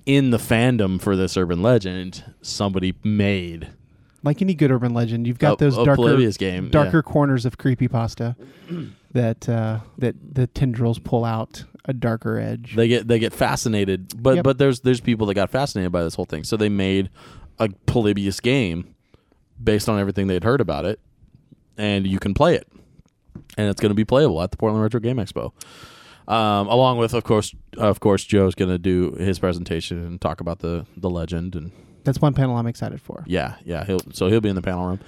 in 0.06 0.30
the 0.30 0.38
fandom 0.38 1.00
for 1.00 1.16
this 1.16 1.36
urban 1.36 1.62
legend, 1.62 2.24
somebody 2.42 2.94
made 3.04 3.68
Like 4.22 4.40
any 4.42 4.54
good 4.54 4.70
urban 4.70 4.94
legend, 4.94 5.26
you've 5.26 5.38
got 5.38 5.58
those 5.58 5.76
darker 5.76 6.16
game. 6.38 6.70
darker 6.70 7.02
corners 7.02 7.44
of 7.44 7.58
creepypasta 7.58 8.34
that 9.12 9.48
uh, 9.48 9.80
that 9.98 10.14
the 10.34 10.46
tendrils 10.46 10.98
pull 10.98 11.24
out 11.24 11.64
a 11.84 11.92
darker 11.92 12.38
edge. 12.38 12.74
They 12.76 12.88
get 12.88 13.08
they 13.08 13.18
get 13.18 13.32
fascinated, 13.32 14.12
but 14.22 14.36
Yep. 14.36 14.44
but 14.44 14.58
there's 14.58 14.80
there's 14.80 15.00
people 15.00 15.26
that 15.28 15.34
got 15.34 15.50
fascinated 15.50 15.92
by 15.92 16.02
this 16.02 16.14
whole 16.14 16.26
thing, 16.26 16.44
so 16.44 16.56
they 16.56 16.68
made 16.68 17.10
a 17.58 17.68
Polybius 17.86 18.40
game 18.40 18.94
based 19.62 19.88
on 19.88 19.98
everything 19.98 20.26
they'd 20.26 20.44
heard 20.44 20.60
about 20.60 20.84
it, 20.84 21.00
and 21.76 22.06
you 22.06 22.18
can 22.18 22.34
play 22.34 22.54
it, 22.54 22.68
and 23.56 23.68
it's 23.68 23.80
going 23.80 23.90
to 23.90 23.94
be 23.96 24.04
playable 24.04 24.40
at 24.42 24.50
the 24.50 24.56
Portland 24.56 24.82
Retro 24.82 25.00
Game 25.00 25.16
Expo. 25.16 25.52
Um, 26.28 26.68
along 26.68 26.98
with, 26.98 27.14
of 27.14 27.24
course, 27.24 27.54
of 27.78 28.00
course, 28.00 28.22
Joe's 28.22 28.54
going 28.54 28.70
to 28.70 28.76
do 28.78 29.12
his 29.12 29.38
presentation 29.38 30.04
and 30.04 30.20
talk 30.20 30.40
about 30.42 30.58
the 30.58 30.84
the 30.96 31.08
legend, 31.08 31.56
and 31.56 31.72
That's 32.04 32.20
one 32.20 32.34
panel 32.34 32.56
I'm 32.56 32.66
excited 32.66 33.00
for. 33.00 33.24
yeah, 33.26 33.54
yeah, 33.64 33.84
he'll 33.86 34.00
so 34.12 34.28
he'll 34.28 34.42
be 34.42 34.50
in 34.50 34.54
the 34.56 34.62
panel 34.62 34.86
room. 34.86 35.00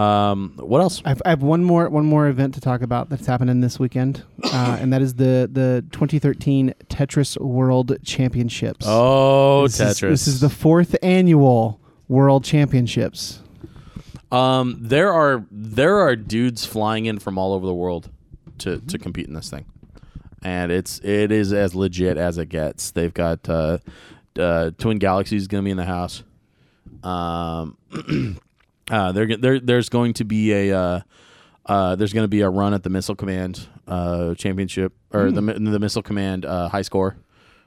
Um, 0.00 0.54
what 0.56 0.80
else? 0.80 1.02
I've, 1.04 1.20
I 1.24 1.30
have 1.30 1.42
one 1.42 1.62
more 1.62 1.88
one 1.90 2.06
more 2.06 2.26
event 2.28 2.54
to 2.54 2.60
talk 2.60 2.80
about 2.80 3.10
that's 3.10 3.26
happening 3.26 3.60
this 3.60 3.78
weekend, 3.78 4.22
uh, 4.44 4.78
and 4.80 4.92
that 4.92 5.02
is 5.02 5.14
the 5.14 5.48
the 5.52 5.84
2013 5.92 6.74
Tetris 6.88 7.38
World 7.38 7.96
Championships. 8.04 8.86
Oh, 8.88 9.66
this 9.66 9.78
Tetris. 9.78 9.90
Is, 9.90 10.00
this 10.00 10.26
is 10.28 10.40
the 10.40 10.48
fourth 10.48 10.96
annual 11.02 11.80
World 12.08 12.44
Championships. 12.44 13.40
Um, 14.32 14.78
there 14.80 15.12
are 15.12 15.44
there 15.50 15.98
are 15.98 16.16
dudes 16.16 16.64
flying 16.64 17.06
in 17.06 17.18
from 17.18 17.36
all 17.36 17.52
over 17.52 17.66
the 17.66 17.74
world 17.74 18.10
to 18.58 18.76
Mm-hmm. 18.76 18.86
to 18.86 18.98
compete 18.98 19.26
in 19.26 19.34
this 19.34 19.50
thing, 19.50 19.66
and 20.42 20.70
it's 20.72 21.00
it 21.00 21.32
is 21.32 21.52
as 21.52 21.74
legit 21.74 22.16
as 22.16 22.38
it 22.38 22.48
gets. 22.48 22.90
They've 22.92 23.12
got 23.12 23.48
uh, 23.48 23.78
uh, 24.38 24.70
Twin 24.78 24.98
Galaxies 24.98 25.46
going 25.48 25.62
to 25.62 25.66
be 25.66 25.70
in 25.72 25.76
the 25.76 25.84
house. 25.84 26.22
Um, 27.02 27.76
uh, 28.90 29.12
there 29.12 29.36
there 29.36 29.60
there's 29.60 29.88
going 29.88 30.14
to 30.14 30.24
be 30.24 30.52
a 30.52 30.76
uh, 30.76 31.00
uh, 31.66 31.94
there's 31.96 32.12
going 32.12 32.24
to 32.24 32.28
be 32.28 32.40
a 32.40 32.48
run 32.50 32.74
at 32.74 32.82
the 32.82 32.90
Missile 32.90 33.14
Command 33.14 33.66
uh, 33.86 34.34
Championship 34.34 34.92
or 35.12 35.30
the 35.30 35.40
the 35.40 35.78
Missile 35.78 36.02
Command 36.02 36.44
uh, 36.44 36.68
High 36.68 36.82
Score. 36.82 37.16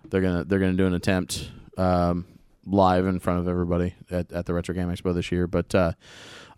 They're 0.09 0.21
gonna 0.21 0.43
they're 0.43 0.59
gonna 0.59 0.73
do 0.73 0.85
an 0.85 0.93
attempt 0.93 1.49
um, 1.77 2.25
live 2.65 3.05
in 3.05 3.19
front 3.19 3.39
of 3.39 3.47
everybody 3.47 3.95
at, 4.11 4.31
at 4.31 4.45
the 4.45 4.53
Retro 4.53 4.75
Game 4.75 4.89
Expo 4.89 5.13
this 5.13 5.31
year. 5.31 5.47
But 5.47 5.73
uh, 5.73 5.93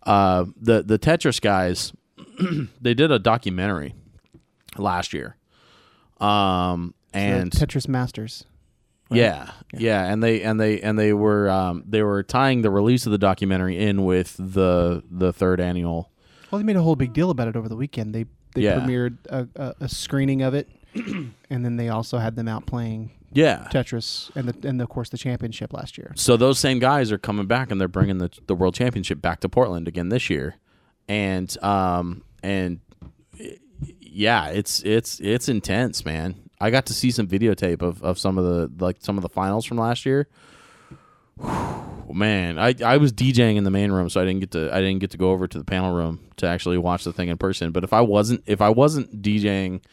uh, 0.04 0.46
the 0.60 0.82
the 0.82 0.98
Tetris 0.98 1.40
guys, 1.40 1.94
they 2.82 2.94
did 2.94 3.12
a 3.12 3.20
documentary 3.20 3.94
last 4.78 5.14
year, 5.14 5.38
um, 6.20 6.94
and 7.14 7.52
Tetris 7.52 7.88
Masters. 7.88 8.46
Right? 9.10 9.18
yeah, 9.18 9.52
yeah, 9.74 10.06
and 10.12 10.22
they 10.24 10.42
and 10.42 10.60
they 10.60 10.82
and 10.82 10.98
they 10.98 11.14
were 11.14 11.50
um, 11.50 11.84
they 11.88 12.02
were 12.04 12.24
tying 12.24 12.62
the 12.62 12.72
release 12.72 13.06
of 13.06 13.12
the 13.12 13.18
documentary 13.18 13.78
in 13.78 14.04
with 14.06 14.36
the 14.38 15.04
the 15.10 15.32
third 15.34 15.60
annual. 15.60 16.12
Well, 16.52 16.60
they 16.60 16.66
made 16.66 16.76
a 16.76 16.82
whole 16.82 16.96
big 16.96 17.14
deal 17.14 17.30
about 17.32 17.48
it 17.48 17.56
over 17.56 17.68
the 17.70 17.76
weekend. 17.76 18.14
They 18.16 18.26
they 18.54 18.62
Yeah. 18.62 18.80
premiered 18.80 19.18
a, 19.30 19.48
a, 19.56 19.76
a 19.82 19.90
screening 19.90 20.42
of 20.42 20.54
it, 20.54 20.70
and 20.96 21.66
then 21.66 21.76
they 21.78 21.90
also 21.90 22.18
had 22.20 22.36
them 22.36 22.48
out 22.48 22.66
playing 22.66 23.12
Yeah. 23.34 23.68
Tetris 23.72 24.32
and 24.36 24.48
the 24.48 24.68
and 24.68 24.82
of 24.82 24.90
course 24.90 25.10
the 25.10 25.18
championship 25.18 25.74
last 25.74 25.98
year. 25.98 26.14
So 26.16 26.38
those 26.38 26.58
same 26.60 26.80
guys 26.80 27.12
are 27.12 27.18
coming 27.18 27.48
back 27.48 27.72
and 27.72 27.82
they're 27.82 27.88
bringing 27.88 28.20
the 28.20 28.30
the 28.48 28.56
world 28.56 28.76
championship 28.76 29.22
back 29.22 29.40
to 29.42 29.50
Portland 29.50 29.88
again 29.88 30.10
this 30.10 30.30
year, 30.30 30.56
and 31.10 31.56
um 31.64 32.24
and 32.44 32.80
yeah, 34.00 34.48
it's 34.48 34.82
it's 34.84 35.20
it's 35.20 35.50
intense, 35.50 36.06
man. 36.06 36.36
I 36.60 36.70
got 36.70 36.86
to 36.88 36.94
see 36.94 37.12
some 37.12 37.28
videotape 37.28 37.82
of, 37.82 38.02
of 38.04 38.18
some 38.18 38.38
of 38.38 38.46
the 38.46 38.84
like 38.84 38.98
some 39.00 39.18
of 39.18 39.22
the 39.22 39.30
finals 39.30 39.66
from 39.66 39.78
last 39.78 40.06
year. 40.06 40.28
Whew, 41.40 42.14
man, 42.14 42.58
I, 42.58 42.74
I 42.84 42.98
was 42.98 43.12
DJing 43.12 43.58
in 43.58 43.64
the 43.64 43.72
main 43.72 43.92
room, 43.92 44.10
so 44.10 44.22
I 44.22 44.26
didn't 44.26 44.40
get 44.40 44.52
to 44.52 44.74
I 44.74 44.80
didn't 44.80 45.00
get 45.00 45.12
to 45.12 45.18
go 45.18 45.32
over 45.32 45.48
to 45.48 45.58
the 45.58 45.66
panel 45.66 45.94
room 45.94 46.20
to 46.38 46.48
actually 46.48 46.78
watch 46.78 47.04
the 47.04 47.14
thing 47.14 47.30
in 47.30 47.38
person. 47.38 47.72
But 47.72 47.84
if 47.84 47.94
I 47.94 48.02
wasn't 48.02 48.44
if 48.46 48.62
I 48.62 48.70
wasn't 48.70 49.22
DJing 49.22 49.84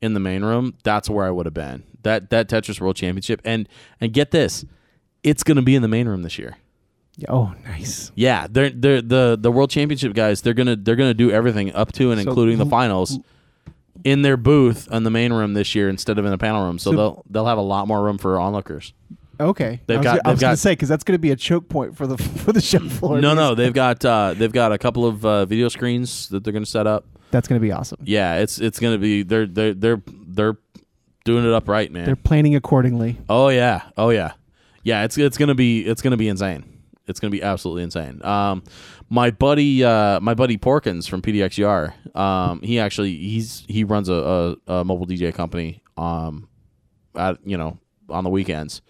in 0.00 0.14
the 0.14 0.20
main 0.20 0.44
room, 0.44 0.74
that's 0.82 1.08
where 1.08 1.26
I 1.26 1.30
would 1.30 1.46
have 1.46 1.54
been. 1.54 1.84
That 2.02 2.30
that 2.30 2.48
Tetris 2.48 2.80
World 2.80 2.96
Championship 2.96 3.40
and 3.44 3.68
and 4.00 4.12
get 4.12 4.30
this, 4.30 4.64
it's 5.22 5.42
going 5.42 5.56
to 5.56 5.62
be 5.62 5.74
in 5.74 5.82
the 5.82 5.88
main 5.88 6.08
room 6.08 6.22
this 6.22 6.38
year. 6.38 6.56
Oh, 7.28 7.52
nice. 7.64 8.12
Yeah, 8.14 8.46
they're 8.48 8.70
they're 8.70 9.02
the 9.02 9.36
the 9.40 9.50
World 9.50 9.70
Championship 9.70 10.14
guys. 10.14 10.42
They're 10.42 10.54
gonna 10.54 10.76
they're 10.76 10.96
gonna 10.96 11.14
do 11.14 11.30
everything 11.30 11.72
up 11.74 11.92
to 11.92 12.12
and 12.12 12.22
So 12.22 12.28
including 12.28 12.58
the 12.58 12.66
finals 12.66 13.18
in 14.04 14.22
their 14.22 14.36
booth 14.36 14.88
in 14.92 15.02
the 15.04 15.10
main 15.10 15.32
room 15.32 15.54
this 15.54 15.74
year 15.74 15.88
instead 15.88 16.18
of 16.18 16.24
in 16.24 16.30
the 16.30 16.38
panel 16.38 16.64
room. 16.64 16.78
So, 16.78 16.90
So- 16.92 16.96
they'll 16.96 17.24
they'll 17.30 17.46
have 17.46 17.58
a 17.58 17.62
lot 17.62 17.88
more 17.88 18.02
room 18.02 18.18
for 18.18 18.38
onlookers. 18.38 18.92
Okay, 19.40 19.80
They've 19.86 19.96
I 19.96 20.00
was, 20.00 20.04
got- 20.04 20.10
gonna- 20.16 20.20
I 20.24 20.30
was 20.32 20.40
they've 20.40 20.46
got- 20.48 20.50
to 20.50 20.56
say 20.56 20.72
because 20.72 20.88
that's 20.88 21.04
going 21.04 21.14
to 21.14 21.20
be 21.20 21.30
a 21.30 21.36
choke 21.36 21.68
point 21.68 21.96
for 21.96 22.06
the 22.08 22.18
for 22.44 22.52
the 22.52 22.60
show 22.60 22.80
floor. 22.80 23.20
No, 23.20 23.34
no, 23.34 23.54
they've 23.56 23.72
got 23.72 24.04
uh, 24.04 24.34
they've 24.34 24.52
got 24.52 24.72
a 24.72 24.78
couple 24.78 25.06
of 25.06 25.24
uh, 25.24 25.44
video 25.46 25.68
screens 25.68 26.28
that 26.30 26.42
they're 26.42 26.52
gonna 26.52 26.66
set 26.66 26.86
up. 26.88 27.04
that's 27.30 27.46
going 27.46 27.60
to 27.60 27.64
be 27.64 27.70
awesome. 27.72 27.98
Yeah, 28.04 28.36
it's 28.38 28.58
it's 28.60 28.80
gonna 28.80 28.98
be 28.98 29.22
they're 29.22 29.46
they're 29.46 29.74
they're 29.74 30.02
they're 30.26 30.56
doing 31.24 31.44
it 31.44 31.52
up 31.52 31.68
right, 31.68 31.92
man. 31.92 32.04
They're 32.06 32.16
planning 32.16 32.56
accordingly. 32.56 33.16
Oh 33.28 33.48
yeah, 33.48 33.82
oh 33.96 34.10
yeah, 34.10 34.32
yeah. 34.82 35.04
It's 35.04 35.16
it's 35.18 35.38
gonna 35.38 35.54
be 35.54 35.82
it's 35.86 36.02
gonna 36.02 36.16
be 36.16 36.26
insane. 36.28 36.64
It's 37.06 37.20
gonna 37.20 37.30
be 37.30 37.42
absolutely 37.42 37.84
insane. 37.84 38.20
Um, 38.24 38.64
my 39.08 39.30
buddy, 39.30 39.82
uh, 39.84 40.20
my 40.20 40.34
buddy 40.34 40.56
Porkins 40.58 41.08
from 41.08 41.22
PDXR, 41.22 42.16
um, 42.16 42.60
he 42.62 42.78
actually 42.78 43.16
he's 43.16 43.64
he 43.68 43.84
runs 43.84 44.08
a, 44.08 44.56
a, 44.68 44.72
a 44.74 44.84
mobile 44.84 45.06
DJ 45.06 45.32
company. 45.34 45.82
Um, 45.96 46.48
at 47.16 47.38
you 47.44 47.56
know 47.58 47.78
on 48.10 48.24
the 48.24 48.30
weekends. 48.30 48.80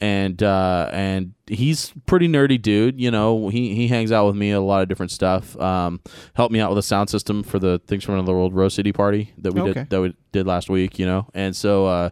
And 0.00 0.40
uh, 0.44 0.88
and 0.92 1.32
he's 1.48 1.92
pretty 2.06 2.28
nerdy 2.28 2.62
dude, 2.62 3.00
you 3.00 3.10
know. 3.10 3.48
He 3.48 3.74
he 3.74 3.88
hangs 3.88 4.12
out 4.12 4.26
with 4.28 4.36
me 4.36 4.52
a 4.52 4.60
lot 4.60 4.80
of 4.80 4.88
different 4.88 5.10
stuff. 5.10 5.58
Um, 5.60 6.00
helped 6.34 6.52
me 6.52 6.60
out 6.60 6.70
with 6.70 6.78
a 6.78 6.82
sound 6.84 7.10
system 7.10 7.42
for 7.42 7.58
the 7.58 7.80
Things 7.80 8.04
from 8.04 8.14
Another 8.14 8.32
World 8.32 8.54
Rose 8.54 8.74
City 8.74 8.92
party 8.92 9.32
that 9.38 9.52
we 9.54 9.60
Okay. 9.60 9.72
did 9.72 9.90
that 9.90 10.00
we 10.00 10.14
did 10.30 10.46
last 10.46 10.70
week, 10.70 11.00
you 11.00 11.06
know. 11.06 11.26
And 11.34 11.56
so 11.56 11.86
uh, 11.86 12.10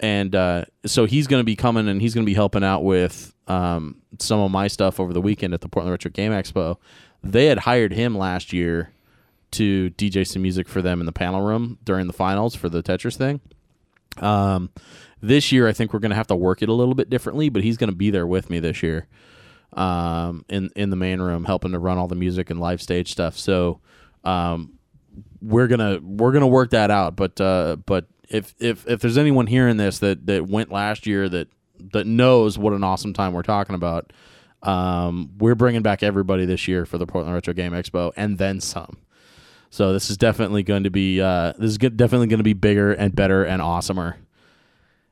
and 0.00 0.34
uh, 0.34 0.64
so 0.86 1.04
he's 1.04 1.26
going 1.26 1.40
to 1.40 1.44
be 1.44 1.56
coming 1.56 1.88
and 1.88 2.00
he's 2.00 2.14
going 2.14 2.24
to 2.24 2.30
be 2.30 2.34
helping 2.34 2.64
out 2.64 2.82
with 2.82 3.34
um, 3.46 4.00
some 4.18 4.40
of 4.40 4.50
my 4.50 4.66
stuff 4.66 4.98
over 4.98 5.12
the 5.12 5.20
weekend 5.20 5.54
at 5.54 5.60
the 5.60 5.68
Portland 5.68 5.92
Retro 5.92 6.10
Game 6.10 6.32
Expo. 6.32 6.76
They 7.22 7.46
had 7.46 7.58
hired 7.60 7.92
him 7.92 8.16
last 8.16 8.52
year 8.52 8.92
to 9.52 9.90
DJ 9.90 10.26
some 10.26 10.42
music 10.42 10.68
for 10.68 10.80
them 10.80 11.00
in 11.00 11.06
the 11.06 11.12
panel 11.12 11.42
room 11.42 11.78
during 11.84 12.06
the 12.06 12.12
finals 12.12 12.54
for 12.54 12.68
the 12.68 12.82
Tetris 12.82 13.16
thing. 13.16 13.40
Um, 14.18 14.70
This 15.20 15.52
year, 15.52 15.68
I 15.68 15.72
think 15.72 15.92
we're 15.92 15.98
going 16.00 16.10
to 16.10 16.16
have 16.16 16.28
to 16.28 16.36
work 16.36 16.62
it 16.62 16.68
a 16.70 16.72
little 16.72 16.94
bit 16.94 17.10
differently, 17.10 17.50
but 17.50 17.62
he's 17.62 17.76
going 17.76 17.90
to 17.90 17.96
be 17.96 18.10
there 18.10 18.26
with 18.26 18.48
me 18.48 18.58
this 18.58 18.82
year, 18.82 19.06
um, 19.74 20.44
in 20.48 20.70
in 20.76 20.88
the 20.88 20.96
main 20.96 21.20
room, 21.20 21.44
helping 21.44 21.72
to 21.72 21.78
run 21.78 21.98
all 21.98 22.08
the 22.08 22.14
music 22.14 22.48
and 22.48 22.58
live 22.58 22.80
stage 22.80 23.12
stuff. 23.12 23.36
So, 23.36 23.80
um, 24.24 24.78
we're 25.42 25.66
gonna 25.66 25.98
we're 26.02 26.32
gonna 26.32 26.46
work 26.46 26.70
that 26.70 26.90
out. 26.90 27.16
But 27.16 27.38
uh, 27.38 27.76
but 27.84 28.06
if 28.30 28.54
if 28.58 28.86
if 28.88 29.00
there's 29.00 29.18
anyone 29.18 29.46
hearing 29.46 29.76
this 29.76 29.98
that 29.98 30.26
that 30.26 30.48
went 30.48 30.70
last 30.72 31.06
year 31.06 31.28
that 31.28 31.48
that 31.92 32.06
knows 32.06 32.56
what 32.58 32.72
an 32.72 32.84
awesome 32.84 33.12
time 33.12 33.32
we're 33.32 33.42
talking 33.42 33.74
about, 33.74 34.12
um, 34.62 35.30
we're 35.38 35.54
bringing 35.54 35.82
back 35.82 36.02
everybody 36.02 36.44
this 36.44 36.68
year 36.68 36.86
for 36.86 36.98
the 36.98 37.06
Portland 37.06 37.34
Retro 37.34 37.54
Game 37.54 37.72
Expo 37.72 38.12
and 38.16 38.38
then 38.38 38.60
some. 38.60 38.98
So 39.70 39.92
this 39.92 40.10
is 40.10 40.16
definitely 40.16 40.62
going 40.62 40.84
to 40.84 40.90
be 40.90 41.20
uh, 41.20 41.52
this 41.58 41.70
is 41.70 41.78
good, 41.78 41.96
definitely 41.96 42.26
going 42.26 42.38
to 42.38 42.44
be 42.44 42.52
bigger 42.54 42.92
and 42.92 43.14
better 43.14 43.44
and 43.44 43.62
awesomer, 43.62 44.16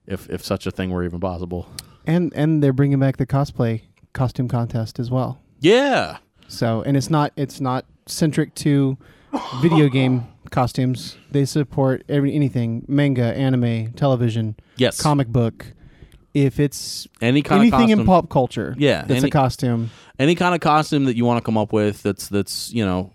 if 0.07 0.29
if 0.31 0.45
such 0.45 0.67
a 0.67 0.71
thing 0.71 0.91
were 0.91 1.05
even 1.05 1.21
possible. 1.21 1.69
And 2.07 2.33
and 2.35 2.63
they're 2.63 2.73
bringing 2.73 2.99
back 2.99 3.17
the 3.19 3.27
cosplay 3.27 3.83
costume 4.13 4.49
contest 4.49 4.99
as 4.99 5.11
well. 5.11 5.41
Yeah, 5.61 6.19
So 6.49 6.83
and 6.83 6.97
it's 6.97 7.11
not 7.11 7.33
it's 7.37 7.61
not 7.61 7.85
centric 8.07 8.55
to 8.57 8.97
video 9.61 9.89
game 9.89 10.27
costumes. 10.51 11.17
They 11.31 11.45
support 11.45 12.05
every 12.09 12.35
anything 12.35 12.85
manga, 12.89 13.25
anime, 13.37 13.93
television, 13.93 14.57
yes, 14.77 15.01
comic 15.01 15.29
book. 15.29 15.67
If 16.35 16.61
it's 16.61 17.09
any 17.21 17.43
kind 17.43 17.61
anything 17.63 17.75
of 17.75 17.81
costume, 17.89 18.01
in 18.01 18.07
pop 18.07 18.29
culture, 18.29 18.75
Yeah, 18.79 19.03
that's 19.07 19.21
any- 19.23 19.29
a 19.29 19.33
costume. 19.33 19.91
any 20.19 20.35
kind 20.35 20.55
of 20.55 20.61
costume 20.61 21.05
that 21.07 21.17
you 21.17 21.25
want 21.25 21.39
to 21.39 21.45
come 21.45 21.57
up 21.59 21.73
with 21.73 22.03
that's 22.03 22.29
that's 22.29 22.73
you 22.73 22.85
know 22.85 23.13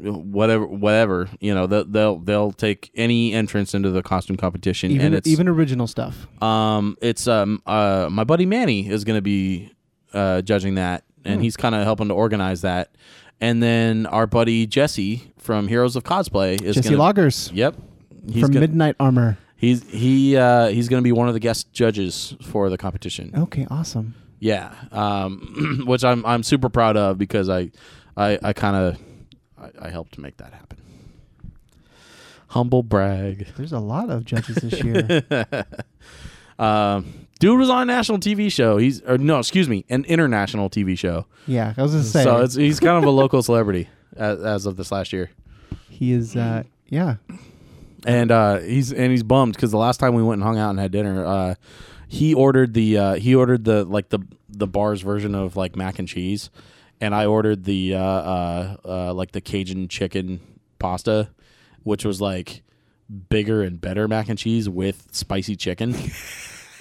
whatever 0.00 0.64
whatever 0.66 1.28
you 1.40 1.52
know 1.54 1.66
they'll 1.66 1.84
they'll, 1.84 2.18
they'll 2.18 2.52
take 2.52 2.90
any 2.94 3.32
entrance 3.32 3.74
into 3.74 3.90
the 3.90 4.00
costume 4.02 4.36
competition 4.36 4.90
Even 4.92 5.06
and 5.06 5.14
it's 5.16 5.26
even 5.28 5.48
original 5.48 5.86
stuff. 5.88 6.28
um 6.42 6.96
it's 7.02 7.26
um 7.26 7.60
uh 7.66 8.08
my 8.10 8.22
buddy 8.22 8.46
Manny 8.46 8.88
is 8.88 9.02
going 9.04 9.16
to 9.18 9.22
be 9.22 9.72
uh 10.12 10.40
judging 10.42 10.76
that 10.76 11.02
and 11.24 11.36
Hmm. 11.36 11.40
he's 11.42 11.56
kind 11.56 11.74
of 11.74 11.82
helping 11.84 12.08
to 12.08 12.14
organize 12.14 12.60
that 12.62 12.90
and 13.40 13.62
then 13.62 14.06
our 14.06 14.26
buddy 14.26 14.66
Jesse 14.66 15.32
from 15.38 15.68
Heroes 15.68 15.94
of 15.96 16.04
Cosplay 16.04 16.60
is 16.60 16.74
Jesse 16.76 16.90
gonna, 16.96 17.02
Lagers 17.14 17.50
yep 17.54 17.74
he's 18.30 18.42
from 18.42 18.52
gonna, 18.52 18.60
Midnight 18.60 18.96
Armor. 19.00 19.38
he's 19.56 19.88
he 19.90 20.36
uh 20.36 20.68
he's 20.68 20.88
going 20.88 21.00
to 21.02 21.04
be 21.04 21.12
one 21.12 21.28
of 21.28 21.34
the 21.34 21.40
guest 21.40 21.72
judges 21.72 22.36
for 22.42 22.68
the 22.70 22.78
competition 22.78 23.32
Okay, 23.36 23.66
awesome. 23.70 24.14
yeah, 24.40 24.74
um, 24.92 25.82
which 25.86 26.04
I'm 26.04 26.24
I'm 26.26 26.42
super 26.42 26.68
proud 26.68 26.96
of 26.96 27.18
because 27.18 27.48
I 27.48 27.70
I, 28.16 28.38
I 28.42 28.52
kind 28.52 28.76
of 28.76 28.98
I, 29.60 29.86
I 29.86 29.90
helped 29.90 30.18
make 30.18 30.36
that 30.38 30.52
happen. 30.52 30.78
Humble 32.48 32.82
brag. 32.82 33.46
There's 33.56 33.72
a 33.72 33.78
lot 33.80 34.08
of 34.10 34.24
judges 34.24 34.56
this 34.56 34.82
year. 34.84 35.22
Um, 36.58 37.26
dude 37.38 37.58
was 37.58 37.70
on 37.70 37.82
a 37.82 37.84
national 37.84 38.18
TV 38.18 38.50
show. 38.50 38.78
He's 38.78 39.02
or 39.02 39.18
no, 39.18 39.38
excuse 39.38 39.68
me, 39.68 39.84
an 39.88 40.04
international 40.04 40.70
TV 40.70 40.98
show. 40.98 41.26
yeah, 41.46 41.74
I 41.76 41.82
was 41.82 41.92
gonna 41.92 42.04
say 42.04 42.24
So 42.24 42.38
it's, 42.42 42.54
he's 42.54 42.80
kind 42.80 42.96
of 42.98 43.04
a 43.04 43.10
local 43.10 43.42
celebrity 43.42 43.88
as, 44.16 44.40
as 44.40 44.66
of 44.66 44.76
this 44.76 44.90
last 44.90 45.12
year. 45.12 45.30
he 45.88 46.12
is. 46.12 46.36
Uh, 46.36 46.64
yeah, 46.88 47.16
and 48.06 48.30
uh, 48.30 48.58
he's 48.58 48.92
and 48.92 49.10
he's 49.10 49.22
bummed 49.22 49.54
because 49.54 49.70
the 49.70 49.78
last 49.78 49.98
time 49.98 50.14
we 50.14 50.22
went 50.22 50.40
and 50.40 50.44
hung 50.44 50.58
out 50.58 50.70
and 50.70 50.78
had 50.78 50.90
dinner, 50.92 51.24
uh, 51.24 51.54
he 52.08 52.34
ordered 52.34 52.74
the 52.74 52.98
uh, 52.98 53.14
he 53.14 53.34
ordered 53.34 53.64
the 53.64 53.84
like 53.84 54.08
the 54.08 54.20
the 54.48 54.66
bar's 54.66 55.02
version 55.02 55.34
of 55.34 55.56
like 55.56 55.76
mac 55.76 55.98
and 55.98 56.08
cheese, 56.08 56.50
and 57.00 57.14
I 57.14 57.26
ordered 57.26 57.64
the 57.64 57.94
uh, 57.94 58.00
uh, 58.00 58.76
uh, 58.84 59.14
like 59.14 59.32
the 59.32 59.40
Cajun 59.40 59.88
chicken 59.88 60.40
pasta, 60.78 61.28
which 61.82 62.04
was 62.04 62.20
like 62.20 62.62
bigger 63.28 63.62
and 63.62 63.80
better 63.80 64.08
mac 64.08 64.28
and 64.28 64.38
cheese 64.38 64.68
with 64.68 65.08
spicy 65.12 65.56
chicken. 65.56 65.94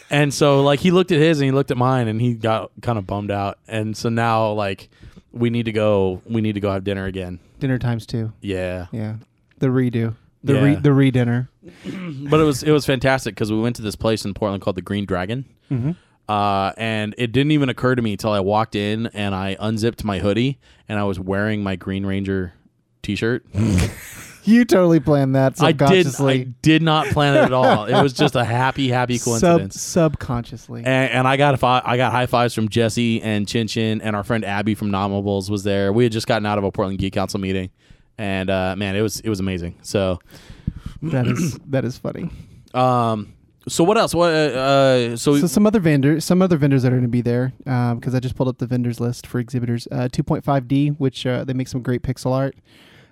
and 0.10 0.34
so 0.34 0.62
like 0.64 0.80
he 0.80 0.92
looked 0.92 1.12
at 1.12 1.20
his 1.20 1.40
and 1.40 1.46
he 1.46 1.52
looked 1.52 1.72
at 1.72 1.78
mine 1.78 2.08
and 2.08 2.20
he 2.22 2.34
got 2.34 2.72
kind 2.82 2.98
of 2.98 3.06
bummed 3.08 3.32
out. 3.32 3.58
And 3.68 3.96
so 3.96 4.10
now 4.10 4.52
like 4.52 4.90
we 5.32 5.50
need 5.50 5.66
to 5.66 5.72
go 5.72 6.22
we 6.26 6.42
need 6.42 6.54
to 6.54 6.60
go 6.60 6.72
have 6.72 6.84
dinner 6.84 7.06
again. 7.06 7.40
dinner 7.60 7.78
times 7.80 8.06
two. 8.06 8.32
Yeah. 8.42 8.88
Yeah, 8.92 9.16
the 9.60 9.68
redo, 9.68 10.16
the 10.44 10.62
re 10.62 10.76
the 10.76 10.94
re 10.94 11.12
dinner. 11.12 11.50
but 11.84 12.40
it 12.40 12.44
was 12.44 12.64
it 12.64 12.72
was 12.72 12.86
fantastic 12.86 13.36
because 13.36 13.52
we 13.52 13.60
went 13.60 13.76
to 13.76 13.82
this 13.82 13.96
place 13.96 14.24
in 14.26 14.34
Portland 14.34 14.62
called 14.64 14.78
the 14.78 14.82
Green 14.82 15.06
Dragon, 15.06 15.46
Mm-hmm. 15.72 15.92
uh, 16.30 16.72
and 16.78 17.14
it 17.18 17.34
didn't 17.34 17.52
even 17.52 17.68
occur 17.68 17.94
to 17.96 18.02
me 18.02 18.14
until 18.14 18.32
I 18.32 18.40
walked 18.40 18.74
in 18.76 19.08
and 19.08 19.36
I 19.36 19.58
unzipped 19.60 20.04
my 20.06 20.20
hoodie 20.20 20.60
and 20.88 20.98
I 20.98 21.04
was 21.04 21.20
wearing 21.20 21.62
my 21.62 21.76
Green 21.76 22.06
Ranger 22.06 22.54
T-shirt. 23.04 23.46
You 24.48 24.64
totally 24.64 25.02
planned 25.02 25.36
that 25.36 25.62
I 25.62 25.74
did 25.74 26.08
I 26.20 26.44
did 26.62 26.82
not 26.82 27.08
plan 27.08 27.36
it 27.36 27.42
at 27.42 27.54
all. 27.54 27.86
It 27.86 28.02
was 28.02 28.14
just 28.14 28.36
a 28.36 28.46
happy 28.46 28.88
happy 28.88 29.18
Sub 29.18 29.42
coincidence. 29.42 29.82
subconsciously. 29.82 30.84
and, 30.86 31.12
and 31.12 31.28
I 31.28 31.36
got 31.36 31.54
a 31.54 31.58
fi- 31.58 31.82
I 31.84 31.98
got 31.98 32.14
high 32.14 32.28
fives 32.28 32.54
from 32.54 32.70
Jesse 32.70 33.22
and 33.22 33.46
Chin 33.46 33.68
Chin 33.68 34.02
and 34.02 34.16
our 34.16 34.24
friend 34.24 34.46
Abby 34.46 34.74
from 34.74 34.90
Nomables 34.90 35.52
was 35.52 35.64
there. 35.64 35.92
We 35.92 36.04
had 36.04 36.14
just 36.14 36.28
gotten 36.28 36.46
out 36.46 36.58
of 36.58 36.64
a 36.64 36.72
Portland 36.72 36.98
Geek 36.98 37.12
Council 37.14 37.42
meeting, 37.42 37.72
and 38.18 38.50
uh, 38.50 38.76
man, 38.78 38.96
it 38.96 39.02
was 39.02 39.20
it 39.20 39.30
was 39.30 39.42
amazing. 39.42 39.80
So 39.82 40.20
that 41.02 41.28
is 41.28 41.60
that 41.68 41.84
is 41.84 41.98
funny. 41.98 42.30
um, 42.74 43.34
so 43.68 43.84
what 43.84 43.98
else? 43.98 44.16
What 44.16 44.34
uh, 44.34 44.38
uh 44.38 45.18
so, 45.18 45.38
So 45.38 45.48
some 45.48 45.68
other 45.68 45.82
vendors, 45.82 46.24
some 46.24 46.42
other 46.42 46.56
vendors 46.56 46.84
that 46.84 46.94
are 46.94 46.96
going 46.96 47.02
to 47.02 47.10
be 47.10 47.22
there, 47.22 47.52
because 47.60 48.16
I 48.16 48.20
just 48.20 48.36
pulled 48.36 48.48
up 48.48 48.60
the 48.60 48.68
vendors 48.68 49.00
list 49.00 49.28
for 49.28 49.40
exhibitors. 49.40 49.88
Uh, 49.92 50.08
2.5D, 50.10 50.98
which 50.98 51.26
uh, 51.26 51.44
they 51.44 51.54
make 51.54 51.68
some 51.68 51.82
great 51.82 52.02
pixel 52.02 52.32
art. 52.32 52.56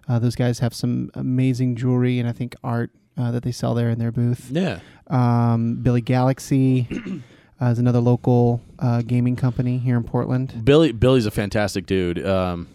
Uh, 0.08 0.20
those 0.20 0.36
guys 0.36 0.60
have 0.60 0.74
some 0.74 1.10
amazing 1.16 1.76
jewelry 1.76 2.20
and 2.20 2.28
I 2.30 2.32
think 2.32 2.56
art 2.64 2.92
uh, 3.18 3.32
that 3.32 3.44
they 3.44 3.52
sell 3.52 3.74
there 3.74 3.90
in 3.90 3.98
their 4.00 4.12
booth. 4.12 4.50
yeah. 4.52 4.80
Um, 5.08 5.76
Billy 5.76 6.02
Galaxy 6.02 6.88
uh, 7.62 7.66
is 7.68 7.80
another 7.80 8.00
local 8.00 8.62
uh, 8.80 9.02
gaming 9.04 9.36
company 9.36 9.78
here 9.78 9.98
in 9.98 10.04
Portland. 10.04 10.66
Billy 10.66 10.92
Billy's 10.92 11.26
a 11.26 11.32
fantastic 11.32 11.86
dude. 11.86 12.26
Um, 12.26 12.68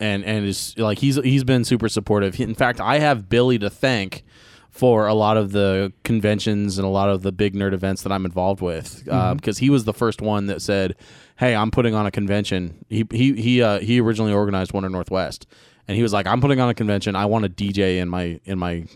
and 0.00 0.24
and 0.24 0.44
is 0.44 0.74
like 0.76 0.98
he's 0.98 1.16
he's 1.16 1.44
been 1.44 1.64
super 1.64 1.88
supportive. 1.88 2.38
In 2.40 2.54
fact, 2.54 2.80
I 2.80 2.98
have 2.98 3.28
Billy 3.28 3.58
to 3.60 3.70
thank 3.70 4.24
for 4.70 5.06
a 5.06 5.14
lot 5.14 5.36
of 5.36 5.52
the 5.52 5.92
conventions 6.02 6.78
and 6.78 6.84
a 6.84 6.90
lot 6.90 7.08
of 7.08 7.22
the 7.22 7.30
big 7.30 7.54
nerd 7.54 7.72
events 7.72 8.02
that 8.02 8.10
I'm 8.12 8.24
involved 8.24 8.60
with 8.60 9.04
Mm-hmm. 9.04 9.36
because 9.36 9.58
he 9.58 9.70
was 9.70 9.84
the 9.84 9.94
first 9.94 10.20
one 10.20 10.46
that 10.46 10.60
said, 10.62 10.96
"Hey, 11.36 11.54
I'm 11.54 11.70
putting 11.70 11.94
on 11.94 12.06
a 12.06 12.10
convention." 12.10 12.84
He 12.88 13.04
he 13.12 13.34
he 13.34 13.62
uh, 13.62 13.78
he 13.80 14.00
originally 14.00 14.32
organized 14.32 14.72
Wonder 14.72 14.88
Northwest, 14.88 15.46
and 15.88 15.96
he 15.96 16.02
was 16.02 16.12
like, 16.12 16.26
"I'm 16.26 16.40
putting 16.40 16.60
on 16.60 16.68
a 16.68 16.74
convention. 16.74 17.16
I 17.16 17.26
want 17.26 17.44
a 17.44 17.48
DJ 17.48 17.98
in 17.98 18.08
my 18.08 18.40
in 18.44 18.58
my 18.58 18.86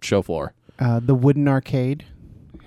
show 0.00 0.22
floor." 0.22 0.54
Uh, 0.78 1.00
the 1.00 1.14
Wooden 1.14 1.46
Arcade, 1.48 2.04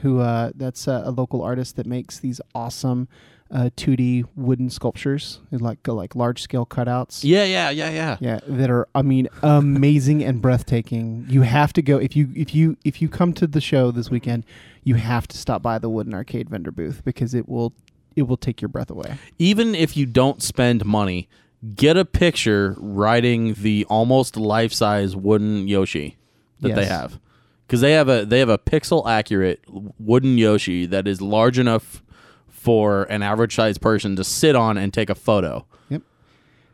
who 0.01 0.19
uh, 0.19 0.51
that's 0.55 0.87
uh, 0.87 1.01
a 1.05 1.11
local 1.11 1.41
artist 1.41 1.75
that 1.75 1.85
makes 1.85 2.19
these 2.19 2.39
awesome 2.53 3.07
uh, 3.51 3.69
2D 3.77 4.25
wooden 4.35 4.69
sculptures, 4.69 5.39
like 5.51 5.85
like 5.87 6.15
large 6.15 6.41
scale 6.41 6.65
cutouts. 6.65 7.23
Yeah, 7.23 7.43
yeah, 7.43 7.69
yeah, 7.69 7.89
yeah. 7.89 8.17
Yeah, 8.19 8.39
that 8.47 8.69
are 8.69 8.87
I 8.95 9.01
mean 9.01 9.27
amazing 9.43 10.23
and 10.23 10.41
breathtaking. 10.41 11.25
You 11.29 11.41
have 11.41 11.73
to 11.73 11.81
go 11.81 11.97
if 11.97 12.15
you 12.15 12.29
if 12.35 12.55
you 12.55 12.77
if 12.83 13.01
you 13.01 13.09
come 13.09 13.33
to 13.33 13.47
the 13.47 13.61
show 13.61 13.91
this 13.91 14.09
weekend, 14.09 14.45
you 14.83 14.95
have 14.95 15.27
to 15.27 15.37
stop 15.37 15.61
by 15.61 15.77
the 15.79 15.89
Wooden 15.89 16.13
Arcade 16.13 16.49
vendor 16.49 16.71
booth 16.71 17.03
because 17.03 17.33
it 17.33 17.47
will 17.49 17.73
it 18.15 18.23
will 18.23 18.37
take 18.37 18.61
your 18.61 18.69
breath 18.69 18.89
away. 18.89 19.17
even 19.37 19.75
if 19.75 19.97
you 19.97 20.05
don't 20.05 20.41
spend 20.41 20.85
money, 20.85 21.27
get 21.73 21.97
a 21.97 22.05
picture 22.05 22.75
riding 22.77 23.53
the 23.55 23.85
almost 23.89 24.37
life 24.37 24.73
size 24.73 25.15
wooden 25.15 25.67
Yoshi 25.67 26.17
that 26.59 26.69
they 26.75 26.85
have. 26.85 27.19
Because 27.65 27.81
they 27.81 27.93
have 27.93 28.07
a 28.09 28.25
they 28.25 28.39
have 28.39 28.49
a 28.49 28.57
pixel 28.59 29.07
accurate 29.07 29.63
wooden 29.99 30.37
Yoshi 30.37 30.85
that 30.85 31.07
is 31.07 31.21
large 31.21 31.57
enough 31.57 32.03
for 32.47 33.03
an 33.05 33.23
average 33.23 33.55
sized 33.55 33.81
person 33.81 34.15
to 34.15 34.23
sit 34.23 34.55
on 34.55 34.77
and 34.77 34.93
take 34.93 35.09
a 35.09 35.15
photo. 35.15 35.65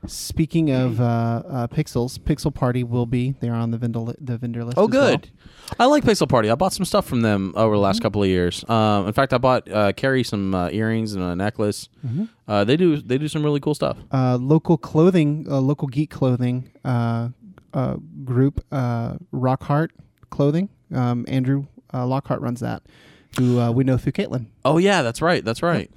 Speaking 0.07 0.71
of 0.71 0.99
uh, 0.99 1.03
uh, 1.47 1.67
pixels, 1.67 2.17
Pixel 2.17 2.53
Party 2.53 2.83
will 2.83 3.05
be 3.05 3.35
there 3.39 3.53
on 3.53 3.69
the 3.71 3.77
vendor 3.77 3.99
li- 3.99 4.15
the 4.19 4.37
vendor 4.37 4.63
list. 4.65 4.77
Oh, 4.77 4.85
as 4.85 4.89
good. 4.89 5.29
I 5.79 5.85
like 5.85 6.03
Pixel 6.03 6.27
Party. 6.27 6.49
I 6.49 6.55
bought 6.55 6.73
some 6.73 6.85
stuff 6.85 7.05
from 7.05 7.21
them 7.21 7.53
over 7.55 7.75
the 7.75 7.81
last 7.81 8.01
couple 8.01 8.23
of 8.23 8.27
years. 8.27 8.67
Um, 8.67 9.05
in 9.07 9.13
fact, 9.13 9.31
I 9.31 9.37
bought 9.37 9.69
uh, 9.71 9.93
Carrie 9.93 10.23
some 10.23 10.55
uh, 10.55 10.69
earrings 10.71 11.13
and 11.13 11.23
a 11.23 11.35
necklace. 11.35 11.87
Uh, 12.47 12.63
they 12.63 12.75
do 12.77 12.97
they 12.97 13.17
do 13.19 13.27
some 13.27 13.43
really 13.43 13.59
cool 13.59 13.75
stuff. 13.75 13.97
Uh, 14.11 14.37
local 14.41 14.75
clothing, 14.77 15.45
uh, 15.49 15.59
local 15.59 15.87
geek 15.87 16.09
clothing 16.09 16.71
uh, 16.83 17.29
uh, 17.73 17.97
group, 18.25 18.65
uh, 18.71 19.15
Rockheart 19.31 19.89
Clothing. 20.31 20.69
Um, 20.93 21.25
Andrew 21.27 21.67
uh, 21.93 22.05
Lockhart 22.07 22.41
runs 22.41 22.59
that, 22.61 22.81
who 23.37 23.59
uh, 23.59 23.71
we 23.71 23.83
know 23.83 23.97
through 23.97 24.13
Caitlin. 24.13 24.47
Oh 24.65 24.77
yeah, 24.79 25.03
that's 25.03 25.21
right. 25.21 25.45
That's 25.45 25.61
right. 25.61 25.89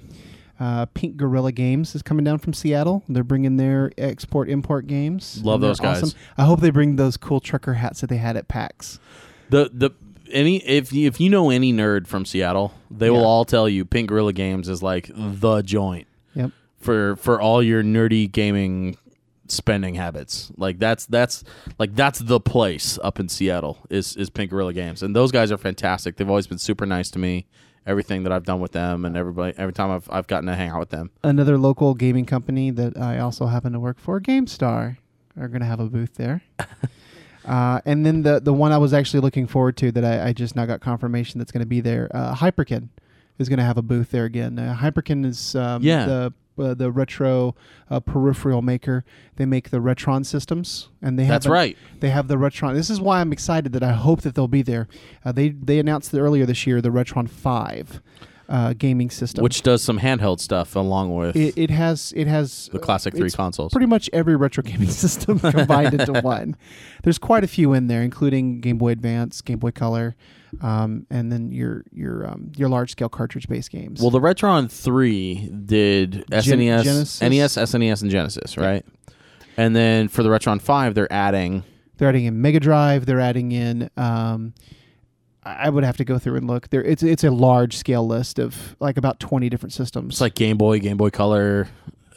Uh, 0.59 0.85
Pink 0.87 1.17
Gorilla 1.17 1.51
Games 1.51 1.95
is 1.95 2.01
coming 2.01 2.23
down 2.23 2.37
from 2.37 2.53
Seattle. 2.53 3.03
They're 3.09 3.23
bringing 3.23 3.57
their 3.57 3.91
export 3.97 4.49
import 4.49 4.87
games. 4.87 5.41
Love 5.43 5.61
those 5.61 5.79
guys. 5.79 6.15
I 6.37 6.45
hope 6.45 6.61
they 6.61 6.69
bring 6.69 6.95
those 6.95 7.17
cool 7.17 7.39
trucker 7.41 7.73
hats 7.73 8.01
that 8.01 8.07
they 8.07 8.17
had 8.17 8.37
at 8.37 8.47
PAX. 8.47 8.99
The 9.49 9.69
the 9.73 9.91
any 10.31 10.57
if 10.65 10.91
you, 10.93 11.07
if 11.07 11.19
you 11.19 11.29
know 11.29 11.49
any 11.49 11.73
nerd 11.73 12.07
from 12.07 12.25
Seattle, 12.25 12.73
they 12.89 13.09
will 13.09 13.25
all 13.25 13.45
tell 13.45 13.67
you 13.67 13.83
Pink 13.85 14.09
Gorilla 14.09 14.33
Games 14.33 14.69
is 14.69 14.81
like 14.81 15.09
the 15.13 15.61
joint 15.61 16.07
Yep. 16.35 16.51
for 16.79 17.15
for 17.17 17.39
all 17.41 17.61
your 17.61 17.83
nerdy 17.83 18.31
gaming 18.31 18.97
spending 19.47 19.93
habits. 19.95 20.51
Like 20.57 20.79
that's 20.79 21.05
that's 21.05 21.43
like 21.77 21.95
that's 21.95 22.19
the 22.19 22.39
place 22.39 22.97
up 23.03 23.19
in 23.19 23.29
Seattle 23.29 23.77
is 23.89 24.15
is 24.15 24.29
Pink 24.29 24.49
Gorilla 24.51 24.73
Games, 24.73 25.03
and 25.03 25.15
those 25.15 25.31
guys 25.31 25.51
are 25.51 25.57
fantastic. 25.57 26.15
They've 26.17 26.29
always 26.29 26.47
been 26.47 26.57
super 26.57 26.85
nice 26.85 27.11
to 27.11 27.19
me, 27.19 27.45
everything 27.85 28.23
that 28.23 28.31
I've 28.31 28.43
done 28.45 28.59
with 28.59 28.71
them 28.71 29.05
and 29.05 29.15
everybody 29.15 29.53
every 29.57 29.73
time 29.73 29.91
I've 29.91 30.07
I've 30.11 30.27
gotten 30.27 30.47
to 30.47 30.55
hang 30.55 30.69
out 30.69 30.79
with 30.79 30.89
them. 30.89 31.11
Another 31.23 31.57
local 31.57 31.93
gaming 31.93 32.25
company 32.25 32.71
that 32.71 32.97
I 32.97 33.19
also 33.19 33.45
happen 33.47 33.73
to 33.73 33.79
work 33.79 33.99
for, 33.99 34.19
GameStar, 34.19 34.97
are 35.39 35.47
going 35.47 35.61
to 35.61 35.65
have 35.67 35.79
a 35.79 35.85
booth 35.87 36.15
there. 36.15 36.41
uh, 37.45 37.79
and 37.85 38.05
then 38.05 38.23
the 38.23 38.39
the 38.39 38.53
one 38.53 38.71
I 38.71 38.77
was 38.77 38.93
actually 38.93 39.19
looking 39.21 39.47
forward 39.47 39.77
to 39.77 39.91
that 39.91 40.03
I, 40.05 40.29
I 40.29 40.33
just 40.33 40.55
now 40.55 40.65
got 40.65 40.81
confirmation 40.81 41.39
that's 41.39 41.51
going 41.51 41.61
to 41.61 41.67
be 41.67 41.81
there, 41.81 42.09
uh, 42.13 42.33
Hyperkin 42.35 42.89
is 43.37 43.49
going 43.49 43.59
to 43.59 43.65
have 43.65 43.77
a 43.77 43.81
booth 43.81 44.11
there 44.11 44.25
again. 44.25 44.57
Uh, 44.57 44.75
Hyperkin 44.79 45.25
is 45.25 45.55
um, 45.55 45.83
Yeah. 45.83 46.05
the 46.05 46.33
uh, 46.57 46.73
the 46.73 46.91
retro 46.91 47.55
uh, 47.89 47.99
peripheral 47.99 48.61
maker. 48.61 49.03
They 49.35 49.45
make 49.45 49.69
the 49.69 49.77
Retron 49.77 50.25
systems, 50.25 50.89
and 51.01 51.17
they 51.19 51.23
have 51.25 51.33
That's 51.35 51.45
an- 51.45 51.51
right. 51.51 51.77
They 51.99 52.09
have 52.09 52.27
the 52.27 52.35
Retron. 52.35 52.73
This 52.73 52.89
is 52.89 52.99
why 53.01 53.21
I'm 53.21 53.31
excited 53.33 53.73
that 53.73 53.83
I 53.83 53.93
hope 53.93 54.21
that 54.21 54.35
they'll 54.35 54.47
be 54.47 54.61
there. 54.61 54.87
Uh, 55.23 55.31
they 55.31 55.49
they 55.49 55.79
announced 55.79 56.13
earlier 56.13 56.45
this 56.45 56.65
year 56.65 56.81
the 56.81 56.89
Retron 56.89 57.29
Five 57.29 58.01
uh, 58.49 58.73
gaming 58.73 59.09
system, 59.09 59.41
Which 59.43 59.61
does 59.61 59.81
some 59.83 59.99
handheld 59.99 60.39
stuff 60.39 60.75
along 60.75 61.15
with 61.15 61.35
it, 61.35 61.57
it 61.57 61.69
has 61.69 62.13
it 62.15 62.27
has 62.27 62.69
the 62.71 62.79
classic 62.79 63.15
three 63.15 63.29
consoles. 63.31 63.71
pretty 63.71 63.87
much 63.87 64.09
every 64.13 64.35
retro 64.35 64.63
gaming 64.63 64.89
system 65.05 65.39
combined 65.51 65.93
into 65.93 66.21
one. 66.21 66.55
There's 67.03 67.17
quite 67.17 67.43
a 67.43 67.47
few 67.47 67.73
in 67.73 67.87
there, 67.87 68.01
including 68.03 68.61
Game 68.61 68.77
Boy 68.77 68.89
Advance, 68.89 69.41
Game 69.41 69.59
Boy 69.59 69.71
Color, 69.71 70.15
um, 70.61 71.05
and 71.09 71.31
then 71.31 71.51
your 71.51 71.83
your 71.91 72.27
um, 72.27 72.51
your 72.55 72.69
large 72.69 72.91
scale 72.91 73.09
cartridge 73.09 73.47
based 73.47 73.71
games. 73.71 74.01
Well, 74.01 74.11
the 74.11 74.19
Retron 74.19 74.69
3 74.71 75.49
did 75.65 76.11
Gen- 76.29 76.59
SNES, 76.59 76.83
Genesis? 76.83 77.21
NES, 77.21 77.57
SNES, 77.57 78.01
and 78.03 78.11
Genesis, 78.11 78.57
right? 78.57 78.85
And 79.57 79.75
then 79.75 80.07
for 80.09 80.21
the 80.21 80.29
Retron 80.29 80.61
5, 80.61 80.95
they're 80.95 81.11
adding. 81.11 81.63
they're 81.97 82.09
adding 82.09 82.25
in 82.25 82.41
Mega 82.41 82.59
Drive. 82.59 83.05
They're 83.05 83.21
adding 83.21 83.51
in. 83.53 83.89
Um, 83.95 84.53
I 85.45 85.69
would 85.69 85.83
have 85.83 85.97
to 85.97 86.03
go 86.05 86.17
through 86.17 86.37
and 86.37 86.47
look. 86.47 86.69
There, 86.69 86.83
it's 86.83 87.03
it's 87.03 87.23
a 87.23 87.29
large 87.31 87.77
scale 87.77 88.05
list 88.07 88.39
of 88.39 88.75
like 88.79 88.97
about 88.97 89.19
twenty 89.19 89.49
different 89.49 89.73
systems. 89.73 90.15
It's 90.15 90.21
like 90.21 90.33
Game 90.35 90.57
Boy, 90.57 90.79
Game 90.79 90.97
Boy 90.97 91.09
Color. 91.11 91.67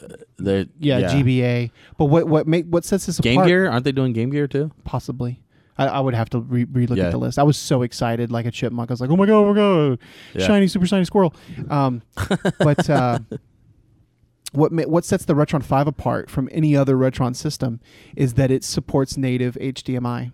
uh, 0.03 0.07
The 0.37 0.67
yeah, 0.79 1.01
GBA. 1.01 1.71
But 1.97 2.05
what 2.05 2.27
what 2.27 2.47
make 2.47 2.65
what 2.65 2.85
sets 2.85 3.05
this 3.05 3.19
apart? 3.19 3.23
Game 3.23 3.37
apart? 3.37 3.47
Gear. 3.47 3.69
Aren't 3.69 3.83
they 3.85 3.91
doing 3.91 4.13
Game 4.13 4.31
Gear 4.31 4.47
too? 4.47 4.71
Possibly. 4.83 5.41
I, 5.77 5.85
I 5.87 5.99
would 6.01 6.13
have 6.13 6.29
to 6.31 6.39
re- 6.39 6.65
relook 6.65 6.97
Yeah. 6.97 7.05
at 7.05 7.11
the 7.11 7.17
list. 7.19 7.39
I 7.39 7.43
was 7.43 7.55
so 7.57 7.83
excited, 7.83 8.31
like 8.31 8.45
a 8.45 8.51
chipmunk. 8.51 8.89
I 8.89 8.93
was 8.93 8.99
like, 9.01 9.09
"Oh 9.11 9.15
my 9.15 9.25
god, 9.25 9.35
oh 9.35 9.53
my 9.53 9.55
god, 9.55 9.99
Yeah. 10.33 10.45
shiny, 10.47 10.67
super 10.67 10.85
shiny 10.87 11.05
squirrel!" 11.05 11.33
Um, 11.69 12.01
but 12.59 12.89
uh, 12.89 13.19
what 14.51 14.71
ma- 14.71 14.83
what 14.83 15.05
sets 15.05 15.25
the 15.25 15.35
Retron 15.35 15.63
Five 15.63 15.87
apart 15.87 16.29
from 16.29 16.49
any 16.51 16.75
other 16.75 16.95
Retron 16.95 17.35
system 17.35 17.79
is 18.15 18.33
that 18.33 18.49
it 18.51 18.63
supports 18.63 19.15
native 19.17 19.55
HDMI. 19.61 20.31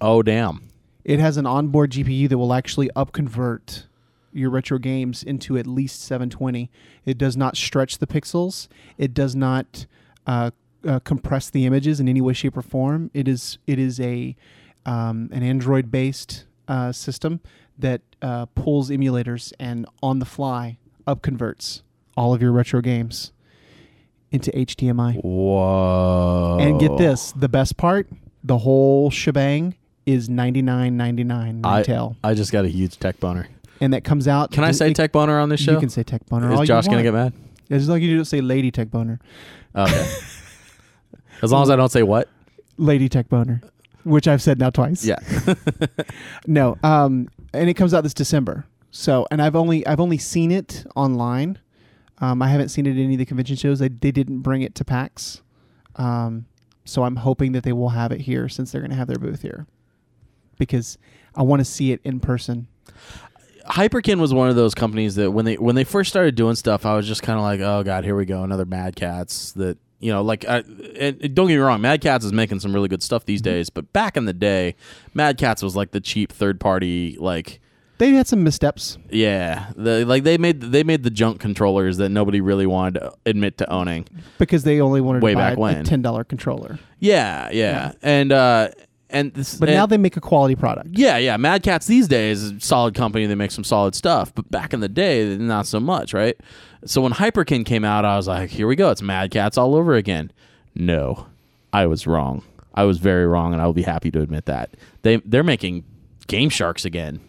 Oh 0.00 0.22
damn! 0.22 0.68
It 1.04 1.18
has 1.20 1.36
an 1.36 1.46
onboard 1.46 1.92
GPU 1.92 2.28
that 2.28 2.38
will 2.38 2.52
actually 2.52 2.90
upconvert 2.96 3.84
your 4.32 4.50
retro 4.50 4.78
games 4.78 5.22
into 5.22 5.56
at 5.58 5.66
least 5.66 6.02
720. 6.02 6.70
It 7.04 7.18
does 7.18 7.36
not 7.36 7.56
stretch 7.56 7.98
the 7.98 8.06
pixels. 8.06 8.68
It 8.98 9.14
does 9.14 9.34
not 9.34 9.86
uh, 10.26 10.50
uh, 10.86 11.00
compress 11.00 11.50
the 11.50 11.66
images 11.66 12.00
in 12.00 12.08
any 12.08 12.20
way, 12.20 12.32
shape, 12.32 12.56
or 12.56 12.62
form. 12.62 13.10
It 13.14 13.28
is 13.28 13.58
it 13.66 13.78
is 13.78 14.00
a 14.00 14.36
um, 14.86 15.28
an 15.32 15.42
Android 15.42 15.90
based 15.90 16.46
uh, 16.68 16.92
system 16.92 17.40
that 17.78 18.02
uh, 18.22 18.46
pulls 18.46 18.90
emulators 18.90 19.52
and 19.58 19.86
on 20.02 20.18
the 20.18 20.26
fly 20.26 20.78
upconverts 21.06 21.82
all 22.16 22.34
of 22.34 22.42
your 22.42 22.52
retro 22.52 22.80
games 22.80 23.32
into 24.30 24.50
HDMI. 24.52 25.22
Whoa! 25.22 26.58
And 26.60 26.78
get 26.78 26.96
this, 26.98 27.32
the 27.32 27.48
best 27.48 27.76
part, 27.76 28.08
the 28.44 28.58
whole 28.58 29.10
shebang 29.10 29.74
is 30.12 30.28
99.99 30.28 31.60
I- 31.64 31.78
retail. 31.78 32.16
I 32.24 32.34
just 32.34 32.52
got 32.52 32.64
a 32.64 32.68
huge 32.68 32.98
tech 32.98 33.18
boner. 33.20 33.48
and 33.80 33.92
that 33.92 34.04
comes 34.04 34.28
out 34.28 34.50
Can 34.52 34.64
I 34.64 34.70
say 34.72 34.90
it- 34.90 34.96
tech 34.96 35.12
boner 35.12 35.38
on 35.38 35.48
this 35.48 35.60
show? 35.60 35.72
You 35.72 35.80
can 35.80 35.88
say 35.88 36.02
tech 36.02 36.26
boner. 36.26 36.52
all 36.52 36.60
Is 36.62 36.68
Josh 36.68 36.86
gonna 36.86 37.02
get 37.02 37.14
mad? 37.14 37.32
It's 37.68 37.86
like 37.88 38.02
you 38.02 38.16
don't 38.16 38.24
say 38.24 38.40
lady 38.40 38.70
tech 38.70 38.90
boner. 38.90 39.20
Okay. 39.74 40.10
as 41.42 41.52
long 41.52 41.62
as 41.62 41.70
I 41.70 41.76
don't 41.76 41.90
say 41.90 42.02
what. 42.02 42.28
Lady 42.76 43.08
tech 43.08 43.28
boner, 43.28 43.60
which 44.04 44.26
I've 44.26 44.42
said 44.42 44.58
now 44.58 44.70
twice. 44.70 45.04
Yeah. 45.04 45.18
No. 46.46 46.76
Um, 46.82 47.28
and 47.52 47.68
it 47.68 47.74
comes 47.74 47.92
out 47.94 48.02
this 48.02 48.14
December. 48.14 48.64
So, 48.90 49.26
and 49.30 49.40
I've 49.40 49.54
only 49.54 49.86
I've 49.86 50.00
only 50.00 50.18
seen 50.18 50.50
it 50.50 50.84
online. 50.96 51.58
Um, 52.18 52.42
I 52.42 52.48
haven't 52.48 52.68
seen 52.70 52.86
it 52.86 52.90
at 52.90 52.96
any 52.98 53.14
of 53.14 53.18
the 53.18 53.24
convention 53.26 53.56
shows. 53.56 53.78
They 53.78 53.88
they 53.88 54.10
didn't 54.10 54.40
bring 54.40 54.62
it 54.62 54.74
to 54.76 54.84
PAX. 54.84 55.42
Um, 55.96 56.46
so 56.84 57.04
I'm 57.04 57.16
hoping 57.16 57.52
that 57.52 57.62
they 57.62 57.72
will 57.72 57.90
have 57.90 58.10
it 58.10 58.22
here 58.22 58.48
since 58.48 58.72
they're 58.72 58.80
going 58.80 58.90
to 58.90 58.96
have 58.96 59.06
their 59.06 59.18
booth 59.18 59.42
here, 59.42 59.66
because 60.60 60.96
I 61.34 61.42
want 61.42 61.58
to 61.58 61.64
see 61.64 61.90
it 61.90 62.00
in 62.04 62.20
person. 62.20 62.68
Hyperkin 63.66 64.18
was 64.20 64.32
one 64.32 64.48
of 64.48 64.56
those 64.56 64.74
companies 64.74 65.14
that 65.16 65.30
when 65.32 65.44
they 65.44 65.56
when 65.56 65.74
they 65.74 65.84
first 65.84 66.10
started 66.10 66.34
doing 66.34 66.54
stuff, 66.54 66.86
I 66.86 66.94
was 66.96 67.06
just 67.06 67.22
kind 67.22 67.38
of 67.38 67.42
like, 67.44 67.60
oh 67.60 67.82
god, 67.82 68.04
here 68.04 68.16
we 68.16 68.24
go, 68.24 68.42
another 68.42 68.64
Mad 68.64 68.96
Catz. 68.96 69.52
That 69.54 69.78
you 70.00 70.10
know, 70.10 70.22
like, 70.22 70.46
I, 70.48 70.64
and 70.98 71.18
don't 71.34 71.46
get 71.46 71.54
me 71.54 71.56
wrong, 71.56 71.80
Mad 71.82 72.00
Catz 72.00 72.24
is 72.24 72.32
making 72.32 72.60
some 72.60 72.72
really 72.72 72.88
good 72.88 73.02
stuff 73.02 73.26
these 73.26 73.40
Mm-hmm. 73.42 73.50
days. 73.52 73.70
But 73.70 73.92
back 73.92 74.16
in 74.16 74.24
the 74.24 74.32
day, 74.32 74.74
Mad 75.14 75.36
Catz 75.38 75.62
was 75.62 75.76
like 75.76 75.90
the 75.90 76.00
cheap 76.00 76.32
third 76.32 76.58
party, 76.58 77.16
like, 77.20 77.60
They 77.98 78.10
had 78.12 78.26
some 78.26 78.42
missteps. 78.42 78.96
yeah, 79.10 79.70
the, 79.76 80.04
like 80.06 80.24
they 80.24 80.38
made 80.38 80.62
they 80.62 80.82
made 80.82 81.02
the 81.02 81.10
junk 81.10 81.38
controllers 81.38 81.98
that 81.98 82.08
nobody 82.08 82.40
really 82.40 82.66
wanted 82.66 83.00
to 83.00 83.12
admit 83.26 83.58
to 83.58 83.70
owning. 83.70 84.06
because 84.38 84.64
they 84.64 84.80
only 84.80 85.02
wanted 85.02 85.22
Way 85.22 85.32
to 85.32 85.36
buy 85.36 85.50
back 85.50 85.58
a 85.58 85.60
when. 85.60 85.84
ten 85.84 86.00
dollar 86.02 86.24
controller. 86.24 86.78
Yeah, 86.98 87.50
yeah, 87.52 87.92
and 88.02 88.32
uh, 88.32 88.70
and 89.12 89.34
this, 89.34 89.54
But 89.56 89.68
and- 89.68 89.76
now 89.76 89.86
they 89.86 89.98
make 89.98 90.16
a 90.16 90.20
quality 90.20 90.54
product. 90.56 90.90
Yeah, 90.92 91.16
yeah. 91.18 91.36
Mad 91.36 91.62
Catz 91.62 91.86
these 91.86 92.08
days 92.08 92.42
is 92.42 92.52
a 92.52 92.60
solid 92.60 92.94
company. 92.94 93.26
They 93.26 93.34
make 93.34 93.50
some 93.50 93.64
solid 93.64 93.94
stuff. 93.94 94.34
But 94.34 94.50
back 94.50 94.72
in 94.72 94.80
the 94.80 94.88
day, 94.88 95.36
not 95.36 95.66
so 95.66 95.80
much, 95.80 96.12
right? 96.14 96.36
So 96.84 97.00
when 97.02 97.12
Hyperkin 97.12 97.64
came 97.66 97.84
out, 97.84 98.04
I 98.04 98.16
was 98.16 98.26
like, 98.28 98.50
here 98.50 98.66
we 98.66 98.76
go. 98.76 98.90
It's 98.90 99.02
Mad 99.02 99.30
Catz 99.30 99.58
all 99.58 99.74
over 99.74 99.94
again. 99.94 100.32
No, 100.74 101.26
I 101.72 101.86
was 101.86 102.06
wrong. 102.06 102.42
I 102.74 102.84
was 102.84 102.98
very 102.98 103.26
wrong, 103.26 103.52
and 103.52 103.60
I 103.60 103.66
will 103.66 103.72
be 103.74 103.82
happy 103.82 104.10
to 104.12 104.20
admit 104.22 104.46
that. 104.46 104.70
They 105.02 105.16
they're 105.16 105.42
making 105.42 105.84
Game 106.28 106.48
Sharks 106.48 106.84
again. 106.84 107.20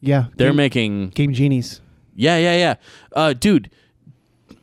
Yeah, 0.00 0.26
They're 0.36 0.48
game, 0.50 0.56
making 0.56 1.08
game 1.10 1.32
genies. 1.32 1.80
yeah, 2.14 2.36
yeah, 2.38 2.56
yeah. 2.56 2.74
Uh, 3.14 3.32
dude, 3.32 3.70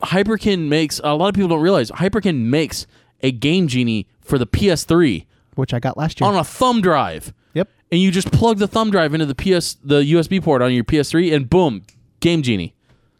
Hyperkin 0.03 0.67
makes 0.67 0.99
a 1.03 1.13
lot 1.15 1.29
of 1.29 1.35
people 1.35 1.49
don't 1.49 1.61
realize 1.61 1.91
Hyperkin 1.91 2.45
makes 2.45 2.85
a 3.21 3.31
Game 3.31 3.67
Genie 3.67 4.07
for 4.21 4.37
the 4.37 4.45
PS3 4.47 5.25
which 5.55 5.73
I 5.73 5.79
got 5.79 5.97
last 5.97 6.19
year. 6.21 6.29
on 6.29 6.35
a 6.35 6.43
thumb 6.43 6.81
drive. 6.81 7.33
yep. 7.53 7.69
and 7.91 7.99
you 8.01 8.11
just 8.11 8.31
plug 8.31 8.57
the 8.57 8.67
thumb 8.67 8.91
drive 8.91 9.13
into 9.13 9.25
the 9.25 9.35
PS 9.35 9.75
the 9.83 10.01
USB 10.01 10.41
port 10.43 10.61
on 10.61 10.73
your 10.73 10.83
PS3 10.83 11.33
and 11.35 11.49
boom, 11.49 11.83
Game 12.19 12.41
Genie. 12.41 12.73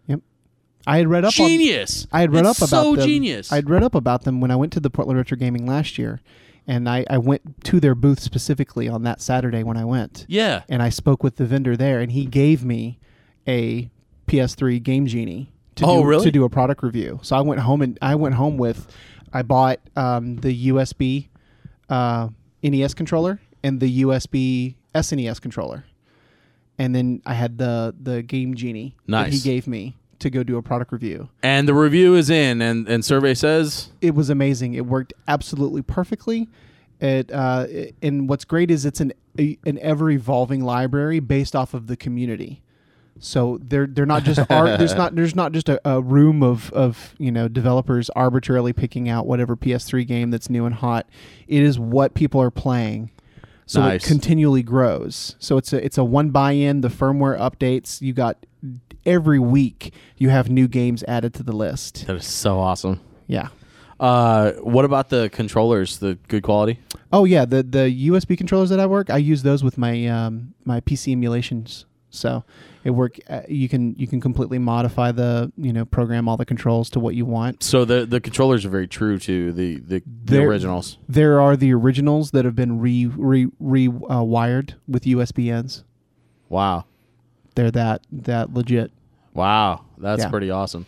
Yep. 0.08 0.20
I 0.88 0.98
had 0.98 1.08
read 1.08 1.26
up 1.26 1.40
on 1.40 1.48
Genius. 1.48 2.08
I 2.12 2.22
had 2.22 2.32
read 2.34 2.46
It's 2.46 2.62
up 2.62 2.68
about 2.70 2.84
so 2.84 2.96
them. 2.96 3.06
genius. 3.08 3.52
I'd 3.52 3.70
read 3.70 3.84
up 3.84 3.96
about 3.96 4.24
them 4.24 4.40
when 4.42 4.52
I 4.52 4.56
went 4.56 4.74
to 4.74 4.80
the 4.80 4.90
Portland 4.90 5.18
Retro 5.18 5.38
Gaming 5.38 5.66
last 5.66 5.98
year, 5.98 6.22
and 6.68 6.88
I, 6.90 7.06
I 7.10 7.18
went 7.18 7.64
to 7.66 7.80
their 7.80 7.96
booth 7.96 8.20
specifically 8.20 8.88
on 8.88 9.04
that 9.04 9.22
Saturday 9.22 9.64
when 9.64 9.78
I 9.78 9.86
went, 9.86 10.26
yeah. 10.28 10.64
and 10.70 10.82
I 10.82 10.90
spoke 10.90 11.24
with 11.24 11.36
the 11.38 11.46
vendor 11.46 11.76
there, 11.78 12.00
and 12.00 12.12
he 12.12 12.26
gave 12.26 12.64
me 12.66 13.00
a 13.48 13.90
PS3 14.28 14.82
Game 14.82 15.06
Genie 15.06 15.52
to 15.76 15.86
Oh, 15.86 16.02
do, 16.02 16.08
really? 16.08 16.24
to 16.26 16.32
do 16.32 16.44
a 16.44 16.50
product 16.50 16.82
review. 16.82 17.20
So 17.22 17.36
I 17.36 17.42
went 17.42 17.62
home 17.62 17.82
and 17.84 17.98
I 18.02 18.16
went 18.16 18.34
home 18.36 18.58
with 18.58 18.88
I 19.34 19.42
bought 19.44 19.80
um, 19.96 20.38
the 20.38 20.70
USB 20.70 21.28
uh, 21.90 22.30
NES 22.64 22.94
controller 22.94 23.40
and 23.64 23.80
the 23.80 24.02
USB 24.04 24.76
SNES 24.94 25.42
controller, 25.42 25.86
and 26.78 26.94
then 26.96 27.22
I 27.26 27.34
had 27.34 27.58
the 27.58 27.96
the 28.02 28.22
Game 28.22 28.56
Genie 28.56 28.96
that 29.08 29.34
he 29.34 29.40
gave 29.40 29.68
me 29.68 29.96
to 30.20 30.30
go 30.30 30.44
do 30.44 30.58
a 30.58 30.62
product 30.62 30.92
review. 30.92 31.30
And 31.44 31.68
the 31.68 31.74
review 31.74 32.16
is 32.16 32.30
in 32.30 32.62
and 32.62 32.88
and 32.88 33.04
survey 33.04 33.34
says 33.34 33.90
it 34.02 34.16
was 34.16 34.30
amazing. 34.30 34.74
It 34.74 34.86
worked 34.86 35.14
absolutely 35.28 35.82
perfectly. 35.82 36.48
It 37.02 37.32
uh, 37.32 37.68
i- 37.70 37.94
and 38.02 38.30
what's 38.30 38.46
great 38.46 38.72
is 38.72 38.86
it's 38.86 39.02
an 39.02 39.14
a, 39.38 39.58
an 39.66 39.78
ever 39.80 40.10
evolving 40.10 40.64
library 40.64 41.20
based 41.20 41.56
off 41.56 41.74
of 41.74 41.88
the 41.88 41.98
community. 41.98 42.62
So 43.20 43.60
they're 43.62 43.88
they're 43.88 44.06
not 44.06 44.24
just 44.24 44.40
ar- 44.52 44.78
there's 44.78 44.94
not 44.96 45.16
there's 45.16 45.36
not 45.36 45.52
just 45.54 45.70
a, 45.70 45.80
a 45.90 46.02
room 46.02 46.44
of 46.44 46.72
of 46.74 47.16
you 47.18 47.32
know 47.32 47.48
developers 47.48 48.10
arbitrarily 48.12 48.74
picking 48.74 49.08
out 49.08 49.26
whatever 49.26 49.56
PS3 49.56 50.06
game 50.06 50.32
that's 50.32 50.50
new 50.50 50.66
and 50.66 50.76
hot. 50.76 51.08
It 51.48 51.64
is 51.64 51.80
what 51.80 52.14
people 52.14 52.42
are 52.42 52.52
playing. 52.52 53.12
So 53.66 53.80
Nice. 53.82 54.04
it 54.04 54.08
continually 54.08 54.64
grows. 54.64 55.36
So 55.40 55.58
it's 55.58 55.72
a 55.74 55.84
it's 55.84 55.98
a 55.98 56.04
one 56.04 56.30
buy-in. 56.30 56.82
The 56.82 56.90
firmware 56.90 57.40
updates. 57.40 58.02
You 58.02 58.14
got 58.14 58.46
every 59.06 59.40
week. 59.40 59.94
You 60.18 60.30
have 60.30 60.50
new 60.50 60.68
games 60.68 61.04
added 61.08 61.34
to 61.36 61.44
the 61.44 61.54
list. 61.56 62.06
that 62.08 62.16
is 62.18 62.26
so 62.26 62.60
awesome. 62.60 63.00
Yeah. 63.28 63.48
Uh, 63.98 64.52
what 64.62 64.84
about 64.84 65.10
the 65.10 65.30
controllers? 65.30 66.00
The 66.00 66.16
good 66.28 66.44
quality? 66.44 66.80
Oh 67.14 67.24
yeah, 67.24 67.46
the 67.46 67.64
the 67.64 68.10
USB 68.10 68.38
controllers 68.38 68.70
that 68.72 68.80
I 68.80 68.86
work, 68.86 69.10
I 69.10 69.18
use 69.18 69.42
those 69.42 69.64
with 69.64 69.78
my 69.78 70.06
um, 70.08 70.54
my 70.66 70.82
PC 70.82 71.14
emulations. 71.14 71.86
So 72.16 72.44
it 72.84 72.92
work. 72.92 73.18
Uh, 73.30 73.42
you 73.48 73.68
can 73.70 73.96
you 73.98 74.08
can 74.08 74.20
completely 74.22 74.58
modify 74.60 75.12
the 75.12 75.52
you 75.58 75.74
know 75.74 75.86
program 75.86 76.28
all 76.28 76.38
the 76.38 76.46
controls 76.46 76.90
to 76.92 77.00
what 77.00 77.16
you 77.16 77.26
want. 77.26 77.64
So 77.64 77.86
the 77.86 78.06
the 78.06 78.20
controllers 78.22 78.66
are 78.66 78.70
very 78.70 78.88
true 78.88 79.20
to 79.20 79.52
the 79.52 79.80
the, 79.80 80.04
the 80.24 80.44
originals. 80.44 80.98
There 81.08 81.40
are 81.42 81.56
the 81.56 81.74
originals 81.74 82.32
that 82.32 82.46
have 82.46 82.56
been 82.56 82.80
re 82.80 83.06
re 83.08 83.48
re 83.60 83.88
uh, 83.88 84.24
wired 84.24 84.76
with 84.88 85.04
USB 85.04 85.52
ends. 85.54 85.84
Wow. 86.50 86.86
They're 87.56 87.72
that 87.72 88.02
that 88.12 88.54
legit, 88.54 88.92
Wow, 89.34 89.86
that's 89.98 90.24
Yeah. 90.24 90.30
pretty 90.30 90.52
awesome. 90.52 90.86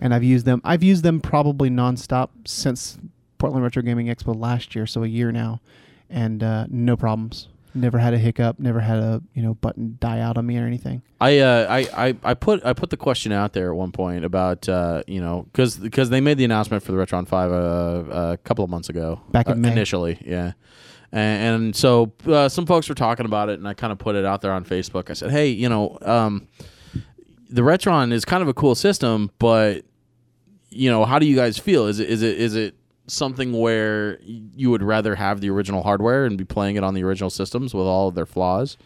and 0.00 0.12
I've 0.14 0.24
used 0.24 0.46
them. 0.46 0.60
I've 0.64 0.82
used 0.82 1.02
them 1.02 1.20
probably 1.20 1.68
nonstop 1.70 2.28
since 2.46 2.98
Portland 3.38 3.62
Retro 3.64 3.82
Gaming 3.82 4.06
Expo 4.06 4.34
last 4.38 4.74
year, 4.74 4.86
so 4.86 5.02
a 5.04 5.06
year 5.06 5.30
now, 5.32 5.60
and 6.10 6.42
uh, 6.42 6.66
no 6.70 6.96
problems. 6.96 7.48
Never 7.76 7.98
had 7.98 8.14
a 8.14 8.18
hiccup. 8.18 8.58
Never 8.58 8.80
had 8.80 8.98
a 8.98 9.22
you 9.34 9.42
know 9.42 9.54
button 9.54 9.96
die 10.00 10.20
out 10.20 10.36
on 10.38 10.46
me 10.46 10.58
or 10.58 10.66
anything. 10.66 11.02
I, 11.20 11.38
uh, 11.38 11.66
I, 11.68 12.08
I, 12.08 12.16
I 12.24 12.34
put 12.34 12.64
I 12.64 12.72
put 12.72 12.90
the 12.90 12.96
question 12.96 13.32
out 13.32 13.52
there 13.52 13.70
at 13.70 13.76
one 13.76 13.92
point 13.92 14.24
about 14.24 14.68
uh, 14.68 15.02
you 15.06 15.20
know 15.20 15.46
because 15.52 15.76
because 15.76 16.10
they 16.10 16.20
made 16.20 16.38
the 16.38 16.44
announcement 16.44 16.82
for 16.82 16.92
the 16.92 16.98
Retron 16.98 17.28
Five 17.28 17.52
uh, 17.52 18.32
a 18.32 18.36
couple 18.38 18.64
of 18.64 18.70
months 18.70 18.88
ago 18.88 19.20
Back 19.30 19.46
in 19.46 19.52
uh, 19.52 19.56
May. 19.56 19.72
initially, 19.72 20.18
yeah, 20.24 20.52
and, 21.12 21.64
and 21.64 21.76
so 21.76 22.12
uh, 22.26 22.48
some 22.48 22.66
folks 22.66 22.88
were 22.88 22.94
talking 22.94 23.26
about 23.26 23.48
it, 23.48 23.58
and 23.58 23.68
I 23.68 23.74
kind 23.74 23.92
of 23.92 23.98
put 23.98 24.16
it 24.16 24.24
out 24.24 24.40
there 24.40 24.52
on 24.52 24.64
Facebook. 24.64 25.10
I 25.10 25.12
said, 25.14 25.30
hey, 25.30 25.48
you 25.48 25.68
know, 25.68 25.98
um, 26.02 26.48
the 27.48 27.62
Retron 27.62 28.12
is 28.12 28.24
kind 28.24 28.42
of 28.42 28.48
a 28.48 28.54
cool 28.54 28.74
system, 28.74 29.30
but 29.38 29.84
you 30.70 30.90
know, 30.90 31.04
how 31.04 31.18
do 31.18 31.26
you 31.26 31.36
guys 31.36 31.58
feel? 31.58 31.86
Is 31.86 32.00
it 32.00 32.10
is 32.10 32.22
it 32.22 32.38
is 32.38 32.54
it 32.56 32.74
something 33.06 33.52
where 33.52 34.18
you 34.22 34.70
would 34.70 34.82
rather 34.82 35.14
have 35.14 35.40
the 35.40 35.50
original 35.50 35.82
hardware 35.82 36.24
and 36.24 36.36
be 36.36 36.44
playing 36.44 36.76
it 36.76 36.84
on 36.84 36.94
the 36.94 37.02
original 37.04 37.30
systems 37.30 37.72
with 37.74 37.86
all 37.86 38.08
of 38.08 38.14
their 38.14 38.26
flaws? 38.26 38.76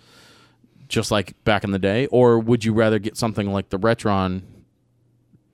just 0.90 1.10
like 1.10 1.42
back 1.44 1.64
in 1.64 1.70
the 1.70 1.78
day, 1.78 2.06
or 2.06 2.38
would 2.38 2.64
you 2.64 2.74
rather 2.74 2.98
get 2.98 3.16
something 3.16 3.50
like 3.52 3.70
the 3.70 3.78
Retron 3.78 4.42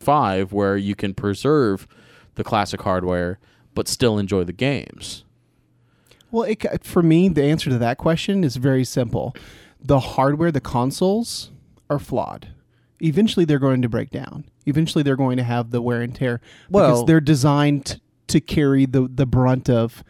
Five, 0.00 0.52
where 0.52 0.76
you 0.76 0.94
can 0.94 1.14
preserve 1.14 1.86
the 2.34 2.44
classic 2.44 2.82
hardware 2.82 3.38
but 3.74 3.86
still 3.86 4.18
enjoy 4.18 4.44
the 4.44 4.52
games? 4.52 5.24
Well, 6.30 6.44
it, 6.44 6.84
for 6.84 7.02
me, 7.02 7.28
the 7.28 7.44
answer 7.44 7.70
to 7.70 7.78
that 7.78 7.98
question 7.98 8.44
is 8.44 8.56
very 8.56 8.84
simple. 8.84 9.34
The 9.80 10.00
hardware, 10.00 10.50
the 10.50 10.60
consoles, 10.60 11.50
are 11.90 11.98
flawed. 11.98 12.48
Eventually, 13.00 13.44
they're 13.44 13.58
going 13.58 13.82
to 13.82 13.88
break 13.88 14.10
down. 14.10 14.44
Eventually, 14.64 15.02
they're 15.02 15.16
going 15.16 15.36
to 15.36 15.44
have 15.44 15.70
the 15.70 15.82
wear 15.82 16.00
and 16.02 16.14
tear 16.14 16.40
Well- 16.70 16.88
because 16.90 17.06
they're 17.06 17.20
designed 17.20 18.00
to 18.29 18.41
carry 18.41 18.87
the 18.87 19.09
the 19.12 19.27
brunt 19.27 19.68
of 19.70 20.03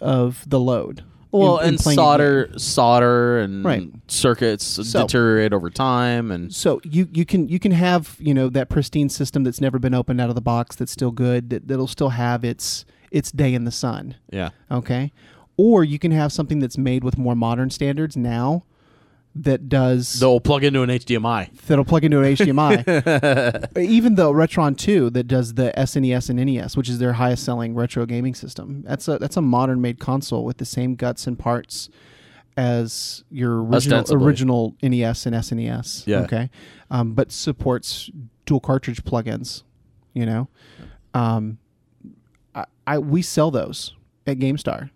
of 0.00 0.44
the 0.48 0.60
load. 0.60 1.02
Well, 1.32 1.58
in- 1.58 1.68
in 1.68 1.68
and 1.74 1.80
solder, 1.80 2.50
solder, 2.56 3.38
and 3.38 3.64
Right. 3.64 3.88
circuits 4.08 4.64
So- 4.64 5.02
deteriorate 5.02 5.52
over 5.52 5.70
time, 5.70 6.32
and 6.32 6.52
So 6.52 6.80
you 6.82 7.08
you 7.12 7.24
can 7.24 7.48
you 7.48 7.60
can 7.60 7.70
have 7.72 8.16
you 8.18 8.34
know 8.34 8.48
that 8.48 8.68
pristine 8.68 9.08
system 9.08 9.44
that's 9.44 9.60
never 9.60 9.78
been 9.78 9.94
opened 9.94 10.20
out 10.20 10.28
of 10.28 10.34
the 10.34 10.40
box 10.40 10.74
that's 10.74 10.90
still 10.90 11.12
good 11.12 11.50
that, 11.50 11.68
that'll 11.68 11.86
still 11.86 12.08
have 12.10 12.44
its 12.44 12.84
its 13.12 13.30
day 13.30 13.54
in 13.54 13.64
the 13.64 13.70
sun. 13.70 14.14
yeah, 14.32 14.50
Okay, 14.70 15.12
or 15.56 15.82
you 15.84 15.98
can 15.98 16.10
have 16.12 16.32
something 16.32 16.58
that's 16.60 16.78
made 16.78 17.04
with 17.04 17.16
more 17.18 17.34
modern 17.36 17.70
standards 17.70 18.16
now 18.16 18.64
that 19.34 19.68
does 19.68 20.18
they'll 20.18 20.40
plug 20.40 20.64
into 20.64 20.82
an 20.82 20.90
HDMI. 20.90 21.56
that'll 21.66 21.84
plug 21.84 22.04
into 22.04 22.20
an 22.20 22.34
HDMI. 22.34 23.78
Even 23.78 24.16
the 24.16 24.26
Retron 24.32 24.76
2 24.76 25.10
that 25.10 25.24
does 25.24 25.54
the 25.54 25.72
SNES 25.76 26.30
and 26.30 26.44
NES, 26.44 26.76
which 26.76 26.88
is 26.88 26.98
their 26.98 27.14
highest 27.14 27.44
selling 27.44 27.74
retro 27.74 28.06
gaming 28.06 28.34
system. 28.34 28.82
That's 28.82 29.06
a 29.06 29.18
that's 29.18 29.36
a 29.36 29.42
modern 29.42 29.80
made 29.80 30.00
console 30.00 30.44
with 30.44 30.58
the 30.58 30.64
same 30.64 30.96
guts 30.96 31.26
and 31.26 31.38
parts 31.38 31.88
as 32.56 33.24
your 33.30 33.62
original 33.62 34.00
Ostensibly. 34.00 34.26
original 34.26 34.76
NES 34.82 35.26
and 35.26 35.36
SNES. 35.36 36.06
Yeah. 36.06 36.20
Okay. 36.20 36.50
Um, 36.90 37.12
but 37.14 37.30
supports 37.30 38.10
dual 38.46 38.60
cartridge 38.60 39.04
plugins, 39.04 39.62
you 40.12 40.26
know. 40.26 40.48
Um, 41.14 41.58
I, 42.54 42.64
I 42.86 42.98
we 42.98 43.22
sell 43.22 43.52
those 43.52 43.94
at 44.26 44.38
GameStar 44.38 44.90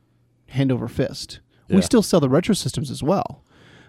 hand 0.48 0.72
over 0.72 0.88
fist. 0.88 1.38
Yeah. 1.68 1.76
We 1.76 1.82
still 1.82 2.02
sell 2.02 2.18
the 2.18 2.28
retro 2.28 2.54
systems 2.54 2.90
as 2.90 3.02
well 3.02 3.44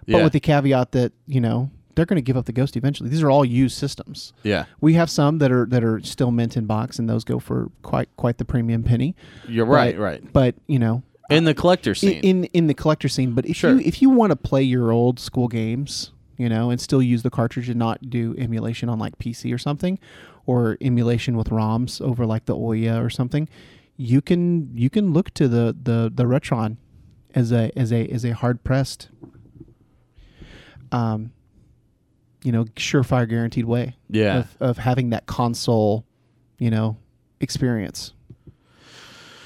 but 0.07 0.17
Yeah, 0.17 0.23
with 0.23 0.33
the 0.33 0.39
caveat 0.39 0.91
that 0.93 1.13
you 1.27 1.41
know 1.41 1.69
they're 1.95 2.05
going 2.05 2.17
to 2.17 2.21
give 2.21 2.35
up 2.35 2.45
the 2.45 2.51
ghost 2.51 2.75
eventually. 2.75 3.09
These 3.09 3.23
are 3.23 3.31
all 3.31 3.45
used 3.45 3.77
systems. 3.77 4.33
yeah, 4.43 4.65
We 4.81 4.95
have 4.95 5.09
some 5.09 5.37
that 5.37 5.49
are 5.51 5.65
that 5.67 5.81
are 5.83 6.01
still 6.01 6.29
mint 6.31 6.57
in 6.57 6.65
box, 6.65 6.99
and 6.99 7.09
those 7.09 7.23
go 7.23 7.39
for 7.39 7.71
quite 7.83 8.09
quite 8.17 8.37
the 8.37 8.45
premium 8.45 8.83
penny. 8.83 9.15
you're 9.47 9.65
right, 9.65 9.95
But- 9.95 10.01
right. 10.01 10.33
But 10.33 10.55
you 10.67 10.77
know, 10.79 11.03
In 11.29 11.45
the 11.45 11.53
collector 11.53 11.91
in 11.91 11.95
scene, 11.95 12.19
in, 12.21 12.43
in 12.45 12.67
the 12.67 12.73
collector 12.73 13.07
scene. 13.07 13.31
But 13.33 13.45
if 13.45 13.55
Sure. 13.55 13.73
you 13.75 13.79
if 13.79 14.01
you 14.01 14.09
want 14.09 14.31
to 14.31 14.35
play 14.35 14.61
your 14.63 14.91
old 14.91 15.19
school 15.19 15.47
games, 15.47 16.11
you 16.37 16.49
know, 16.49 16.69
and 16.69 16.81
still 16.81 17.01
use 17.01 17.23
the 17.23 17.29
cartridge 17.29 17.69
and 17.69 17.79
not 17.79 18.09
do 18.09 18.35
emulation 18.37 18.89
on 18.89 18.99
like 18.99 19.17
PC 19.17 19.53
or 19.53 19.57
something, 19.57 19.97
or 20.45 20.77
emulation 20.81 21.37
with 21.37 21.47
ROMs 21.49 22.01
over 22.01 22.25
like 22.25 22.43
the 22.45 22.55
Ouya 22.57 23.01
or 23.03 23.09
something, 23.09 23.47
you 23.95 24.19
can 24.21 24.69
you 24.75 24.89
can 24.89 25.13
look 25.13 25.33
to 25.35 25.47
the 25.47 25.73
the 25.81 26.11
the 26.13 26.25
Retron 26.25 26.75
as 27.33 27.53
a 27.53 27.71
as 27.79 27.93
a 27.93 28.05
as 28.07 28.25
a 28.25 28.33
hard 28.33 28.65
pressed, 28.65 29.07
um, 30.95 31.31
you 32.43 32.51
know, 32.51 32.63
surefire 32.75 33.27
guaranteed 33.27 33.65
way 33.65 33.95
yeah, 34.09 34.39
of 34.39 34.57
of 34.59 34.77
having 34.77 35.09
that 35.09 35.25
console, 35.25 36.05
you 36.57 36.71
know, 36.71 36.97
experience. 37.39 38.13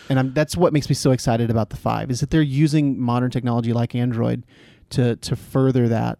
And 0.09 0.17
I'm, 0.19 0.33
that's 0.33 0.57
what 0.57 0.73
makes 0.73 0.89
me 0.89 0.95
so 0.95 1.11
excited 1.11 1.49
about 1.49 1.69
the 1.69 1.77
five 1.77 2.09
is 2.09 2.19
that 2.19 2.29
they're 2.29 2.41
using 2.41 2.99
modern 2.99 3.31
technology 3.31 3.73
like 3.73 3.95
Android 3.95 4.43
to 4.91 5.15
to 5.17 5.35
further 5.35 5.87
that 5.87 6.19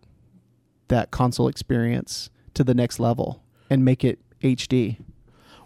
that 0.88 1.11
console 1.11 1.47
experience 1.47 2.30
to 2.55 2.63
the 2.63 2.73
next 2.73 2.99
level 2.99 3.43
and 3.69 3.86
make 3.86 4.03
it 4.03 4.19
HD. 4.41 4.97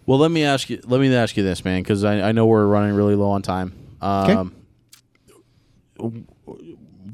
Well, 0.05 0.19
let 0.19 0.31
me 0.31 0.43
ask 0.43 0.69
you. 0.69 0.81
Let 0.83 0.99
me 0.99 1.13
ask 1.15 1.37
you 1.37 1.43
this, 1.43 1.63
man, 1.63 1.81
because 1.81 2.03
I, 2.03 2.29
I 2.29 2.31
know 2.33 2.45
we're 2.45 2.65
running 2.65 2.95
really 2.95 3.15
low 3.15 3.29
on 3.29 3.41
time. 3.41 3.73
Um, 4.01 4.55
w- 5.97 6.25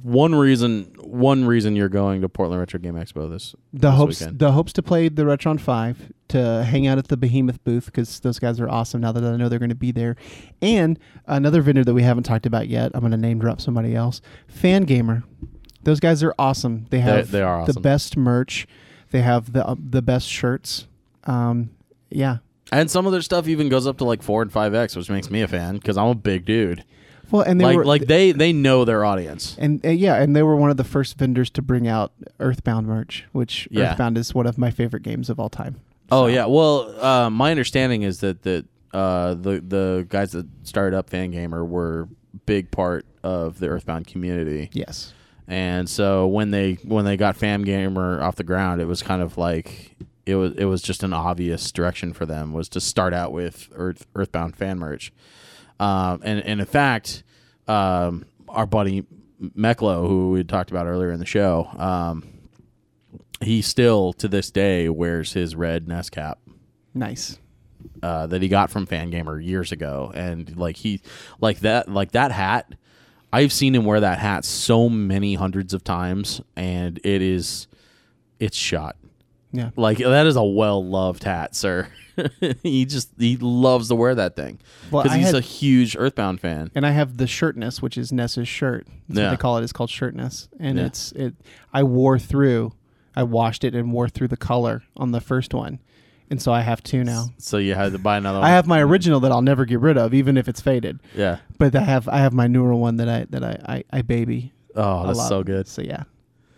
One 0.04 0.34
reason, 0.36 0.96
one 1.00 1.46
reason 1.46 1.76
you're 1.76 1.90
going 1.90 2.22
to 2.22 2.30
Portland 2.30 2.60
Retro 2.60 2.80
Game 2.80 2.96
Expo 2.96 3.30
this 3.30 3.56
The 3.74 3.90
this 3.90 3.98
hopes 3.98 4.20
weekend. 4.22 4.40
the 4.40 4.52
hopes 4.52 4.74
to 4.74 4.82
play 4.84 5.10
the 5.10 5.24
Retron 5.24 5.60
Five 5.60 6.12
to 6.30 6.64
hang 6.64 6.88
out 6.88 6.98
at 6.98 7.08
the 7.08 7.18
Behemoth 7.18 7.64
booth 7.64 7.86
because 7.86 8.20
those 8.20 8.40
guys 8.40 8.60
are 8.60 8.70
awesome. 8.70 9.02
Now 9.02 9.12
that 9.12 9.24
I 9.24 9.36
know 9.36 9.50
they're 9.50 9.60
going 9.60 9.70
to 9.70 9.76
be 9.76 9.92
there, 9.92 10.16
and 10.62 10.98
another 11.26 11.62
vendor 11.62 11.84
that 11.84 11.94
we 11.94 12.04
haven't 12.04 12.24
talked 12.24 12.46
about 12.46 12.68
yet. 12.68 12.92
I'm 12.94 13.02
going 13.02 13.12
to 13.12 13.18
name 13.18 13.40
drop 13.40 13.60
somebody 13.62 13.96
else. 13.96 14.22
Fangamer. 14.54 15.24
Those 15.84 16.00
guys 16.00 16.22
are 16.24 16.34
awesome. 16.38 16.86
They 16.90 17.00
have 17.00 17.32
they 17.32 17.42
are 17.42 17.66
the 17.66 17.80
best 17.80 18.16
merch. 18.18 18.68
They 19.12 19.22
have 19.22 19.54
the 19.54 19.66
uh, 19.66 19.76
the 19.78 20.02
best 20.02 20.28
shirts. 20.28 20.88
Um, 21.24 21.72
yeah. 22.10 22.38
and 22.72 22.90
some 22.90 23.06
of 23.06 23.12
their 23.12 23.22
stuff 23.22 23.48
even 23.48 23.70
goes 23.70 23.88
up 23.88 23.98
to 23.98 24.04
like 24.06 24.22
four 24.22 24.42
and 24.42 24.52
five 24.52 24.74
X, 24.74 24.96
which 24.96 25.10
makes 25.10 25.30
me 25.30 25.42
a 25.42 25.48
fan 25.48 25.76
because 25.78 25.98
I'm 25.98 26.08
a 26.08 26.16
big 26.16 26.46
dude. 26.46 26.84
Well, 27.32 27.42
and 27.44 27.60
they 27.60 27.66
like 27.66 27.78
were 27.78 27.86
like 27.86 28.06
they 28.06 28.32
they 28.32 28.54
know 28.54 28.86
their 28.86 29.06
audience. 29.06 29.56
and 29.60 29.86
uh, 29.86 29.90
yeah, 29.90 30.16
and 30.22 30.36
they 30.36 30.44
were 30.44 30.56
one 30.56 30.72
of 30.72 30.78
the 30.78 30.84
first 30.84 31.18
vendors 31.18 31.50
to 31.52 31.62
bring 31.62 31.88
out 31.88 32.12
Earthbound 32.40 32.88
merch, 32.88 33.26
which 33.32 33.68
Yeah. 33.72 33.92
Earthbound 33.92 34.18
is 34.18 34.34
one 34.34 34.48
of 34.48 34.58
my 34.58 34.72
favorite 34.72 35.04
games 35.04 35.30
of 35.30 35.40
all 35.40 35.50
time. 35.50 35.80
Oh 36.12 36.26
yeah. 36.28 36.46
Well, 36.46 37.04
uh, 37.04 37.30
my 37.30 37.52
understanding 37.52 38.02
is 38.02 38.20
that 38.22 38.42
that 38.44 38.66
uh, 38.94 39.36
the 39.36 39.60
the 39.62 40.06
guys 40.10 40.32
that 40.32 40.48
started 40.64 40.98
up 40.98 41.10
Fangamer 41.10 41.68
were 41.68 42.08
big 42.46 42.72
part 42.72 43.06
of 43.24 43.60
the 43.60 43.68
Earthbound 43.68 44.08
community. 44.08 44.70
Yes. 44.74 45.14
And 45.48 45.90
so 45.90 46.28
when 46.28 46.52
they 46.52 46.74
when 46.84 47.06
they 47.06 47.18
got 47.18 47.38
Fangamer 47.38 48.22
off 48.22 48.36
the 48.36 48.44
ground, 48.44 48.82
it 48.82 48.86
was 48.86 49.02
kind 49.04 49.22
of 49.22 49.38
like 49.38 49.96
it 50.26 50.36
was 50.36 50.54
it 50.58 50.66
was 50.66 50.82
just 50.82 51.04
an 51.04 51.14
obvious 51.14 51.72
direction 51.72 52.14
for 52.14 52.26
them 52.26 52.54
was 52.54 52.70
to 52.70 52.80
start 52.82 53.14
out 53.14 53.32
with 53.32 53.68
Earth, 53.74 54.06
Earthbound 54.16 54.56
fan 54.56 54.78
merch. 54.80 55.12
Um, 55.80 56.22
and 56.24 56.40
and 56.46 56.60
in 56.60 56.66
fact, 56.66 57.24
um, 57.68 58.26
our 58.50 58.66
buddy 58.66 59.06
Meklo, 59.42 60.08
who 60.08 60.32
we 60.32 60.44
talked 60.44 60.72
about 60.72 60.86
earlier 60.88 61.12
in 61.12 61.20
the 61.20 61.26
show, 61.26 61.68
um, 61.78 62.28
he 63.42 63.62
still 63.62 64.14
to 64.14 64.28
this 64.28 64.52
day 64.52 64.90
wears 64.90 65.34
his 65.34 65.56
red 65.56 65.88
Ness 65.88 66.10
cap 66.10 66.40
Nice. 66.94 67.40
uh, 68.04 68.28
that 68.28 68.42
he 68.42 68.50
got 68.50 68.70
from 68.70 68.86
Fangamer 68.86 69.44
years 69.44 69.72
ago, 69.72 70.12
and 70.14 70.56
like 70.58 70.76
he, 70.78 71.02
like 71.40 71.60
that, 71.60 71.88
like 71.90 72.12
that 72.12 72.32
hat. 72.32 72.74
I've 73.32 73.54
seen 73.54 73.76
him 73.76 73.86
wear 73.86 74.00
that 74.00 74.18
hat 74.20 74.44
so 74.44 74.90
many 74.90 75.36
hundreds 75.36 75.74
of 75.74 75.84
times, 75.84 76.42
and 76.56 77.00
it 77.04 77.22
is, 77.22 77.68
it's 78.40 78.58
shot. 78.58 78.98
Yeah. 79.52 79.72
Like 79.76 79.98
that 80.00 80.28
is 80.28 80.36
a 80.36 80.44
well 80.44 80.84
loved 80.86 81.24
hat, 81.24 81.56
sir. 81.56 81.88
he 82.64 82.86
just 82.86 83.10
he 83.18 83.38
loves 83.38 83.88
to 83.88 83.96
wear 83.96 84.14
that 84.16 84.36
thing 84.36 84.60
because 84.92 85.12
I 85.12 85.18
he's 85.18 85.28
had- 85.28 85.36
a 85.36 85.42
huge 85.42 85.96
Earthbound 85.98 86.42
fan. 86.42 86.70
and 86.76 86.86
I 86.86 86.92
have 86.92 87.18
the 87.18 87.28
shirtness, 87.28 87.82
which 87.82 87.98
is 87.98 88.12
Ness's 88.12 88.48
shirt. 88.48 88.86
That's 89.08 89.18
Yeah. 89.20 89.26
what 89.26 89.30
they 89.32 89.38
call 89.42 89.58
it. 89.58 89.64
It's 89.64 89.72
called 89.74 89.90
shirtness, 89.90 90.50
and 90.60 90.78
Yeah. 90.78 90.86
it's 90.88 91.12
it. 91.14 91.36
I 91.74 91.84
wore 91.84 92.20
through. 92.20 92.74
I 93.16 93.24
washed 93.24 93.64
it 93.64 93.74
and 93.74 93.92
wore 93.92 94.08
through 94.10 94.28
the 94.28 94.38
color 94.38 94.84
on 94.98 95.12
the 95.12 95.22
first 95.22 95.54
one, 95.54 95.80
and 96.30 96.42
so 96.42 96.52
I 96.52 96.62
have 96.62 96.84
two 96.84 97.04
now. 97.04 97.30
So 97.38 97.58
you 97.58 97.74
had 97.74 97.92
to 97.94 98.00
buy 98.00 98.18
another. 98.18 98.40
one. 98.40 98.48
I 98.48 98.52
have 98.52 98.68
my 98.68 98.82
original 98.82 99.20
that 99.22 99.32
I'll 99.32 99.42
never 99.42 99.66
get 99.66 99.80
rid 99.80 99.98
of, 99.98 100.14
even 100.14 100.38
if 100.38 100.48
it's 100.48 100.62
faded. 100.62 101.00
Yeah. 101.16 101.38
But 101.58 101.76
I 101.76 101.82
have 101.82 102.08
I 102.08 102.20
have 102.20 102.34
my 102.34 102.48
newer 102.48 102.76
one 102.76 102.98
that 102.98 103.10
I 103.10 103.26
that 103.30 103.44
I 103.44 103.58
I, 103.66 103.84
I 103.92 104.02
baby. 104.04 104.54
Oh, 104.76 105.08
that's 105.08 105.28
so 105.28 105.42
good. 105.44 105.68
So 105.68 105.82
yeah, 105.82 106.04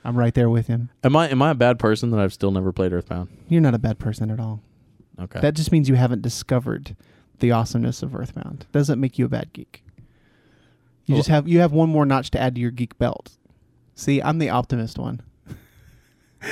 I'm 0.03 0.17
right 0.17 0.33
there 0.33 0.49
with 0.49 0.67
him. 0.67 0.89
Am 1.03 1.15
I 1.15 1.29
am 1.29 1.41
I 1.41 1.51
a 1.51 1.55
bad 1.55 1.77
person 1.79 2.09
that 2.11 2.19
I've 2.19 2.33
still 2.33 2.51
never 2.51 2.71
played 2.71 2.91
Earthbound? 2.93 3.29
You're 3.47 3.61
not 3.61 3.73
a 3.75 3.79
bad 3.79 3.99
person 3.99 4.31
at 4.31 4.39
all. 4.39 4.61
Okay. 5.19 5.39
That 5.41 5.53
just 5.53 5.71
means 5.71 5.87
you 5.89 5.95
haven't 5.95 6.21
discovered 6.23 6.95
the 7.39 7.51
awesomeness 7.51 8.01
of 8.01 8.15
Earthbound. 8.15 8.65
Doesn't 8.71 8.99
make 8.99 9.19
you 9.19 9.25
a 9.25 9.29
bad 9.29 9.53
geek. 9.53 9.83
You 11.05 11.13
Well- 11.13 11.19
just 11.19 11.29
have 11.29 11.47
you 11.47 11.59
have 11.59 11.71
one 11.71 11.89
more 11.89 12.05
notch 12.05 12.31
to 12.31 12.39
add 12.41 12.55
to 12.55 12.61
your 12.61 12.71
geek 12.71 12.97
belt. 12.97 13.31
See, 13.93 14.21
I'm 14.21 14.39
the 14.39 14.49
optimist 14.49 14.97
one. 14.97 15.21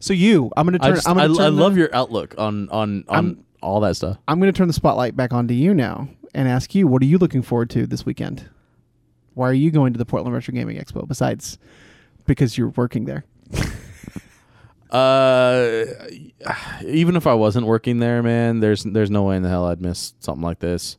So 0.00 0.12
you, 0.12 0.50
I'm 0.56 0.66
gonna 0.66 0.78
I, 0.80 0.86
turn. 0.88 0.94
just, 0.96 1.08
I'm 1.08 1.16
gonna 1.16 1.32
I 1.34 1.36
turn 1.36 1.56
love 1.56 1.74
the, 1.74 1.80
your 1.80 1.94
outlook 1.94 2.34
on 2.38 2.68
on 2.70 3.04
on 3.08 3.14
I'm- 3.16 3.44
all 3.62 3.80
that 3.80 3.96
stuff. 3.96 4.18
I'm 4.28 4.38
gonna 4.38 4.52
turn 4.52 4.68
the 4.68 4.74
spotlight 4.74 5.16
back 5.16 5.32
onto 5.32 5.54
you 5.54 5.74
now 5.74 6.08
and 6.34 6.46
ask 6.48 6.74
you, 6.74 6.86
what 6.86 7.02
are 7.02 7.06
you 7.06 7.18
looking 7.18 7.42
forward 7.42 7.70
to 7.70 7.86
this 7.86 8.06
weekend? 8.06 8.48
Why 9.34 9.48
are 9.48 9.54
you 9.54 9.70
going 9.70 9.92
to 9.92 9.98
the 9.98 10.04
Portland 10.06 10.34
Retro 10.34 10.52
Gaming 10.54 10.78
Expo 10.78 11.06
besides 11.08 11.58
because 12.26 12.58
you're 12.58 12.68
working 12.70 13.04
there? 13.04 13.24
Uh, 14.90 15.84
even 16.86 17.16
if 17.16 17.26
I 17.26 17.34
wasn't 17.34 17.66
working 17.66 17.98
there, 17.98 18.22
man, 18.22 18.60
there's 18.60 18.84
there's 18.84 19.10
no 19.10 19.24
way 19.24 19.36
in 19.36 19.42
the 19.42 19.48
hell 19.48 19.66
I'd 19.66 19.80
miss 19.80 20.14
something 20.20 20.42
like 20.42 20.60
this. 20.60 20.96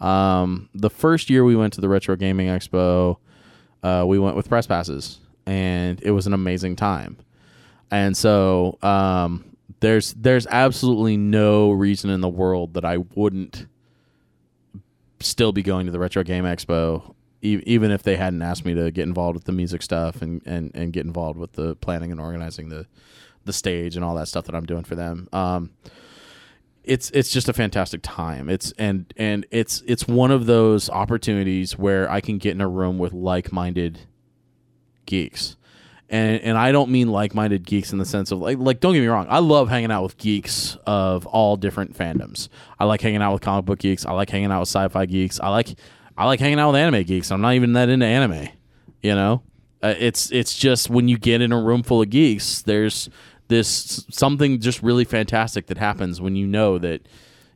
Um, 0.00 0.68
the 0.74 0.90
first 0.90 1.30
year 1.30 1.44
we 1.44 1.56
went 1.56 1.74
to 1.74 1.80
the 1.80 1.88
Retro 1.88 2.16
Gaming 2.16 2.48
Expo, 2.48 3.18
uh, 3.82 4.04
we 4.06 4.18
went 4.18 4.36
with 4.36 4.48
press 4.48 4.66
passes, 4.66 5.18
and 5.44 6.00
it 6.02 6.12
was 6.12 6.26
an 6.26 6.32
amazing 6.32 6.76
time. 6.76 7.18
And 7.90 8.16
so, 8.16 8.78
um, 8.82 9.56
there's 9.80 10.14
there's 10.14 10.46
absolutely 10.46 11.16
no 11.16 11.70
reason 11.70 12.10
in 12.10 12.20
the 12.20 12.28
world 12.28 12.74
that 12.74 12.84
I 12.84 12.98
wouldn't 13.14 13.66
still 15.20 15.52
be 15.52 15.62
going 15.62 15.86
to 15.86 15.92
the 15.92 15.98
Retro 15.98 16.22
Game 16.22 16.44
Expo, 16.44 17.14
even 17.42 17.90
if 17.90 18.02
they 18.02 18.16
hadn't 18.16 18.42
asked 18.42 18.64
me 18.64 18.74
to 18.74 18.90
get 18.90 19.02
involved 19.02 19.34
with 19.34 19.44
the 19.44 19.52
music 19.52 19.82
stuff 19.82 20.22
and, 20.22 20.42
and, 20.46 20.70
and 20.74 20.92
get 20.92 21.04
involved 21.04 21.38
with 21.38 21.52
the 21.52 21.76
planning 21.76 22.10
and 22.10 22.20
organizing 22.20 22.68
the 22.68 22.86
the 23.44 23.52
stage 23.52 23.96
and 23.96 24.04
all 24.04 24.14
that 24.16 24.28
stuff 24.28 24.44
that 24.46 24.54
I'm 24.54 24.66
doing 24.66 24.84
for 24.84 24.96
them. 24.96 25.28
Um, 25.32 25.70
it's 26.84 27.10
it's 27.10 27.30
just 27.30 27.48
a 27.48 27.52
fantastic 27.52 28.00
time. 28.02 28.48
It's 28.48 28.72
and 28.78 29.12
and 29.16 29.46
it's 29.50 29.82
it's 29.86 30.06
one 30.06 30.30
of 30.30 30.46
those 30.46 30.88
opportunities 30.88 31.76
where 31.76 32.10
I 32.10 32.20
can 32.20 32.38
get 32.38 32.52
in 32.52 32.60
a 32.60 32.68
room 32.68 32.98
with 32.98 33.12
like 33.12 33.52
minded 33.52 34.00
geeks. 35.04 35.56
And 36.08 36.40
and 36.42 36.56
I 36.56 36.70
don't 36.70 36.90
mean 36.90 37.08
like 37.08 37.34
minded 37.34 37.66
geeks 37.66 37.92
in 37.92 37.98
the 37.98 38.04
sense 38.04 38.30
of 38.30 38.38
like 38.38 38.58
like 38.58 38.78
don't 38.78 38.92
get 38.92 39.00
me 39.00 39.08
wrong, 39.08 39.26
I 39.28 39.40
love 39.40 39.68
hanging 39.68 39.90
out 39.90 40.04
with 40.04 40.16
geeks 40.16 40.76
of 40.86 41.26
all 41.26 41.56
different 41.56 41.96
fandoms. 41.98 42.48
I 42.78 42.84
like 42.84 43.00
hanging 43.00 43.22
out 43.22 43.32
with 43.32 43.42
comic 43.42 43.64
book 43.64 43.80
geeks, 43.80 44.06
I 44.06 44.12
like 44.12 44.30
hanging 44.30 44.52
out 44.52 44.60
with 44.60 44.68
sci 44.68 44.86
fi 44.86 45.06
geeks, 45.06 45.40
I 45.40 45.48
like 45.48 45.74
I 46.16 46.24
like 46.26 46.40
hanging 46.40 46.58
out 46.58 46.72
with 46.72 46.80
anime 46.80 47.04
geeks. 47.04 47.30
I'm 47.30 47.40
not 47.40 47.54
even 47.54 47.74
that 47.74 47.88
into 47.88 48.06
anime. 48.06 48.48
You 49.02 49.14
know? 49.14 49.42
Uh, 49.82 49.94
it's 49.98 50.32
it's 50.32 50.56
just 50.56 50.88
when 50.88 51.08
you 51.08 51.18
get 51.18 51.40
in 51.42 51.52
a 51.52 51.62
room 51.62 51.82
full 51.82 52.02
of 52.02 52.10
geeks, 52.10 52.62
there's 52.62 53.10
this 53.48 54.06
something 54.10 54.60
just 54.60 54.82
really 54.82 55.04
fantastic 55.04 55.66
that 55.66 55.78
happens 55.78 56.20
when 56.20 56.34
you 56.34 56.46
know 56.46 56.78
that 56.78 57.02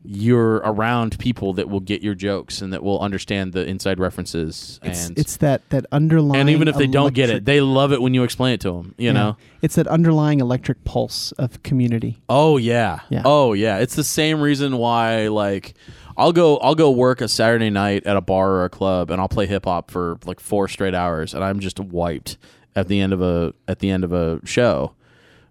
you're 0.02 0.56
around 0.56 1.18
people 1.18 1.52
that 1.54 1.68
will 1.68 1.80
get 1.80 2.02
your 2.02 2.14
jokes 2.14 2.62
and 2.62 2.72
that 2.72 2.82
will 2.82 2.98
understand 3.00 3.52
the 3.52 3.66
inside 3.66 4.00
references 4.00 4.80
It's, 4.82 5.08
and 5.08 5.18
it's 5.18 5.36
that 5.38 5.68
that 5.70 5.84
underlying 5.92 6.40
and 6.40 6.50
even 6.50 6.68
if 6.68 6.76
they 6.76 6.86
don't 6.86 7.12
get 7.12 7.28
it, 7.28 7.44
they 7.44 7.60
love 7.60 7.92
it 7.92 8.00
when 8.00 8.14
you 8.14 8.22
explain 8.22 8.54
it 8.54 8.60
to 8.62 8.72
them. 8.72 8.94
You 8.96 9.06
yeah. 9.06 9.12
know? 9.12 9.36
it's 9.60 9.74
that 9.74 9.86
underlying 9.86 10.40
electric 10.40 10.84
pulse 10.84 11.32
of 11.32 11.62
community. 11.62 12.18
Oh 12.28 12.56
yeah. 12.56 13.00
Yeah. 13.10 13.22
Oh 13.24 13.52
yeah. 13.52 13.78
It's 13.78 13.94
the 13.94 14.04
same 14.04 14.40
reason 14.40 14.78
why 14.78 15.28
like 15.28 15.74
I'll 16.20 16.32
go 16.32 16.58
I'll 16.58 16.74
go 16.74 16.90
work 16.90 17.22
a 17.22 17.28
Saturday 17.28 17.70
night 17.70 18.04
at 18.04 18.14
a 18.14 18.20
bar 18.20 18.50
or 18.50 18.64
a 18.66 18.68
club 18.68 19.10
and 19.10 19.18
I'll 19.18 19.28
play 19.28 19.46
hip 19.46 19.64
hop 19.64 19.90
for 19.90 20.18
like 20.26 20.38
four 20.38 20.68
straight 20.68 20.94
hours 20.94 21.32
and 21.32 21.42
I'm 21.42 21.60
just 21.60 21.80
wiped 21.80 22.36
at 22.76 22.88
the 22.88 23.00
end 23.00 23.14
of 23.14 23.22
a 23.22 23.54
at 23.66 23.78
the 23.78 23.88
end 23.88 24.04
of 24.04 24.12
a 24.12 24.38
show 24.44 24.94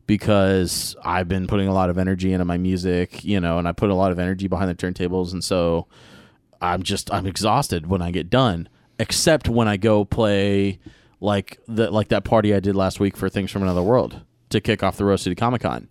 because 0.06 0.96
I've 1.04 1.28
been 1.28 1.48
putting 1.48 1.68
a 1.68 1.74
lot 1.74 1.90
of 1.90 1.98
energy 1.98 2.34
into 2.34 2.46
my 2.46 2.58
music, 2.58 3.24
you 3.24 3.40
know, 3.40 3.58
and 3.58 3.68
I 3.68 3.72
put 3.72 3.90
a 3.90 3.96
lot 3.96 4.12
of 4.12 4.20
energy 4.20 4.48
behind 4.48 4.70
the 4.70 4.76
turntables 4.76 5.34
and 5.34 5.44
so 5.44 5.88
I'm 6.62 6.84
just 6.84 7.12
I'm 7.12 7.26
exhausted 7.26 7.88
when 7.88 8.04
I 8.04 8.12
get 8.12 8.30
done, 8.30 8.70
except 9.00 9.50
when 9.50 9.68
I 9.68 9.78
go 9.78 10.06
play 10.06 10.78
like 11.20 11.58
the 11.68 11.90
like 11.90 12.10
that 12.10 12.26
party 12.26 12.54
I 12.54 12.60
did 12.60 12.76
last 12.76 13.00
week 13.00 13.18
for 13.18 13.28
Things 13.28 13.50
from 13.50 13.64
Another 13.64 13.82
World 13.82 14.22
to 14.50 14.62
kick 14.62 14.84
off 14.84 14.98
the 14.98 15.06
Rose 15.06 15.24
City 15.24 15.36
Comic 15.36 15.62
Con. 15.62 15.90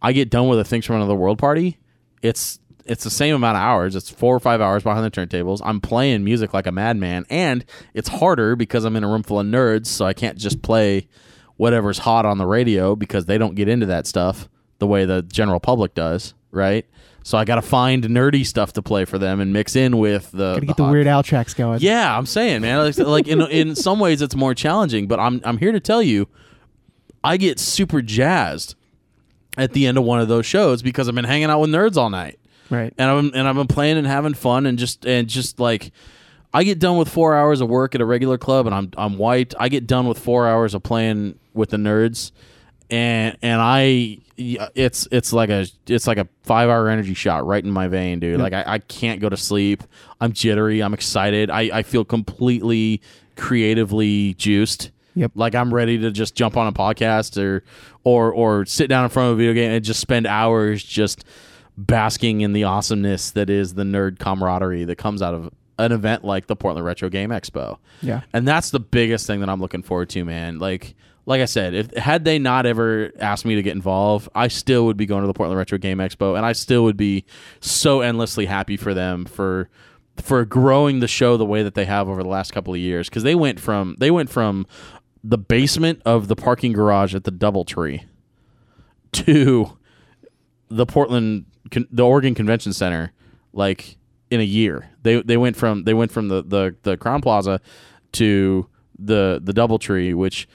I 0.00 0.12
get 0.12 0.30
done 0.30 0.46
with 0.46 0.60
a 0.60 0.64
Things 0.64 0.86
from 0.86 0.94
Another 0.94 1.16
World 1.16 1.40
party. 1.40 1.78
It's 2.22 2.60
it's 2.86 3.04
the 3.04 3.10
same 3.10 3.34
amount 3.34 3.56
of 3.56 3.62
hours. 3.62 3.94
It's 3.96 4.08
four 4.10 4.34
or 4.34 4.40
five 4.40 4.60
hours 4.60 4.82
behind 4.82 5.04
the 5.04 5.10
turntables. 5.10 5.60
I'm 5.64 5.80
playing 5.80 6.24
music 6.24 6.54
like 6.54 6.66
a 6.66 6.72
madman, 6.72 7.26
and 7.30 7.64
it's 7.94 8.08
harder 8.08 8.56
because 8.56 8.84
I'm 8.84 8.96
in 8.96 9.04
a 9.04 9.08
room 9.08 9.22
full 9.22 9.40
of 9.40 9.46
nerds, 9.46 9.86
so 9.86 10.04
I 10.04 10.12
can't 10.12 10.38
just 10.38 10.62
play 10.62 11.08
whatever's 11.56 11.98
hot 11.98 12.26
on 12.26 12.38
the 12.38 12.46
radio 12.46 12.94
because 12.96 13.26
they 13.26 13.38
don't 13.38 13.54
get 13.54 13.68
into 13.68 13.86
that 13.86 14.06
stuff 14.06 14.48
the 14.78 14.86
way 14.86 15.04
the 15.06 15.22
general 15.22 15.58
public 15.60 15.94
does, 15.94 16.34
right? 16.50 16.84
So 17.22 17.36
I 17.38 17.44
got 17.44 17.56
to 17.56 17.62
find 17.62 18.04
nerdy 18.04 18.46
stuff 18.46 18.74
to 18.74 18.82
play 18.82 19.04
for 19.04 19.18
them 19.18 19.40
and 19.40 19.52
mix 19.52 19.74
in 19.74 19.98
with 19.98 20.30
the. 20.30 20.54
Gotta 20.54 20.66
get 20.66 20.76
the 20.76 20.84
hot- 20.84 20.92
Weird 20.92 21.06
Al 21.08 21.22
tracks 21.24 21.54
going. 21.54 21.80
yeah, 21.80 22.16
I'm 22.16 22.26
saying, 22.26 22.60
man. 22.62 22.78
Like, 22.78 22.96
like 22.98 23.26
in 23.28 23.40
in 23.42 23.74
some 23.74 23.98
ways, 23.98 24.22
it's 24.22 24.36
more 24.36 24.54
challenging, 24.54 25.08
but 25.08 25.18
I'm 25.18 25.40
I'm 25.44 25.58
here 25.58 25.72
to 25.72 25.80
tell 25.80 26.02
you, 26.02 26.28
I 27.24 27.36
get 27.36 27.58
super 27.58 28.00
jazzed 28.02 28.76
at 29.58 29.72
the 29.72 29.86
end 29.86 29.98
of 29.98 30.04
one 30.04 30.20
of 30.20 30.28
those 30.28 30.46
shows 30.46 30.82
because 30.82 31.08
I've 31.08 31.14
been 31.14 31.24
hanging 31.24 31.50
out 31.50 31.60
with 31.60 31.70
nerds 31.70 31.96
all 31.96 32.10
night, 32.10 32.38
Right. 32.70 32.92
and 32.98 33.10
I'm 33.10 33.30
and 33.34 33.48
I've 33.48 33.54
been 33.54 33.66
playing 33.68 33.96
and 33.96 34.06
having 34.06 34.34
fun 34.34 34.66
and 34.66 34.78
just 34.78 35.06
and 35.06 35.28
just 35.28 35.60
like. 35.60 35.92
I 36.54 36.64
get 36.64 36.78
done 36.78 36.96
with 36.96 37.10
four 37.10 37.34
hours 37.36 37.60
of 37.60 37.68
work 37.68 37.94
at 37.94 38.00
a 38.00 38.06
regular 38.06 38.38
club, 38.38 38.64
and 38.64 38.74
I'm 38.74 38.90
I'm 38.96 39.18
white. 39.18 39.52
I 39.60 39.68
get 39.68 39.86
done 39.86 40.06
with 40.06 40.18
four 40.18 40.48
hours 40.48 40.72
of 40.72 40.82
playing 40.82 41.38
with 41.52 41.68
the 41.68 41.76
nerds, 41.76 42.30
and 42.88 43.36
and 43.42 43.60
I 43.60 44.20
it's 44.38 45.08
it's 45.10 45.32
like 45.32 45.50
a 45.50 45.66
it's 45.86 46.06
like 46.06 46.18
a 46.18 46.28
five 46.44 46.68
hour 46.68 46.88
energy 46.88 47.14
shot 47.14 47.46
right 47.46 47.62
in 47.62 47.70
my 47.70 47.88
vein, 47.88 48.20
dude. 48.20 48.40
Like 48.40 48.52
I, 48.52 48.64
I 48.66 48.78
can't 48.78 49.20
go 49.20 49.28
to 49.28 49.36
sleep. 49.36 49.82
I'm 50.20 50.32
jittery. 50.32 50.82
I'm 50.82 50.94
excited. 50.94 51.50
I, 51.50 51.70
I 51.72 51.82
feel 51.82 52.04
completely 52.04 53.00
creatively 53.36 54.34
juiced. 54.34 54.90
Yep. 55.14 55.32
Like 55.34 55.54
I'm 55.54 55.72
ready 55.72 55.98
to 55.98 56.10
just 56.10 56.34
jump 56.34 56.56
on 56.56 56.66
a 56.66 56.72
podcast 56.72 57.42
or 57.42 57.64
or 58.04 58.32
or 58.32 58.66
sit 58.66 58.88
down 58.88 59.04
in 59.04 59.10
front 59.10 59.28
of 59.30 59.34
a 59.34 59.36
video 59.36 59.54
game 59.54 59.72
and 59.72 59.84
just 59.84 60.00
spend 60.00 60.26
hours 60.26 60.82
just 60.82 61.24
basking 61.76 62.40
in 62.40 62.52
the 62.52 62.64
awesomeness 62.64 63.30
that 63.32 63.50
is 63.50 63.74
the 63.74 63.82
nerd 63.82 64.18
camaraderie 64.18 64.84
that 64.84 64.96
comes 64.96 65.22
out 65.22 65.34
of 65.34 65.50
an 65.78 65.92
event 65.92 66.24
like 66.24 66.46
the 66.46 66.56
Portland 66.56 66.86
Retro 66.86 67.08
Game 67.08 67.30
Expo. 67.30 67.78
Yeah. 68.00 68.22
And 68.32 68.48
that's 68.48 68.70
the 68.70 68.80
biggest 68.80 69.26
thing 69.26 69.40
that 69.40 69.48
I'm 69.48 69.60
looking 69.60 69.82
forward 69.82 70.08
to, 70.10 70.24
man. 70.24 70.58
Like 70.58 70.94
like 71.26 71.40
I 71.40 71.46
said, 71.46 71.74
if 71.74 71.92
had 71.94 72.24
they 72.24 72.38
not 72.38 72.66
ever 72.66 73.10
asked 73.18 73.44
me 73.44 73.56
to 73.56 73.62
get 73.62 73.74
involved, 73.74 74.28
I 74.34 74.46
still 74.46 74.86
would 74.86 74.96
be 74.96 75.06
going 75.06 75.22
to 75.22 75.26
the 75.26 75.34
Portland 75.34 75.58
Retro 75.58 75.76
Game 75.76 75.98
Expo 75.98 76.36
and 76.36 76.46
I 76.46 76.52
still 76.52 76.84
would 76.84 76.96
be 76.96 77.24
so 77.60 78.00
endlessly 78.00 78.46
happy 78.46 78.76
for 78.76 78.94
them 78.94 79.24
for 79.24 79.68
for 80.16 80.46
growing 80.46 81.00
the 81.00 81.08
show 81.08 81.36
the 81.36 81.44
way 81.44 81.62
that 81.62 81.74
they 81.74 81.84
have 81.84 82.08
over 82.08 82.22
the 82.22 82.28
last 82.28 82.52
couple 82.52 82.72
of 82.72 82.80
years 82.80 83.10
cuz 83.10 83.22
they 83.22 83.34
went 83.34 83.60
from 83.60 83.96
they 83.98 84.10
went 84.10 84.30
from 84.30 84.66
the 85.22 85.36
basement 85.36 86.00
of 86.06 86.28
the 86.28 86.36
parking 86.36 86.72
garage 86.72 87.14
at 87.14 87.24
the 87.24 87.32
DoubleTree 87.32 88.04
to 89.12 89.76
the 90.70 90.86
Portland 90.86 91.44
con- 91.70 91.88
the 91.90 92.04
Oregon 92.04 92.34
Convention 92.34 92.72
Center 92.72 93.12
like 93.52 93.96
in 94.30 94.40
a 94.40 94.44
year. 94.44 94.90
They 95.02 95.22
they 95.22 95.36
went 95.36 95.56
from 95.56 95.84
they 95.84 95.94
went 95.94 96.10
from 96.12 96.28
the 96.28 96.42
the, 96.42 96.76
the 96.82 96.96
Crowne 96.96 97.22
Plaza 97.22 97.60
to 98.12 98.66
the 98.98 99.40
the 99.42 99.52
DoubleTree 99.52 100.14
which 100.14 100.48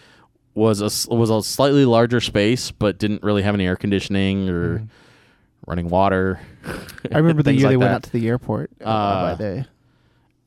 was 0.54 0.82
a 0.82 1.16
was 1.16 1.30
a 1.30 1.42
slightly 1.42 1.86
larger 1.86 2.20
space 2.20 2.72
but 2.72 2.98
didn't 2.98 3.24
really 3.24 3.42
have 3.44 3.54
any 3.56 3.66
air 3.66 3.76
conditioning 3.76 4.50
or 4.50 4.86
running 5.68 5.90
water. 5.90 6.40
I 7.12 7.18
remember 7.18 7.44
the 7.44 7.54
year 7.54 7.68
like 7.68 7.72
they 7.72 7.78
went 7.78 7.92
out 7.92 8.04
to 8.04 8.12
the 8.12 8.28
airport. 8.28 8.72
Uh, 8.84 8.88
Uh, 8.90 9.22
by 9.32 9.36
the, 9.36 9.68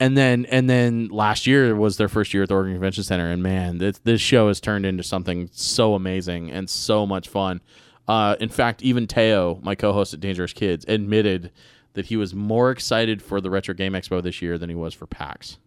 and 0.00 0.16
then 0.16 0.44
and 0.46 0.68
then 0.68 1.08
last 1.08 1.46
year 1.46 1.74
was 1.74 1.96
their 1.96 2.08
first 2.08 2.34
year 2.34 2.42
at 2.42 2.48
the 2.48 2.54
Oregon 2.54 2.74
Convention 2.74 3.04
Center, 3.04 3.30
and 3.30 3.42
man, 3.42 3.78
this, 3.78 3.98
this 3.98 4.20
show 4.20 4.48
has 4.48 4.60
turned 4.60 4.84
into 4.84 5.02
something 5.02 5.48
so 5.52 5.94
amazing 5.94 6.50
and 6.50 6.68
so 6.68 7.06
much 7.06 7.28
fun. 7.28 7.62
Uh, 8.06 8.36
in 8.40 8.48
fact, 8.48 8.82
even 8.82 9.06
Teo, 9.06 9.58
my 9.62 9.74
co-host 9.74 10.12
at 10.14 10.20
Dangerous 10.20 10.52
Kids, 10.52 10.84
admitted 10.88 11.50
that 11.94 12.06
he 12.06 12.16
was 12.16 12.34
more 12.34 12.70
excited 12.70 13.22
for 13.22 13.40
the 13.40 13.48
Retro 13.50 13.72
Game 13.74 13.92
Expo 13.92 14.22
this 14.22 14.42
year 14.42 14.58
than 14.58 14.68
he 14.68 14.74
was 14.74 14.92
for 14.94 15.06
PAX. 15.06 15.58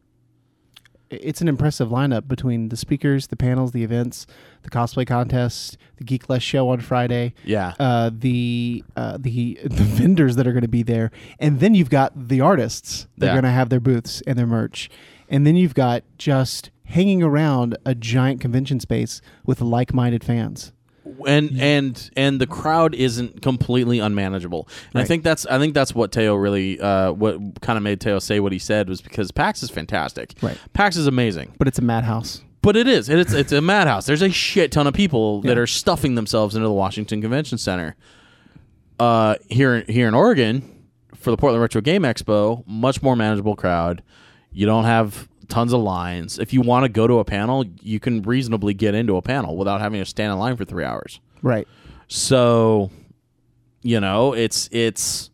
it's 1.09 1.39
an 1.39 1.47
impressive 1.47 1.87
lineup 1.87 2.27
between 2.27 2.67
the 2.67 2.75
speakers, 2.75 3.27
the 3.27 3.37
panels, 3.37 3.71
the 3.71 3.81
events, 3.81 4.27
the 4.63 4.69
cosplay 4.69 5.07
contest, 5.07 5.77
the 5.95 6.03
Geek 6.03 6.27
Less 6.29 6.43
show 6.43 6.67
on 6.69 6.81
Friday, 6.81 7.33
Yeah, 7.45 7.73
uh, 7.79 8.11
the 8.13 8.83
uh, 8.97 9.17
the 9.17 9.57
the 9.63 9.83
vendors 9.83 10.35
that 10.35 10.45
are 10.45 10.51
going 10.51 10.63
to 10.63 10.67
be 10.67 10.83
there, 10.83 11.11
and 11.39 11.61
then 11.61 11.73
you've 11.75 11.89
got 11.89 12.11
the 12.27 12.41
artists 12.41 13.07
that 13.17 13.27
Yeah. 13.27 13.31
are 13.31 13.35
going 13.35 13.45
to 13.45 13.51
have 13.51 13.69
their 13.69 13.79
booths 13.79 14.21
and 14.27 14.37
their 14.37 14.45
merch, 14.47 14.89
and 15.29 15.47
then 15.47 15.55
you've 15.55 15.73
got 15.75 16.03
just 16.17 16.71
hanging 16.83 17.23
around 17.23 17.77
a 17.85 17.95
giant 17.95 18.41
convention 18.41 18.79
space 18.81 19.21
with 19.45 19.61
like-minded 19.61 20.23
fans. 20.25 20.73
And 21.27 21.59
and 21.59 22.09
and 22.15 22.41
the 22.41 22.47
crowd 22.47 22.95
isn't 22.95 23.41
completely 23.41 23.99
unmanageable. 23.99 24.67
And 24.93 25.01
I 25.01 25.05
think 25.05 25.23
that's 25.23 25.45
I 25.45 25.59
think 25.59 25.73
that's 25.73 25.93
what 25.95 26.11
Teo 26.11 26.35
really 26.35 26.79
uh, 26.79 27.11
what 27.11 27.61
kind 27.61 27.77
of 27.77 27.83
made 27.83 28.01
Teo 28.01 28.19
say 28.19 28.39
what 28.39 28.51
he 28.51 28.59
said 28.59 28.89
was 28.89 29.01
because 29.01 29.31
PAX 29.31 29.63
is 29.63 29.69
fantastic. 29.69 30.33
Right. 30.41 30.57
PAX 30.73 30.97
is 30.97 31.07
amazing. 31.07 31.53
But 31.57 31.67
it's 31.67 31.79
a 31.79 31.83
madhouse. 31.83 32.41
But 32.61 32.75
it 32.75 32.87
is. 32.87 33.07
It's 33.09 33.33
it's 33.33 33.51
a 33.51 33.61
madhouse. 33.61 34.05
There's 34.05 34.21
a 34.21 34.29
shit 34.29 34.71
ton 34.71 34.87
of 34.87 34.93
people 34.93 35.41
that 35.43 35.57
are 35.57 35.67
stuffing 35.67 36.15
themselves 36.15 36.55
into 36.55 36.67
the 36.67 36.73
Washington 36.73 37.21
Convention 37.21 37.57
Center. 37.57 37.95
Uh, 38.99 39.35
here 39.47 39.85
here 39.87 40.07
in 40.07 40.15
Oregon, 40.15 40.85
for 41.15 41.31
the 41.31 41.37
Portland 41.37 41.61
Retro 41.61 41.81
Game 41.81 42.03
Expo, 42.03 42.65
much 42.67 43.01
more 43.01 43.15
manageable 43.15 43.55
crowd. 43.55 44.01
You 44.51 44.65
don't 44.65 44.85
have 44.85 45.27
tons 45.47 45.73
of 45.73 45.81
lines. 45.81 46.39
If 46.39 46.53
you 46.53 46.61
want 46.61 46.83
to 46.83 46.89
go 46.89 47.07
to 47.07 47.19
a 47.19 47.25
panel, 47.25 47.65
you 47.81 47.99
can 47.99 48.21
reasonably 48.21 48.73
get 48.73 48.95
into 48.95 49.17
a 49.17 49.21
panel 49.21 49.57
without 49.57 49.81
having 49.81 50.01
to 50.01 50.05
stand 50.05 50.31
in 50.31 50.39
line 50.39 50.55
for 50.57 50.65
three 50.65 50.83
hours. 50.83 51.19
Right. 51.41 51.67
So, 52.07 52.91
you 53.81 53.99
know, 53.99 54.33
it's 54.33 54.69
it's. 54.71 55.29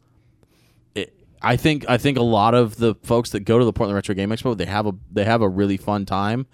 It, 0.95 1.13
I 1.41 1.57
think 1.57 1.85
I 1.89 1.97
think 1.97 2.17
a 2.17 2.23
lot 2.23 2.53
of 2.53 2.77
the 2.77 2.95
folks 3.03 3.31
that 3.31 3.41
go 3.41 3.59
to 3.59 3.65
the 3.65 3.73
Portland 3.73 3.95
Retro 3.95 4.15
Game 4.15 4.29
Expo 4.29 4.57
they 4.57 4.65
have 4.65 4.87
a 4.87 4.93
they 5.11 5.25
have 5.25 5.41
a 5.41 5.49
really 5.49 5.77
fun 5.77 6.05
time 6.05 6.47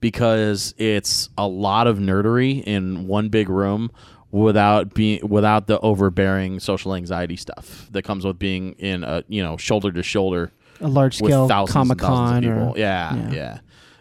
because 0.00 0.74
it's 0.78 1.30
a 1.38 1.46
lot 1.46 1.86
of 1.86 1.98
nerdery 1.98 2.62
in 2.64 3.06
one 3.06 3.28
big 3.28 3.48
room 3.48 3.90
without 4.32 4.94
being 4.94 5.26
without 5.28 5.66
the 5.66 5.78
overbearing 5.80 6.58
social 6.58 6.94
anxiety 6.94 7.36
stuff 7.36 7.88
that 7.92 8.02
comes 8.02 8.24
with 8.24 8.38
being 8.38 8.72
in 8.72 9.04
a 9.04 9.22
you 9.28 9.42
know 9.42 9.56
shoulder 9.56 9.92
to 9.92 10.02
shoulder 10.02 10.50
A 10.82 10.88
large 10.88 11.16
scale 11.16 11.48
Comic 11.66 11.98
Con 11.98 12.44
or 12.44 12.76
yeah, 12.76 13.14
yeah. 13.14 13.30
yeah, 13.30 13.58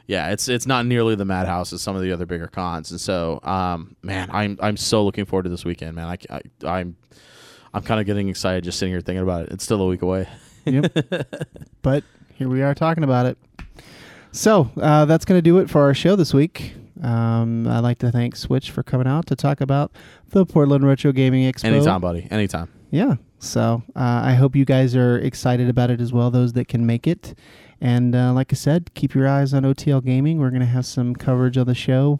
yeah, 0.08 0.30
It's 0.32 0.48
it's 0.50 0.66
not 0.66 0.86
nearly 0.86 1.16
the 1.16 1.26
madhouse 1.26 1.72
as 1.74 1.82
some 1.82 1.96
of 1.96 2.02
the 2.02 2.12
other 2.12 2.26
bigger 2.26 2.48
cons, 2.48 2.92
and 2.92 3.00
so 3.00 3.40
um, 3.44 3.96
man, 4.02 4.30
I'm 4.32 4.58
I'm 4.62 4.78
so 4.78 5.06
looking 5.06 5.26
forward 5.26 5.44
to 5.44 5.50
this 5.50 5.64
weekend, 5.64 5.96
man. 5.96 6.08
I, 6.08 6.18
I 6.30 6.42
I'm 6.68 6.96
I'm 7.74 7.84
kind 7.84 8.00
of 8.00 8.06
getting 8.06 8.30
excited 8.30 8.64
just 8.64 8.80
sitting 8.80 8.94
here 8.94 9.02
thinking 9.02 9.24
about 9.24 9.44
it. 9.44 9.52
It's 9.52 9.64
still 9.64 9.82
a 9.82 9.88
week 9.88 10.02
away. 10.02 10.28
Yep. 10.66 10.94
but 11.82 12.04
here 12.36 12.50
we 12.50 12.62
are 12.62 12.76
talking 12.76 13.04
about 13.04 13.26
it. 13.26 13.38
So 14.32 14.70
uh, 14.82 15.06
that's 15.06 15.26
going 15.26 15.38
to 15.38 15.42
do 15.42 15.60
it 15.60 15.70
for 15.70 15.82
our 15.82 15.94
show 15.94 16.16
this 16.16 16.34
week. 16.34 16.76
Um, 17.02 17.68
I'd 17.68 17.80
like 17.80 18.00
to 18.00 18.12
thank 18.12 18.36
Switch 18.36 18.72
for 18.72 18.84
coming 18.84 19.08
out 19.08 19.26
to 19.28 19.36
talk 19.36 19.62
about 19.62 19.92
the 20.30 20.46
Portland 20.46 20.86
Retro 20.86 21.12
Gaming 21.12 21.52
Expo. 21.52 21.66
Anytime, 21.66 22.02
buddy. 22.02 22.28
Anytime. 22.30 22.70
Yeah. 22.92 23.16
So 23.40 23.82
uh, 23.96 24.22
I 24.24 24.34
hope 24.34 24.56
you 24.56 24.66
guys 24.66 24.96
are 24.96 25.18
excited 25.18 25.68
about 25.70 25.90
it 25.90 26.00
as 26.00 26.14
well, 26.14 26.30
those 26.30 26.54
that 26.54 26.68
can 26.68 26.86
make 26.86 27.08
it. 27.08 27.34
And 27.80 28.16
uh, 28.16 28.34
like 28.34 28.54
I 28.54 28.56
said, 28.56 28.94
keep 28.94 29.16
your 29.16 29.28
eyes 29.28 29.54
on 29.54 29.64
OTL 29.64 30.04
Gaming. 30.06 30.40
We're 30.40 30.52
going 30.52 30.60
to 30.62 30.68
have 30.68 30.86
some 30.86 31.16
coverage 31.16 31.58
of 31.58 31.66
the 31.66 31.74
show 31.74 32.20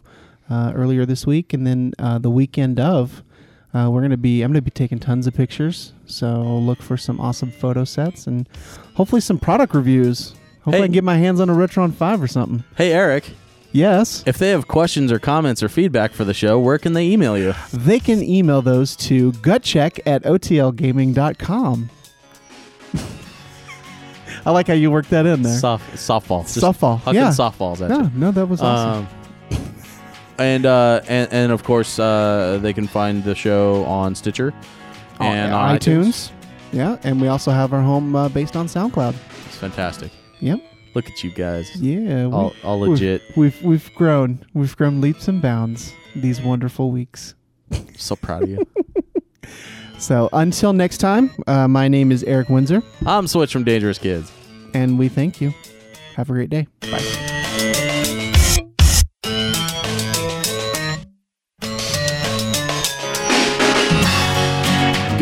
uh, 0.50 0.72
earlier 0.74 1.06
this 1.06 1.24
week, 1.26 1.52
and 1.52 1.64
then 1.66 1.92
uh, 2.00 2.18
the 2.18 2.30
weekend 2.30 2.80
of. 2.80 3.22
Uh, 3.74 3.88
we're 3.90 4.02
gonna 4.02 4.18
be. 4.18 4.42
I'm 4.42 4.52
gonna 4.52 4.60
be 4.60 4.70
taking 4.70 4.98
tons 4.98 5.26
of 5.26 5.32
pictures, 5.32 5.94
so 6.04 6.42
look 6.42 6.82
for 6.82 6.98
some 6.98 7.18
awesome 7.18 7.50
photo 7.50 7.84
sets 7.84 8.26
and 8.26 8.46
hopefully 8.96 9.22
some 9.22 9.38
product 9.38 9.74
reviews. 9.74 10.34
Hopefully, 10.58 10.76
Hey. 10.76 10.82
I 10.82 10.86
can 10.88 10.92
get 10.92 11.04
my 11.04 11.16
hands 11.16 11.40
on 11.40 11.48
a 11.48 11.54
Retron 11.54 11.94
Five 11.94 12.20
or 12.22 12.26
something. 12.26 12.64
Hey, 12.76 12.92
Eric. 12.92 13.30
Yes, 13.74 14.22
If 14.26 14.36
they 14.36 14.50
have 14.50 14.68
questions 14.68 15.10
or 15.10 15.18
comments 15.18 15.62
or 15.62 15.68
feedback 15.70 16.12
for 16.12 16.24
the 16.24 16.34
show, 16.34 16.58
where 16.58 16.76
can 16.78 16.92
they 16.92 17.06
email 17.08 17.38
you? 17.38 17.54
they 17.72 17.98
can 18.00 18.22
email 18.22 18.60
those 18.60 18.94
to 18.96 19.32
gutcheck 19.32 19.98
at 20.04 20.22
otlgaming.com. 20.24 21.88
I 24.44 24.50
like 24.50 24.66
how 24.66 24.74
you 24.74 24.90
worked 24.90 25.10
that 25.10 25.24
in 25.24 25.42
there. 25.42 25.56
Soft 25.58 25.90
softball. 25.94 26.42
Just 26.42 26.58
Softball, 26.58 27.00
hucking 27.00 27.14
yeah. 27.14 27.28
softballs 27.30 27.80
at 27.80 27.88
No, 27.90 28.02
you. 28.02 28.10
no, 28.14 28.30
that 28.32 28.46
was 28.46 28.60
awesome. 28.60 29.06
Um, 29.06 29.64
and 30.38 30.66
uh, 30.66 31.00
and 31.06 31.32
and 31.32 31.52
of 31.52 31.62
course, 31.62 31.98
uh, 31.98 32.58
they 32.60 32.72
can 32.72 32.86
find 32.88 33.22
the 33.22 33.34
show 33.34 33.84
on 33.84 34.14
Stitcher 34.14 34.52
Oh, 35.20 35.24
and 35.24 35.52
on 35.54 35.78
iTunes. 35.78 36.06
iTunes. 36.08 36.30
yeah, 36.72 36.96
and 37.04 37.20
we 37.20 37.28
also 37.28 37.50
have 37.52 37.72
our 37.72 37.82
home 37.82 38.16
uh, 38.16 38.28
based 38.30 38.56
on 38.56 38.66
SoundCloud. 38.66 39.14
It's 39.46 39.56
fantastic. 39.56 40.10
Yep. 40.40 40.60
Look 40.94 41.08
at 41.10 41.24
you 41.24 41.30
guys. 41.30 41.74
Yeah, 41.76 42.26
we, 42.26 42.32
All, 42.32 42.54
all 42.62 42.80
we've- 42.80 42.90
legit. 42.92 43.22
We've 43.36 43.62
we've 43.62 43.94
grown. 43.94 44.44
We've 44.54 44.76
grown 44.76 45.00
leaps 45.00 45.28
and 45.28 45.40
bounds 45.40 45.92
these 46.14 46.40
wonderful 46.42 46.90
weeks. 46.90 47.34
So 47.96 48.16
proud 48.16 48.42
of 48.44 48.48
you. 48.50 48.66
So 49.98 50.28
until 50.32 50.72
next 50.72 50.98
time, 50.98 51.30
uh, 51.46 51.68
my 51.68 51.86
name 51.86 52.10
is 52.10 52.24
Eric 52.24 52.48
Windsor, 52.48 52.82
I'm 53.06 53.28
Switch 53.28 53.52
from 53.52 53.62
Dangerous 53.62 53.98
Kids. 53.98 54.32
and 54.74 54.98
we 54.98 55.08
thank 55.08 55.40
you. 55.40 55.54
Have 56.16 56.28
a 56.28 56.32
great 56.32 56.50
day. 56.50 56.66
Bye. 56.80 57.38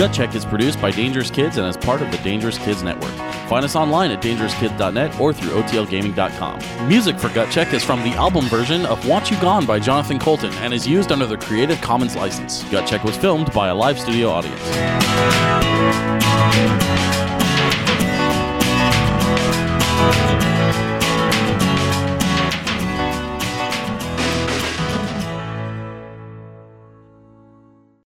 Gut 0.00 0.14
Check 0.14 0.34
is 0.34 0.46
produced 0.46 0.80
by 0.80 0.90
Dangerous 0.90 1.30
Kids 1.30 1.58
and 1.58 1.66
is 1.66 1.76
part 1.76 2.00
of 2.00 2.10
the 2.10 2.16
Dangerous 2.24 2.56
Kids 2.56 2.82
Network. 2.82 3.12
Find 3.50 3.66
us 3.66 3.76
online 3.76 4.10
at 4.10 4.22
dangerouskids.net 4.22 5.20
or 5.20 5.34
through 5.34 5.50
otlgaming.com. 5.50 6.88
Music 6.88 7.18
for 7.18 7.28
Gut 7.28 7.50
Check 7.50 7.74
is 7.74 7.84
from 7.84 8.02
the 8.02 8.12
album 8.12 8.46
version 8.46 8.86
of 8.86 9.06
Want 9.06 9.30
You 9.30 9.38
Gone 9.42 9.66
by 9.66 9.78
Jonathan 9.78 10.18
Coulton 10.18 10.54
and 10.54 10.72
is 10.72 10.88
used 10.88 11.12
under 11.12 11.26
the 11.26 11.36
Creative 11.36 11.78
Commons 11.82 12.16
license. 12.16 12.62
Gut 12.70 12.88
Check 12.88 13.04
was 13.04 13.14
filmed 13.14 13.52
by 13.52 13.68
a 13.68 13.74
live 13.74 14.00
studio 14.00 14.30
audience. 14.30 14.58